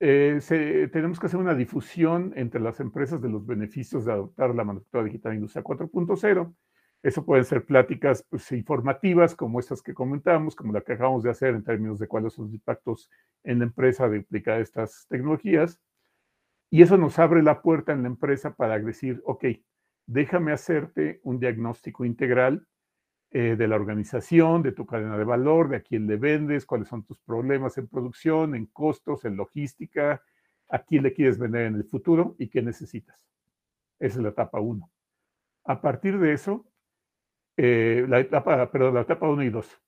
eh, 0.00 0.88
tenemos 0.92 1.18
que 1.18 1.26
hacer 1.26 1.40
una 1.40 1.54
difusión 1.54 2.32
entre 2.36 2.60
las 2.60 2.80
empresas 2.80 3.20
de 3.20 3.28
los 3.28 3.44
beneficios 3.46 4.04
de 4.04 4.12
adoptar 4.12 4.54
la 4.54 4.64
manufactura 4.64 5.04
digital 5.04 5.34
Industria 5.34 5.64
4.0. 5.64 6.54
Eso 7.02 7.24
pueden 7.24 7.44
ser 7.44 7.64
pláticas 7.64 8.24
pues, 8.28 8.50
informativas 8.52 9.34
como 9.34 9.60
estas 9.60 9.82
que 9.82 9.94
comentamos, 9.94 10.56
como 10.56 10.72
la 10.72 10.80
que 10.80 10.94
acabamos 10.94 11.22
de 11.22 11.30
hacer 11.30 11.54
en 11.54 11.62
términos 11.62 11.98
de 11.98 12.08
cuáles 12.08 12.32
son 12.32 12.46
los 12.46 12.54
impactos 12.54 13.10
en 13.44 13.60
la 13.60 13.66
empresa 13.66 14.08
de 14.08 14.20
aplicar 14.20 14.60
estas 14.60 15.06
tecnologías. 15.08 15.80
Y 16.70 16.82
eso 16.82 16.96
nos 16.96 17.18
abre 17.18 17.42
la 17.42 17.62
puerta 17.62 17.92
en 17.92 18.02
la 18.02 18.08
empresa 18.08 18.54
para 18.54 18.78
decir, 18.78 19.22
ok, 19.24 19.44
déjame 20.06 20.52
hacerte 20.52 21.20
un 21.22 21.38
diagnóstico 21.38 22.04
integral 22.04 22.66
eh, 23.30 23.56
de 23.56 23.68
la 23.68 23.76
organización, 23.76 24.62
de 24.62 24.72
tu 24.72 24.86
cadena 24.86 25.18
de 25.18 25.24
valor, 25.24 25.68
de 25.68 25.76
a 25.76 25.80
quién 25.80 26.06
le 26.06 26.16
vendes, 26.16 26.64
cuáles 26.64 26.88
son 26.88 27.04
tus 27.04 27.18
problemas 27.20 27.76
en 27.76 27.86
producción, 27.86 28.54
en 28.54 28.66
costos, 28.66 29.24
en 29.26 29.36
logística, 29.36 30.22
a 30.70 30.78
quién 30.78 31.02
le 31.02 31.12
quieres 31.12 31.38
vender 31.38 31.66
en 31.66 31.74
el 31.74 31.84
futuro 31.84 32.36
y 32.38 32.48
qué 32.48 32.62
necesitas. 32.62 33.26
Esa 33.98 34.16
es 34.18 34.22
la 34.22 34.30
etapa 34.30 34.60
1. 34.60 34.90
A 35.64 35.80
partir 35.80 36.18
de 36.18 36.32
eso, 36.32 36.66
eh, 37.58 38.06
la 38.08 38.20
etapa, 38.20 38.70
perdón, 38.70 38.94
la 38.94 39.02
etapa 39.02 39.28
1 39.28 39.42
y 39.42 39.50
2. 39.50 39.82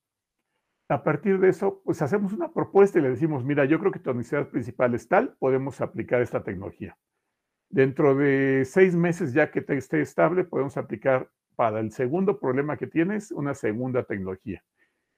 A 0.90 1.02
partir 1.02 1.38
de 1.38 1.48
eso, 1.48 1.80
pues 1.84 2.02
hacemos 2.02 2.32
una 2.32 2.52
propuesta 2.52 2.98
y 2.98 3.02
le 3.02 3.10
decimos, 3.10 3.44
mira, 3.44 3.64
yo 3.64 3.78
creo 3.78 3.92
que 3.92 4.00
tu 4.00 4.12
necesidad 4.12 4.48
principal 4.48 4.94
es 4.94 5.08
tal, 5.08 5.36
podemos 5.38 5.80
aplicar 5.80 6.20
esta 6.20 6.42
tecnología. 6.42 6.98
Dentro 7.68 8.16
de 8.16 8.64
seis 8.66 8.96
meses, 8.96 9.32
ya 9.32 9.52
que 9.52 9.64
esté 9.68 10.00
estable, 10.00 10.44
podemos 10.44 10.76
aplicar 10.76 11.30
el 11.68 11.92
segundo 11.92 12.38
problema 12.38 12.76
que 12.76 12.86
tienes, 12.86 13.30
una 13.30 13.54
segunda 13.54 14.04
tecnología. 14.04 14.64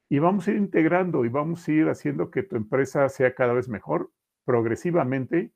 Y 0.09 0.19
vamos 0.19 0.47
a 0.47 0.51
ir 0.51 0.57
integrando 0.59 1.25
y 1.25 1.29
vamos 1.29 1.67
a 1.67 1.73
ir 1.73 1.89
haciendo 1.89 2.31
que 2.31 2.43
tu 2.43 2.57
empresa 2.57 3.09
sea 3.09 3.35
cada 3.35 3.53
vez 3.53 3.69
mejor 3.69 4.11
progresivamente, 4.45 5.53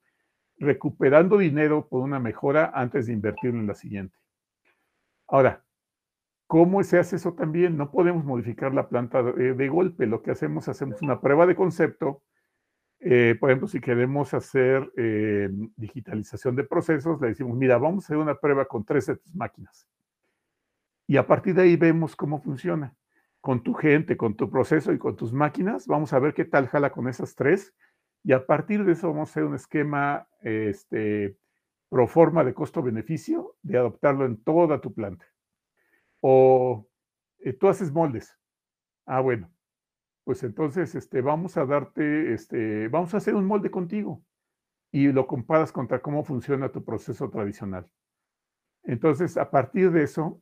recuperando 0.58 1.38
dinero 1.38 1.88
por 1.88 2.02
una 2.02 2.18
mejora 2.20 2.70
antes 2.74 3.06
de 3.06 3.12
invertirlo 3.12 3.60
en 3.60 3.66
la 3.66 3.74
siguiente. 3.74 4.16
Ahora, 5.28 5.64
¿cómo 6.46 6.82
se 6.84 6.98
hace 6.98 7.16
eso 7.16 7.34
también? 7.34 7.76
No 7.76 7.90
podemos 7.90 8.24
modificar 8.24 8.72
la 8.72 8.88
planta 8.88 9.22
de, 9.22 9.68
golpe. 9.68 10.06
Lo 10.06 10.22
que 10.22 10.30
hacemos, 10.30 10.68
hacemos 10.68 11.02
una 11.02 11.20
prueba 11.20 11.46
de 11.46 11.56
concepto. 11.56 12.22
Eh, 13.00 13.36
por 13.38 13.50
ejemplo, 13.50 13.68
si 13.68 13.80
queremos 13.80 14.32
hacer 14.32 14.90
eh, 14.96 15.50
digitalización 15.76 16.56
de 16.56 16.64
procesos, 16.64 17.20
le 17.20 17.28
decimos, 17.28 17.56
mira, 17.56 17.76
vamos 17.76 18.04
a 18.04 18.06
hacer 18.06 18.16
una 18.16 18.36
prueba 18.36 18.64
con 18.64 18.84
tres 18.84 19.06
de 19.06 19.16
tus 19.16 19.34
máquinas. 19.34 19.86
Y 21.06 21.16
a 21.16 21.26
partir 21.26 21.54
de 21.54 21.62
ahí 21.62 21.76
vemos 21.76 22.16
cómo 22.16 22.40
funciona. 22.40 22.94
Con 23.40 23.62
tu 23.62 23.74
gente, 23.74 24.16
con 24.16 24.34
tu 24.34 24.50
proceso 24.50 24.92
y 24.92 24.98
con 24.98 25.14
tus 25.14 25.32
máquinas, 25.32 25.86
vamos 25.86 26.12
a 26.12 26.18
ver 26.18 26.34
qué 26.34 26.44
tal 26.44 26.66
jala 26.66 26.90
con 26.90 27.08
esas 27.08 27.34
tres. 27.34 27.74
Y 28.24 28.32
a 28.32 28.44
partir 28.44 28.84
de 28.84 28.92
eso 28.92 29.08
vamos 29.08 29.28
a 29.28 29.30
hacer 29.30 29.44
un 29.44 29.54
esquema 29.54 30.28
este, 30.40 31.38
pro 31.88 32.08
forma 32.08 32.42
de 32.42 32.54
costo-beneficio 32.54 33.56
de 33.62 33.78
adoptarlo 33.78 34.26
en 34.26 34.42
toda 34.42 34.80
tu 34.80 34.92
planta. 34.92 35.26
O 36.20 36.88
eh, 37.38 37.52
tú 37.52 37.68
haces 37.68 37.92
moldes. 37.92 38.36
Ah, 39.04 39.20
bueno. 39.20 39.50
Pues 40.24 40.42
entonces 40.42 40.96
este, 40.96 41.20
vamos 41.20 41.56
a 41.56 41.64
darte, 41.64 42.32
este, 42.32 42.88
vamos 42.88 43.14
a 43.14 43.18
hacer 43.18 43.36
un 43.36 43.46
molde 43.46 43.70
contigo 43.70 44.24
y 44.90 45.12
lo 45.12 45.28
comparas 45.28 45.70
contra 45.70 46.00
cómo 46.00 46.24
funciona 46.24 46.72
tu 46.72 46.84
proceso 46.84 47.30
tradicional. 47.30 47.88
Entonces, 48.82 49.36
a 49.36 49.50
partir 49.50 49.90
de 49.90 50.02
eso, 50.02 50.40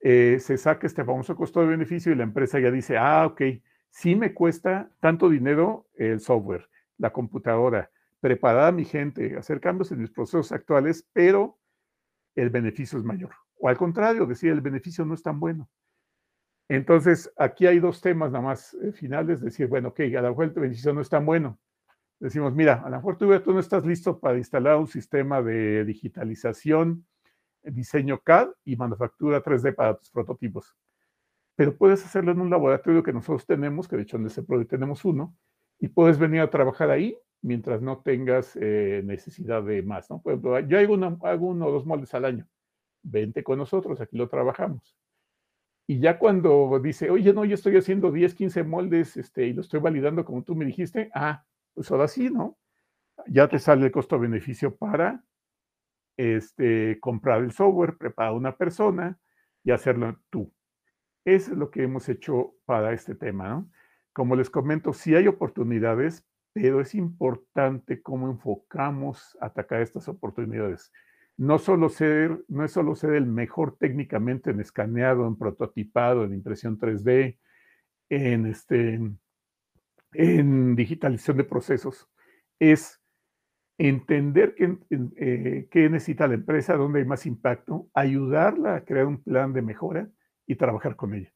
eh, 0.00 0.38
se 0.40 0.56
saca 0.56 0.86
este 0.86 1.04
famoso 1.04 1.34
costo 1.36 1.60
de 1.60 1.66
beneficio 1.66 2.12
y 2.12 2.14
la 2.14 2.22
empresa 2.22 2.60
ya 2.60 2.70
dice, 2.70 2.96
ah, 2.96 3.26
ok, 3.26 3.42
sí 3.90 4.14
me 4.14 4.32
cuesta 4.32 4.90
tanto 5.00 5.28
dinero 5.28 5.86
el 5.94 6.20
software, 6.20 6.68
la 6.98 7.12
computadora, 7.12 7.90
preparar 8.20 8.68
a 8.68 8.72
mi 8.72 8.84
gente, 8.84 9.36
hacer 9.36 9.60
cambios 9.60 9.90
en 9.92 10.00
mis 10.00 10.10
procesos 10.10 10.52
actuales, 10.52 11.08
pero 11.12 11.58
el 12.34 12.50
beneficio 12.50 12.98
es 12.98 13.04
mayor. 13.04 13.30
O 13.56 13.68
al 13.68 13.76
contrario, 13.76 14.26
decir, 14.26 14.52
el 14.52 14.60
beneficio 14.60 15.04
no 15.04 15.14
es 15.14 15.22
tan 15.22 15.40
bueno. 15.40 15.68
Entonces, 16.68 17.32
aquí 17.36 17.66
hay 17.66 17.80
dos 17.80 18.00
temas 18.00 18.30
nada 18.30 18.44
más 18.44 18.74
eh, 18.74 18.92
finales, 18.92 19.40
decir, 19.40 19.66
bueno, 19.66 19.88
ok, 19.88 20.00
a 20.00 20.22
lo 20.22 20.28
mejor 20.30 20.44
el 20.44 20.50
beneficio 20.50 20.92
no 20.92 21.00
es 21.00 21.08
tan 21.08 21.24
bueno. 21.24 21.58
Decimos, 22.20 22.54
mira, 22.54 22.82
a 22.84 22.90
lo 22.90 22.96
mejor 22.96 23.16
tú, 23.16 23.40
tú 23.40 23.52
no 23.52 23.60
estás 23.60 23.86
listo 23.86 24.18
para 24.18 24.36
instalar 24.36 24.76
un 24.76 24.86
sistema 24.86 25.40
de 25.40 25.84
digitalización 25.84 27.06
diseño 27.62 28.20
CAD 28.20 28.48
y 28.64 28.76
manufactura 28.76 29.42
3D 29.42 29.74
para 29.74 29.96
tus 29.96 30.10
prototipos. 30.10 30.76
Pero 31.56 31.76
puedes 31.76 32.04
hacerlo 32.04 32.32
en 32.32 32.40
un 32.40 32.50
laboratorio 32.50 33.02
que 33.02 33.12
nosotros 33.12 33.46
tenemos, 33.46 33.88
que 33.88 33.96
de 33.96 34.02
hecho 34.02 34.16
en 34.16 34.26
ese 34.26 34.42
proyecto 34.42 34.76
tenemos 34.76 35.04
uno, 35.04 35.36
y 35.80 35.88
puedes 35.88 36.18
venir 36.18 36.40
a 36.40 36.50
trabajar 36.50 36.90
ahí 36.90 37.18
mientras 37.42 37.80
no 37.82 37.98
tengas 37.98 38.56
eh, 38.60 39.02
necesidad 39.04 39.62
de 39.62 39.82
más. 39.82 40.10
¿no? 40.10 40.20
Por 40.20 40.32
ejemplo, 40.32 40.60
yo 40.60 40.78
hago, 40.78 41.26
hago 41.26 41.46
uno 41.46 41.66
o 41.66 41.72
dos 41.72 41.86
moldes 41.86 42.14
al 42.14 42.24
año. 42.24 42.48
Vente 43.02 43.42
con 43.44 43.58
nosotros, 43.58 44.00
aquí 44.00 44.16
lo 44.16 44.28
trabajamos. 44.28 44.96
Y 45.86 46.00
ya 46.00 46.18
cuando 46.18 46.78
dice, 46.82 47.10
oye, 47.10 47.32
no, 47.32 47.44
yo 47.44 47.54
estoy 47.54 47.76
haciendo 47.76 48.12
10, 48.12 48.34
15 48.34 48.62
moldes 48.64 49.16
este, 49.16 49.46
y 49.46 49.52
lo 49.52 49.62
estoy 49.62 49.80
validando 49.80 50.24
como 50.24 50.42
tú 50.42 50.54
me 50.54 50.66
dijiste, 50.66 51.10
ah, 51.14 51.44
pues 51.72 51.90
ahora 51.90 52.08
sí, 52.08 52.28
¿no? 52.28 52.58
Ya 53.26 53.48
te 53.48 53.58
sale 53.58 53.86
el 53.86 53.92
costo-beneficio 53.92 54.76
para 54.76 55.24
este, 56.18 57.00
comprar 57.00 57.42
el 57.42 57.52
software, 57.52 57.96
preparar 57.96 58.34
una 58.34 58.56
persona 58.58 59.18
y 59.64 59.70
hacerlo 59.70 60.20
tú. 60.28 60.52
Es 61.24 61.48
lo 61.48 61.70
que 61.70 61.84
hemos 61.84 62.08
hecho 62.10 62.56
para 62.66 62.92
este 62.92 63.14
tema, 63.14 63.48
¿no? 63.48 63.70
Como 64.12 64.36
les 64.36 64.50
comento, 64.50 64.92
sí 64.92 65.14
hay 65.14 65.28
oportunidades, 65.28 66.26
pero 66.52 66.80
es 66.80 66.94
importante 66.94 68.02
cómo 68.02 68.28
enfocamos 68.28 69.38
atacar 69.40 69.80
estas 69.80 70.08
oportunidades. 70.08 70.92
No, 71.36 71.58
solo 71.58 71.88
ser, 71.88 72.44
no 72.48 72.64
es 72.64 72.72
solo 72.72 72.96
ser 72.96 73.14
el 73.14 73.26
mejor 73.26 73.76
técnicamente 73.78 74.50
en 74.50 74.60
escaneado, 74.60 75.26
en 75.26 75.36
prototipado, 75.36 76.24
en 76.24 76.34
impresión 76.34 76.78
3D, 76.78 77.38
en, 78.08 78.46
este, 78.46 79.00
en 80.12 80.74
digitalización 80.74 81.36
de 81.36 81.44
procesos 81.44 82.10
es 82.58 83.00
entender 83.78 84.56
eh, 84.58 85.68
qué, 85.70 85.88
necesita 85.88 86.26
la 86.26 86.34
empresa, 86.34 86.76
dónde 86.76 86.98
hay 86.98 87.04
más 87.04 87.24
impacto, 87.26 87.88
ayudarla 87.94 88.74
a 88.74 88.84
crear 88.84 89.06
un 89.06 89.22
plan 89.22 89.52
de 89.52 89.62
mejora 89.62 90.08
y 90.46 90.56
trabajar 90.56 90.96
con 90.96 91.14
ella. 91.14 91.32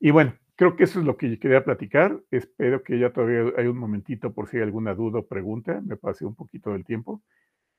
Y 0.00 0.10
bueno, 0.10 0.34
creo 0.56 0.74
que 0.76 0.84
eso 0.84 0.98
es 0.98 1.06
lo 1.06 1.16
que 1.16 1.38
quería 1.38 1.64
platicar. 1.64 2.20
Espero 2.30 2.82
que 2.82 2.98
ya 2.98 3.12
todavía 3.12 3.52
hay 3.56 3.68
un 3.68 3.78
momentito 3.78 4.34
por 4.34 4.48
si 4.48 4.56
hay 4.56 4.64
alguna 4.64 4.94
duda 4.94 5.20
o 5.20 5.26
pregunta. 5.26 5.80
Me 5.86 5.96
pasé 5.96 6.26
un 6.26 6.34
poquito 6.34 6.72
del 6.72 6.84
tiempo. 6.84 7.22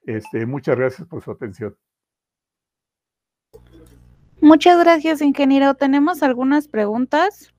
Este, 0.04 0.46
muchas 0.46 0.78
gracias 0.78 1.08
por 1.08 1.22
su 1.22 1.32
atención. 1.32 1.76
Muchas 4.40 4.80
gracias, 4.80 5.22
ingeniero. 5.22 5.74
Tenemos 5.74 6.24
algunas 6.24 6.68
preguntas. 6.70 7.54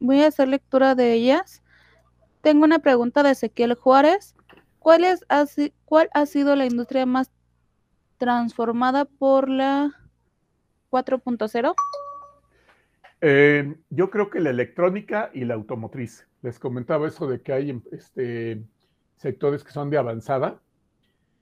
Voy 0.00 0.22
a 0.22 0.28
hacer 0.28 0.48
lectura 0.48 0.94
de 0.94 1.12
ellas. 1.12 1.62
Tengo 2.40 2.64
una 2.64 2.78
pregunta 2.78 3.22
de 3.22 3.32
Ezequiel 3.32 3.74
Juárez. 3.74 4.34
¿Cuál, 4.82 5.04
es, 5.04 5.24
¿Cuál 5.84 6.10
ha 6.12 6.26
sido 6.26 6.56
la 6.56 6.66
industria 6.66 7.06
más 7.06 7.30
transformada 8.18 9.04
por 9.04 9.48
la 9.48 9.92
4.0? 10.90 11.74
Eh, 13.20 13.76
yo 13.90 14.10
creo 14.10 14.28
que 14.28 14.40
la 14.40 14.50
electrónica 14.50 15.30
y 15.32 15.44
la 15.44 15.54
automotriz. 15.54 16.26
Les 16.42 16.58
comentaba 16.58 17.06
eso 17.06 17.28
de 17.28 17.40
que 17.40 17.52
hay 17.52 17.80
este, 17.92 18.64
sectores 19.14 19.62
que 19.62 19.70
son 19.70 19.88
de 19.88 19.98
avanzada. 19.98 20.60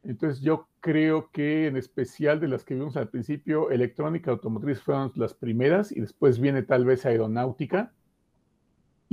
Entonces 0.04 0.42
yo 0.42 0.68
creo 0.80 1.30
que 1.30 1.66
en 1.66 1.78
especial 1.78 2.40
de 2.40 2.48
las 2.48 2.64
que 2.64 2.74
vimos 2.74 2.98
al 2.98 3.08
principio, 3.08 3.70
electrónica, 3.70 4.30
automotriz 4.30 4.82
fueron 4.82 5.12
las 5.14 5.32
primeras 5.32 5.92
y 5.92 6.00
después 6.00 6.38
viene 6.38 6.62
tal 6.62 6.84
vez 6.84 7.06
aeronáutica 7.06 7.92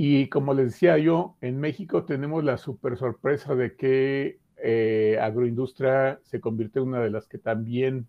y 0.00 0.28
como 0.28 0.54
les 0.54 0.66
decía 0.66 0.96
yo, 0.96 1.36
en 1.40 1.58
México 1.58 2.04
tenemos 2.04 2.44
la 2.44 2.56
super 2.56 2.96
sorpresa 2.96 3.56
de 3.56 3.74
que 3.74 4.38
eh, 4.56 5.18
agroindustria 5.20 6.20
se 6.22 6.40
convirtió 6.40 6.82
en 6.82 6.88
una 6.90 7.00
de 7.00 7.10
las 7.10 7.26
que 7.26 7.36
también 7.36 8.06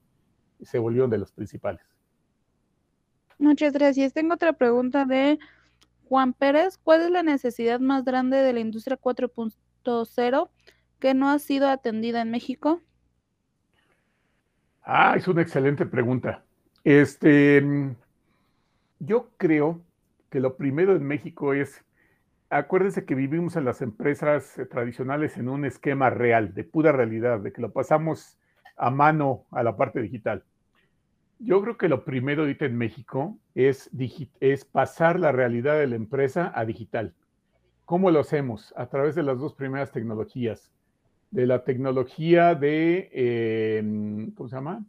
se 0.61 0.77
volvió 0.77 1.07
de 1.07 1.17
las 1.17 1.31
principales. 1.31 1.81
Muchas 3.39 3.73
gracias. 3.73 4.13
Tengo 4.13 4.35
otra 4.35 4.53
pregunta 4.53 5.05
de 5.05 5.39
Juan 6.07 6.33
Pérez. 6.33 6.77
¿Cuál 6.77 7.01
es 7.01 7.09
la 7.09 7.23
necesidad 7.23 7.79
más 7.79 8.05
grande 8.05 8.37
de 8.37 8.53
la 8.53 8.59
industria 8.59 8.99
4.0 9.01 10.49
que 10.99 11.13
no 11.15 11.31
ha 11.31 11.39
sido 11.39 11.69
atendida 11.69 12.21
en 12.21 12.29
México? 12.29 12.81
Ah, 14.83 15.15
es 15.17 15.27
una 15.27 15.41
excelente 15.41 15.87
pregunta. 15.87 16.45
Este, 16.83 17.95
yo 18.99 19.31
creo 19.37 19.81
que 20.29 20.39
lo 20.39 20.55
primero 20.55 20.95
en 20.95 21.03
México 21.03 21.53
es, 21.53 21.83
acuérdense 22.49 23.05
que 23.05 23.15
vivimos 23.15 23.55
en 23.55 23.65
las 23.65 23.81
empresas 23.81 24.57
eh, 24.57 24.65
tradicionales 24.65 25.37
en 25.37 25.49
un 25.49 25.65
esquema 25.65 26.09
real, 26.09 26.53
de 26.53 26.63
pura 26.63 26.91
realidad, 26.91 27.39
de 27.39 27.51
que 27.51 27.61
lo 27.61 27.71
pasamos 27.71 28.37
a 28.77 28.89
mano 28.89 29.45
a 29.51 29.63
la 29.63 29.75
parte 29.75 30.01
digital. 30.01 30.43
Yo 31.39 31.61
creo 31.61 31.77
que 31.77 31.89
lo 31.89 32.03
primero 32.03 32.41
ahorita 32.41 32.65
en 32.65 32.77
México 32.77 33.37
es, 33.55 33.89
es 34.39 34.65
pasar 34.65 35.19
la 35.19 35.31
realidad 35.31 35.79
de 35.79 35.87
la 35.87 35.95
empresa 35.95 36.51
a 36.53 36.65
digital. 36.65 37.13
¿Cómo 37.85 38.11
lo 38.11 38.19
hacemos? 38.19 38.73
A 38.77 38.87
través 38.87 39.15
de 39.15 39.23
las 39.23 39.39
dos 39.39 39.53
primeras 39.53 39.91
tecnologías. 39.91 40.71
De 41.31 41.45
la 41.45 41.63
tecnología 41.63 42.55
de, 42.55 43.09
em, 43.13 44.31
¿cómo 44.31 44.49
se 44.49 44.55
llama? 44.55 44.85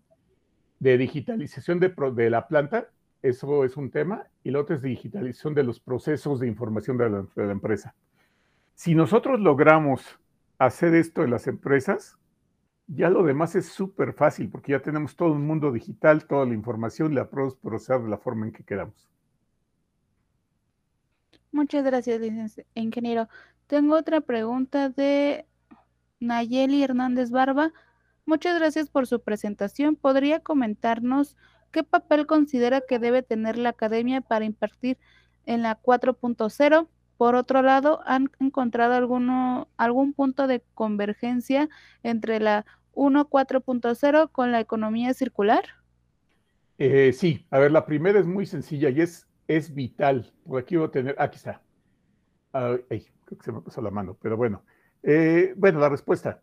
De 0.80 0.98
digitalización 0.98 1.78
de, 1.78 1.94
de 2.14 2.30
la 2.30 2.48
planta, 2.48 2.88
eso 3.22 3.64
es 3.64 3.76
un 3.76 3.90
tema, 3.90 4.26
y 4.42 4.50
lo 4.50 4.60
otro 4.60 4.76
es 4.76 4.82
digitalización 4.82 5.54
de 5.54 5.62
los 5.62 5.80
procesos 5.80 6.40
de 6.40 6.46
información 6.46 6.96
de 6.96 7.10
la, 7.10 7.52
empresa. 7.52 7.94
Si 8.74 8.94
nosotros 8.94 9.40
logramos 9.40 10.18
hacer 10.58 10.94
esto 10.94 11.22
en 11.22 11.30
las 11.30 11.46
empresas, 11.46 12.16
ya 12.86 13.10
lo 13.10 13.22
demás 13.22 13.54
es 13.56 13.66
súper 13.66 14.14
fácil, 14.14 14.48
porque 14.50 14.72
ya 14.72 14.80
tenemos 14.80 15.16
todo 15.16 15.32
un 15.32 15.46
mundo 15.46 15.70
digital, 15.70 16.26
toda 16.26 16.46
la 16.46 16.54
información, 16.54 17.14
la 17.14 17.28
podemos 17.28 17.56
procesar 17.56 18.02
de 18.02 18.08
la 18.08 18.18
forma 18.18 18.46
en 18.46 18.52
que 18.52 18.64
queramos. 18.64 19.08
Muchas 21.52 21.84
gracias, 21.84 22.20
ingeniero. 22.74 23.28
Tengo 23.66 23.96
otra 23.96 24.20
pregunta 24.20 24.88
de 24.88 25.46
Nayeli 26.20 26.82
Hernández 26.82 27.30
Barba. 27.30 27.72
Muchas 28.24 28.58
gracias 28.58 28.88
por 28.88 29.06
su 29.06 29.20
presentación. 29.20 29.96
¿Podría 29.96 30.40
comentarnos 30.40 31.36
¿Qué 31.70 31.84
papel 31.84 32.26
considera 32.26 32.80
que 32.80 32.98
debe 32.98 33.22
tener 33.22 33.58
la 33.58 33.70
academia 33.70 34.20
para 34.20 34.44
impartir 34.44 34.98
en 35.46 35.62
la 35.62 35.80
4.0? 35.80 36.88
Por 37.16 37.34
otro 37.34 37.62
lado, 37.62 38.00
¿han 38.06 38.30
encontrado 38.40 38.94
alguno, 38.94 39.68
algún 39.76 40.14
punto 40.14 40.46
de 40.46 40.62
convergencia 40.74 41.68
entre 42.02 42.40
la 42.40 42.64
1.4.0 42.94 44.30
con 44.32 44.52
la 44.52 44.60
economía 44.60 45.12
circular? 45.14 45.64
Eh, 46.78 47.12
sí, 47.12 47.46
a 47.50 47.58
ver, 47.58 47.72
la 47.72 47.84
primera 47.84 48.18
es 48.18 48.26
muy 48.26 48.46
sencilla 48.46 48.88
y 48.88 49.02
es, 49.02 49.28
es 49.46 49.74
vital. 49.74 50.32
Por 50.44 50.62
aquí 50.62 50.76
voy 50.76 50.86
a 50.86 50.90
tener, 50.90 51.14
aquí 51.18 51.36
está. 51.36 51.62
ay, 52.52 53.06
creo 53.24 53.38
que 53.38 53.44
se 53.44 53.52
me 53.52 53.60
pasó 53.60 53.82
la 53.82 53.90
mano, 53.90 54.16
pero 54.20 54.36
bueno. 54.36 54.64
Eh, 55.02 55.54
bueno, 55.56 55.78
la 55.78 55.88
respuesta. 55.88 56.42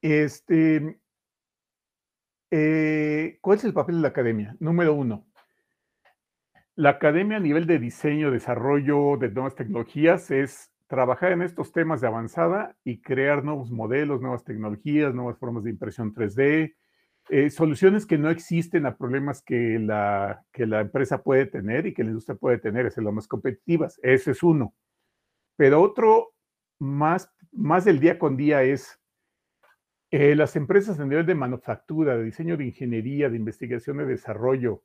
Este, 0.00 0.98
eh, 2.56 3.38
¿Cuál 3.40 3.58
es 3.58 3.64
el 3.64 3.72
papel 3.72 3.96
de 3.96 4.02
la 4.02 4.08
academia? 4.08 4.54
Número 4.60 4.94
uno, 4.94 5.26
la 6.76 6.90
academia 6.90 7.38
a 7.38 7.40
nivel 7.40 7.66
de 7.66 7.80
diseño, 7.80 8.30
desarrollo 8.30 9.16
de 9.16 9.28
nuevas 9.30 9.56
tecnologías 9.56 10.30
es 10.30 10.70
trabajar 10.86 11.32
en 11.32 11.42
estos 11.42 11.72
temas 11.72 12.00
de 12.00 12.06
avanzada 12.06 12.76
y 12.84 13.00
crear 13.00 13.42
nuevos 13.42 13.72
modelos, 13.72 14.20
nuevas 14.20 14.44
tecnologías, 14.44 15.12
nuevas 15.12 15.36
formas 15.36 15.64
de 15.64 15.70
impresión 15.70 16.14
3D, 16.14 16.76
eh, 17.30 17.50
soluciones 17.50 18.06
que 18.06 18.18
no 18.18 18.30
existen 18.30 18.86
a 18.86 18.96
problemas 18.96 19.42
que 19.42 19.80
la, 19.80 20.44
que 20.52 20.66
la 20.66 20.80
empresa 20.80 21.24
puede 21.24 21.46
tener 21.46 21.86
y 21.86 21.92
que 21.92 22.04
la 22.04 22.10
industria 22.10 22.36
puede 22.36 22.58
tener, 22.58 22.86
es 22.86 22.96
lo 22.98 23.10
más 23.10 23.26
competitivas. 23.26 23.98
Ese 24.00 24.30
es 24.30 24.44
uno. 24.44 24.76
Pero 25.56 25.82
otro 25.82 26.34
más, 26.78 27.28
más 27.50 27.84
del 27.84 27.98
día 27.98 28.16
con 28.16 28.36
día 28.36 28.62
es 28.62 29.00
eh, 30.16 30.36
las 30.36 30.54
empresas 30.54 31.00
a 31.00 31.04
nivel 31.04 31.26
de 31.26 31.34
manufactura, 31.34 32.16
de 32.16 32.22
diseño 32.22 32.56
de 32.56 32.66
ingeniería, 32.66 33.28
de 33.28 33.36
investigación 33.36 33.96
de 33.96 34.06
desarrollo, 34.06 34.84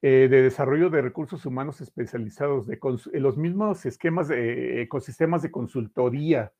eh, 0.00 0.26
de 0.30 0.40
desarrollo 0.40 0.88
de 0.88 1.02
recursos 1.02 1.44
humanos 1.44 1.82
especializados, 1.82 2.66
de 2.66 2.76
eh, 3.12 3.20
los 3.20 3.36
mismos 3.36 3.84
esquemas 3.84 4.28
de 4.28 4.80
ecosistemas 4.80 5.42
de 5.42 5.50
consultoría 5.50 6.50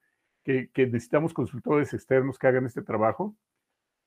que, 0.44 0.68
necesitamos 0.76 1.32
consultores 1.32 1.94
externos 1.94 2.38
que 2.38 2.46
hagan 2.46 2.66
este 2.66 2.82
trabajo. 2.82 3.34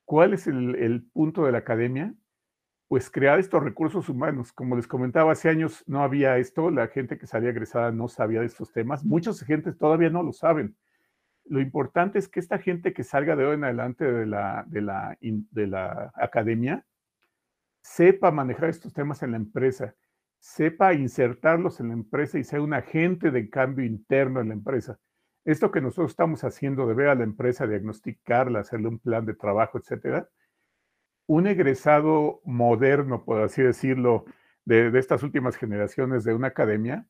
¿Cuál 0.06 0.36
es 0.36 0.46
el, 0.46 0.76
el 0.76 1.02
punto 1.02 1.46
de 1.46 1.52
la 1.52 1.58
academia? 1.58 2.14
Pues 2.88 3.10
crear 3.10 3.40
estos 3.40 3.64
recursos 3.64 4.10
humanos. 4.10 4.54
Como 4.54 4.76
les 4.76 4.86
comentaba, 4.86 5.32
hace 5.32 5.50
años 5.50 5.84
no 5.88 6.04
había 6.04 6.38
esto, 6.38 6.70
la 6.70 6.88
gente 6.90 7.18
que 7.18 7.26
salía 7.26 7.50
egresada 7.50 7.92
no 7.92 8.10
sabía 8.10 8.42
de 8.42 8.46
estos 8.46 8.72
temas, 8.72 9.04
muchas 9.04 9.42
gente 9.42 9.74
todavía 9.74 10.12
no 10.12 10.22
lo 10.22 10.34
saben 10.34 10.76
lo 11.46 11.62
importante 11.62 12.20
es 12.20 12.28
que 12.28 12.40
esta 12.40 12.58
gente 12.58 12.94
que 12.94 13.04
salga 13.04 13.36
de 13.36 13.46
hoy 13.46 13.56
en 13.56 13.64
adelante 13.64 14.12
de 14.12 14.26
la, 14.26 14.66
de 14.68 14.82
la, 14.82 15.18
de 15.22 15.68
la 15.68 16.12
academia 16.16 16.86
sepa 17.82 18.32
manejar 18.32 18.70
estos 18.70 18.94
temas 18.94 19.22
en 19.22 19.32
la 19.32 19.38
empresa, 19.38 19.96
sepa 20.40 20.94
insertarlos 20.94 21.80
en 21.80 21.90
la 21.90 21.94
empresa 21.94 22.40
y 22.40 22.44
sea 22.44 22.62
un 22.62 22.74
agente 22.74 23.30
de 23.32 23.50
cambio 23.50 23.86
interno 23.86 24.42
en 24.42 24.50
la 24.50 24.54
empresa. 24.56 25.00
Esto 25.44 25.72
que 25.72 25.82
nosotros 25.82 26.12
estamos 26.12 26.44
haciendo 26.44 26.88
de 26.88 26.96
ver 26.96 27.10
a 27.10 27.16
la 27.16 27.24
empresa, 27.24 27.68
diagnosticarla, 27.68 28.62
hacerle 28.62 28.88
un 28.88 29.00
plan 29.00 29.26
de 29.26 29.36
trabajo, 29.36 29.78
etcétera, 29.78 30.28
un 31.28 31.46
egresado 31.46 32.42
moderno, 32.44 33.24
por 33.24 33.42
así 33.42 33.62
decirlo, 33.62 34.26
de, 34.66 34.90
de 34.90 35.00
estas 35.00 35.22
últimas 35.22 35.56
generaciones 35.56 36.24
de 36.24 36.34
una 36.34 36.48
academia, 36.48 37.06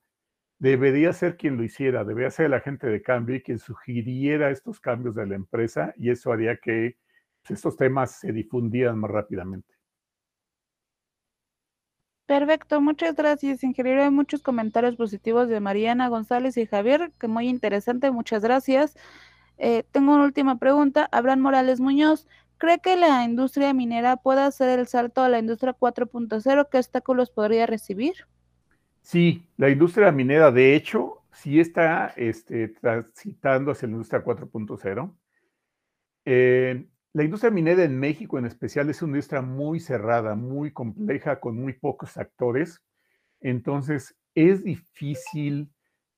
debería 0.59 1.13
ser 1.13 1.37
quien 1.37 1.57
lo 1.57 1.63
hiciera, 1.63 2.03
debería 2.03 2.31
ser 2.31 2.47
el 2.47 2.53
agente 2.53 2.87
de 2.87 3.01
cambio 3.01 3.35
y 3.35 3.41
quien 3.41 3.59
sugiriera 3.59 4.49
estos 4.49 4.79
cambios 4.79 5.15
de 5.15 5.25
la 5.27 5.35
empresa 5.35 5.93
y 5.97 6.09
eso 6.09 6.31
haría 6.31 6.57
que 6.57 6.97
pues, 7.41 7.57
estos 7.59 7.75
temas 7.77 8.19
se 8.19 8.31
difundieran 8.31 8.97
más 8.97 9.11
rápidamente. 9.11 9.75
Perfecto, 12.25 12.81
muchas 12.81 13.15
gracias, 13.15 13.63
ingeniero. 13.63 14.03
Hay 14.03 14.09
muchos 14.09 14.41
comentarios 14.41 14.95
positivos 14.95 15.47
de 15.47 15.59
Mariana 15.59 16.07
González 16.07 16.57
y 16.57 16.65
Javier, 16.65 17.11
que 17.19 17.27
muy 17.27 17.47
interesante, 17.47 18.09
muchas 18.09 18.41
gracias. 18.41 18.97
Eh, 19.57 19.83
tengo 19.91 20.15
una 20.15 20.23
última 20.23 20.57
pregunta. 20.57 21.07
Abraham 21.11 21.41
Morales 21.41 21.79
Muñoz, 21.79 22.27
¿cree 22.57 22.79
que 22.79 22.95
la 22.95 23.23
industria 23.25 23.73
minera 23.73 24.17
pueda 24.17 24.47
hacer 24.47 24.79
el 24.79 24.87
salto 24.87 25.21
a 25.21 25.29
la 25.29 25.37
industria 25.37 25.75
4.0? 25.77 26.67
¿Qué 26.71 26.77
obstáculos 26.79 27.29
podría 27.29 27.67
recibir? 27.67 28.25
Sí, 29.05 29.47
la 29.57 29.69
industria 29.69 30.11
minera, 30.11 30.49
de 30.51 30.75
hecho, 30.75 31.21
sí 31.31 31.59
está 31.59 32.07
este, 32.17 32.69
transitando 32.69 33.69
hacia 33.71 33.87
la 33.87 33.91
industria 33.91 34.23
4.0. 34.23 35.15
Eh, 36.25 36.87
la 37.13 37.23
industria 37.23 37.51
minera 37.51 37.83
en 37.83 37.99
México 37.99 38.39
en 38.39 38.47
especial 38.47 38.89
es 38.89 39.03
una 39.03 39.11
industria 39.11 39.43
muy 39.43 39.79
cerrada, 39.79 40.33
muy 40.33 40.71
compleja, 40.71 41.39
con 41.39 41.55
muy 41.55 41.73
pocos 41.73 42.17
actores. 42.17 42.81
Entonces, 43.41 44.17
es 44.33 44.63
difícil 44.63 45.69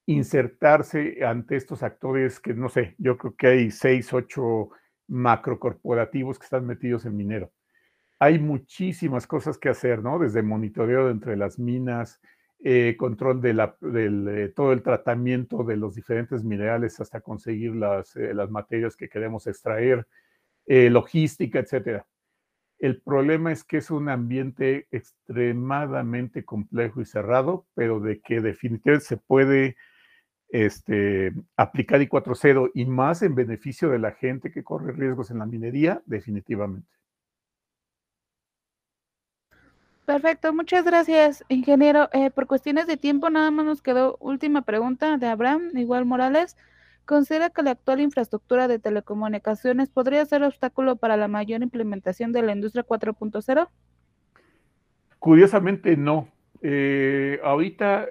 insertarse 0.06 1.26
ante 1.26 1.58
estos 1.58 1.84
actores 1.84 2.40
que, 2.40 2.54
no 2.54 2.70
sé, 2.70 2.96
yo 3.00 3.18
creo 3.18 3.36
que 3.36 3.48
hay 3.48 3.72
seis, 3.72 4.14
ocho 4.14 4.70
macrocorporativos 5.10 6.40
que 6.40 6.46
están 6.46 6.66
metidos 6.66 7.06
en 7.06 7.18
minero. 7.18 7.52
Hay 8.18 8.40
muchísimas 8.40 9.28
cosas 9.28 9.58
que 9.58 9.68
hacer, 9.68 10.02
¿no? 10.02 10.20
Desde 10.20 10.42
monitoreo 10.42 11.10
entre 11.10 11.36
las 11.36 11.60
minas, 11.60 12.22
eh, 12.64 12.96
control 12.98 13.40
de 13.40 13.54
la, 13.54 13.78
del, 13.82 14.52
todo 14.56 14.74
el 14.74 14.82
tratamiento 14.82 15.64
de 15.64 15.78
los 15.78 15.94
diferentes 15.94 16.44
minerales 16.44 17.00
hasta 17.00 17.22
conseguir 17.22 17.76
las, 17.76 18.16
eh, 18.16 18.34
materias 18.50 18.96
que 18.96 19.10
queremos 19.10 19.46
extraer, 19.46 20.08
eh, 20.66 20.90
logística, 20.90 21.60
etcétera. 21.60 22.08
El 22.80 23.02
problema 23.02 23.52
es 23.52 23.64
que 23.64 23.78
es 23.78 23.92
un 23.92 24.10
ambiente 24.10 24.88
extremadamente 24.92 26.46
complejo 26.46 27.02
y 27.02 27.06
cerrado, 27.06 27.68
pero 27.76 28.00
de 28.00 28.22
que 28.22 28.42
definitivamente 28.42 29.06
se 29.06 29.18
puede 29.18 29.76
este, 30.50 31.34
aplicar 31.56 32.02
I4.0 32.02 32.72
y 32.74 32.86
más 32.86 33.22
en 33.22 33.36
beneficio 33.36 33.90
de 33.90 34.00
la 34.00 34.12
gente 34.12 34.52
que 34.52 34.64
corre 34.64 34.94
riesgos 34.94 35.32
en 35.32 35.40
la 35.40 35.46
minería, 35.46 36.02
definitivamente. 36.06 36.97
Perfecto, 40.08 40.54
muchas 40.54 40.86
gracias, 40.86 41.44
ingeniero. 41.50 42.08
Eh, 42.14 42.32
por 42.32 42.48
cuestiones 42.48 42.88
de 42.88 42.96
tiempo, 42.96 43.30
nada 43.30 43.52
más 43.52 43.66
nos 43.66 43.82
quedó 43.82 44.16
última 44.22 44.62
pregunta 44.62 45.18
de 45.18 45.28
Abraham, 45.28 45.72
igual 45.74 46.06
Morales. 46.06 46.56
¿Considera 47.04 47.50
que 47.50 47.62
la 47.62 47.72
actual 47.72 48.00
infraestructura 48.00 48.70
de 48.70 48.80
telecomunicaciones 48.80 49.90
podría 49.90 50.26
ser 50.26 50.44
obstáculo 50.44 50.96
para 50.96 51.18
la 51.18 51.28
mayor 51.28 51.62
implementación 51.62 52.32
de 52.32 52.42
la 52.42 52.54
industria 52.54 52.86
4.0? 52.88 53.68
Curiosamente, 55.20 55.98
no. 55.98 56.30
Eh, 56.62 57.42
ahorita 57.44 58.08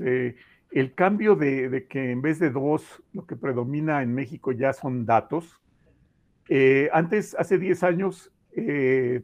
eh, 0.00 0.36
el 0.70 0.94
cambio 0.94 1.34
de, 1.34 1.86
que 1.88 2.10
en 2.10 2.20
vez 2.20 2.40
de 2.40 2.50
dos, 2.50 3.02
lo 3.14 3.24
que 3.24 3.36
predomina 3.36 4.02
en 4.02 4.14
México 4.14 4.52
ya 4.52 4.74
son 4.74 5.06
datos. 5.06 5.58
antes, 6.92 7.34
hace 7.38 7.56
10 7.56 7.84
años, 7.84 8.30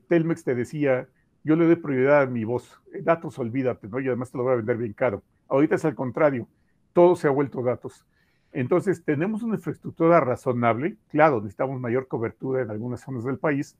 Telmex 0.08 0.42
te 0.42 0.54
decía, 0.54 1.06
yo 1.44 1.56
le 1.56 1.66
doy 1.66 1.76
prioridad 1.76 2.22
a 2.22 2.26
mi 2.26 2.44
voz. 2.44 2.80
Datos, 3.02 3.38
olvídate, 3.38 3.88
¿no? 3.88 4.00
Y 4.00 4.08
además 4.08 4.30
te 4.32 4.38
lo 4.38 4.44
voy 4.44 4.54
a 4.54 4.56
vender 4.56 4.78
bien 4.78 4.94
caro. 4.94 5.22
Ahorita 5.48 5.74
es 5.76 5.84
al 5.84 5.94
contrario, 5.94 6.48
todo 6.92 7.14
se 7.16 7.28
ha 7.28 7.30
vuelto 7.30 7.62
datos. 7.62 8.06
Entonces, 8.52 9.04
tenemos 9.04 9.42
una 9.42 9.56
infraestructura 9.56 10.20
razonable. 10.20 10.96
Claro, 11.08 11.40
necesitamos 11.40 11.80
mayor 11.80 12.08
cobertura 12.08 12.62
en 12.62 12.70
algunas 12.70 13.00
zonas 13.02 13.24
del 13.24 13.38
país. 13.38 13.76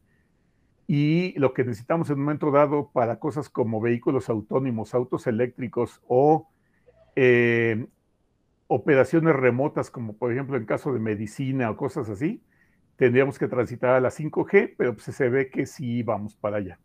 Y 0.86 1.38
lo 1.38 1.54
que 1.54 1.64
necesitamos 1.64 2.10
en 2.10 2.18
un 2.18 2.24
momento 2.24 2.50
dado 2.50 2.90
para 2.92 3.18
cosas 3.18 3.48
como 3.48 3.80
vehículos 3.80 4.28
autónomos, 4.28 4.94
autos 4.94 5.26
eléctricos 5.26 6.02
o 6.06 6.48
eh, 7.16 7.86
operaciones 8.66 9.34
remotas, 9.34 9.90
como 9.90 10.16
por 10.16 10.32
ejemplo 10.32 10.56
en 10.56 10.66
caso 10.66 10.92
de 10.92 11.00
medicina 11.00 11.70
o 11.70 11.76
cosas 11.76 12.10
así, 12.10 12.42
tendríamos 12.96 13.38
que 13.38 13.48
transitar 13.48 13.94
a 13.94 14.00
la 14.00 14.10
5G, 14.10 14.74
pero 14.76 14.94
pues 14.94 15.04
se 15.04 15.28
ve 15.28 15.48
que 15.48 15.64
sí 15.66 16.02
vamos 16.02 16.36
para 16.36 16.58
allá. 16.58 16.78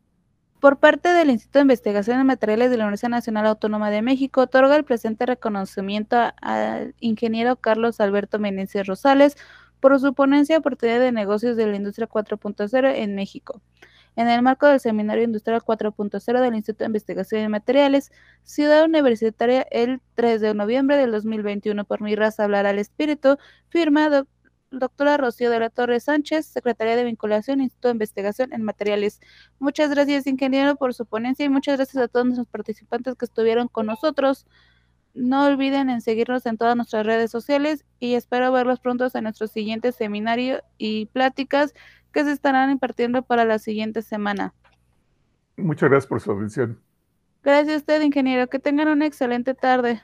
Por 0.59 0.77
parte 0.77 1.09
del 1.13 1.29
Instituto 1.29 1.59
de 1.59 1.63
Investigación 1.63 2.19
en 2.19 2.27
Materiales 2.27 2.69
de 2.69 2.75
la 2.75 2.83
Universidad 2.83 3.11
Nacional 3.11 3.45
Autónoma 3.47 3.89
de 3.91 4.01
México, 4.01 4.41
otorga 4.41 4.75
el 4.75 4.83
presente 4.83 5.25
reconocimiento 5.25 6.17
al 6.41 6.95
ingeniero 6.99 7.55
Carlos 7.55 8.01
Alberto 8.01 8.39
Meneses 8.39 8.85
Rosales 8.85 9.37
por 9.79 9.97
su 10.01 10.13
ponencia 10.13 10.57
oportunidad 10.57 10.99
de 10.99 11.13
negocios 11.13 11.55
de 11.55 11.65
la 11.65 11.77
industria 11.77 12.09
4.0 12.09 12.93
en 12.93 13.15
México. 13.15 13.61
En 14.17 14.27
el 14.27 14.41
marco 14.41 14.67
del 14.67 14.81
Seminario 14.81 15.23
Industrial 15.23 15.61
4.0 15.61 16.41
del 16.41 16.55
Instituto 16.55 16.83
de 16.83 16.87
Investigación 16.87 17.41
en 17.41 17.51
Materiales, 17.51 18.11
Ciudad 18.43 18.83
Universitaria, 18.83 19.65
el 19.71 20.01
3 20.15 20.41
de 20.41 20.53
noviembre 20.53 20.97
del 20.97 21.11
2021, 21.11 21.85
por 21.85 22.01
mi 22.01 22.17
raza 22.17 22.43
hablar 22.43 22.65
al 22.65 22.79
espíritu, 22.79 23.37
firmado 23.69 24.27
doctora 24.71 25.17
Rocío 25.17 25.49
de 25.49 25.59
la 25.59 25.69
Torre 25.69 25.99
Sánchez, 25.99 26.45
Secretaría 26.45 26.95
de 26.95 27.03
Vinculación, 27.03 27.61
Instituto 27.61 27.87
de 27.89 27.93
Investigación 27.93 28.53
en 28.53 28.63
Materiales. 28.63 29.19
Muchas 29.59 29.89
gracias, 29.89 30.27
ingeniero, 30.27 30.75
por 30.75 30.93
su 30.93 31.05
ponencia 31.05 31.45
y 31.45 31.49
muchas 31.49 31.77
gracias 31.77 32.03
a 32.03 32.07
todos 32.07 32.25
nuestros 32.25 32.47
participantes 32.47 33.15
que 33.15 33.25
estuvieron 33.25 33.67
con 33.67 33.87
nosotros. 33.87 34.45
No 35.13 35.45
olviden 35.45 35.89
en 35.89 36.01
seguirnos 36.01 36.45
en 36.45 36.57
todas 36.57 36.75
nuestras 36.75 37.05
redes 37.05 37.31
sociales 37.31 37.85
y 37.99 38.13
espero 38.13 38.51
verlos 38.51 38.79
pronto 38.79 39.07
en 39.13 39.23
nuestro 39.23 39.47
siguiente 39.47 39.91
seminario 39.91 40.61
y 40.77 41.07
pláticas 41.07 41.73
que 42.11 42.23
se 42.23 42.31
estarán 42.31 42.69
impartiendo 42.69 43.23
para 43.23 43.45
la 43.45 43.59
siguiente 43.59 44.01
semana. 44.01 44.53
Muchas 45.57 45.89
gracias 45.89 46.07
por 46.07 46.21
su 46.21 46.31
atención. 46.31 46.79
Gracias 47.43 47.75
a 47.75 47.77
usted, 47.77 48.01
ingeniero. 48.01 48.47
Que 48.47 48.59
tengan 48.59 48.87
una 48.87 49.05
excelente 49.05 49.53
tarde. 49.53 50.01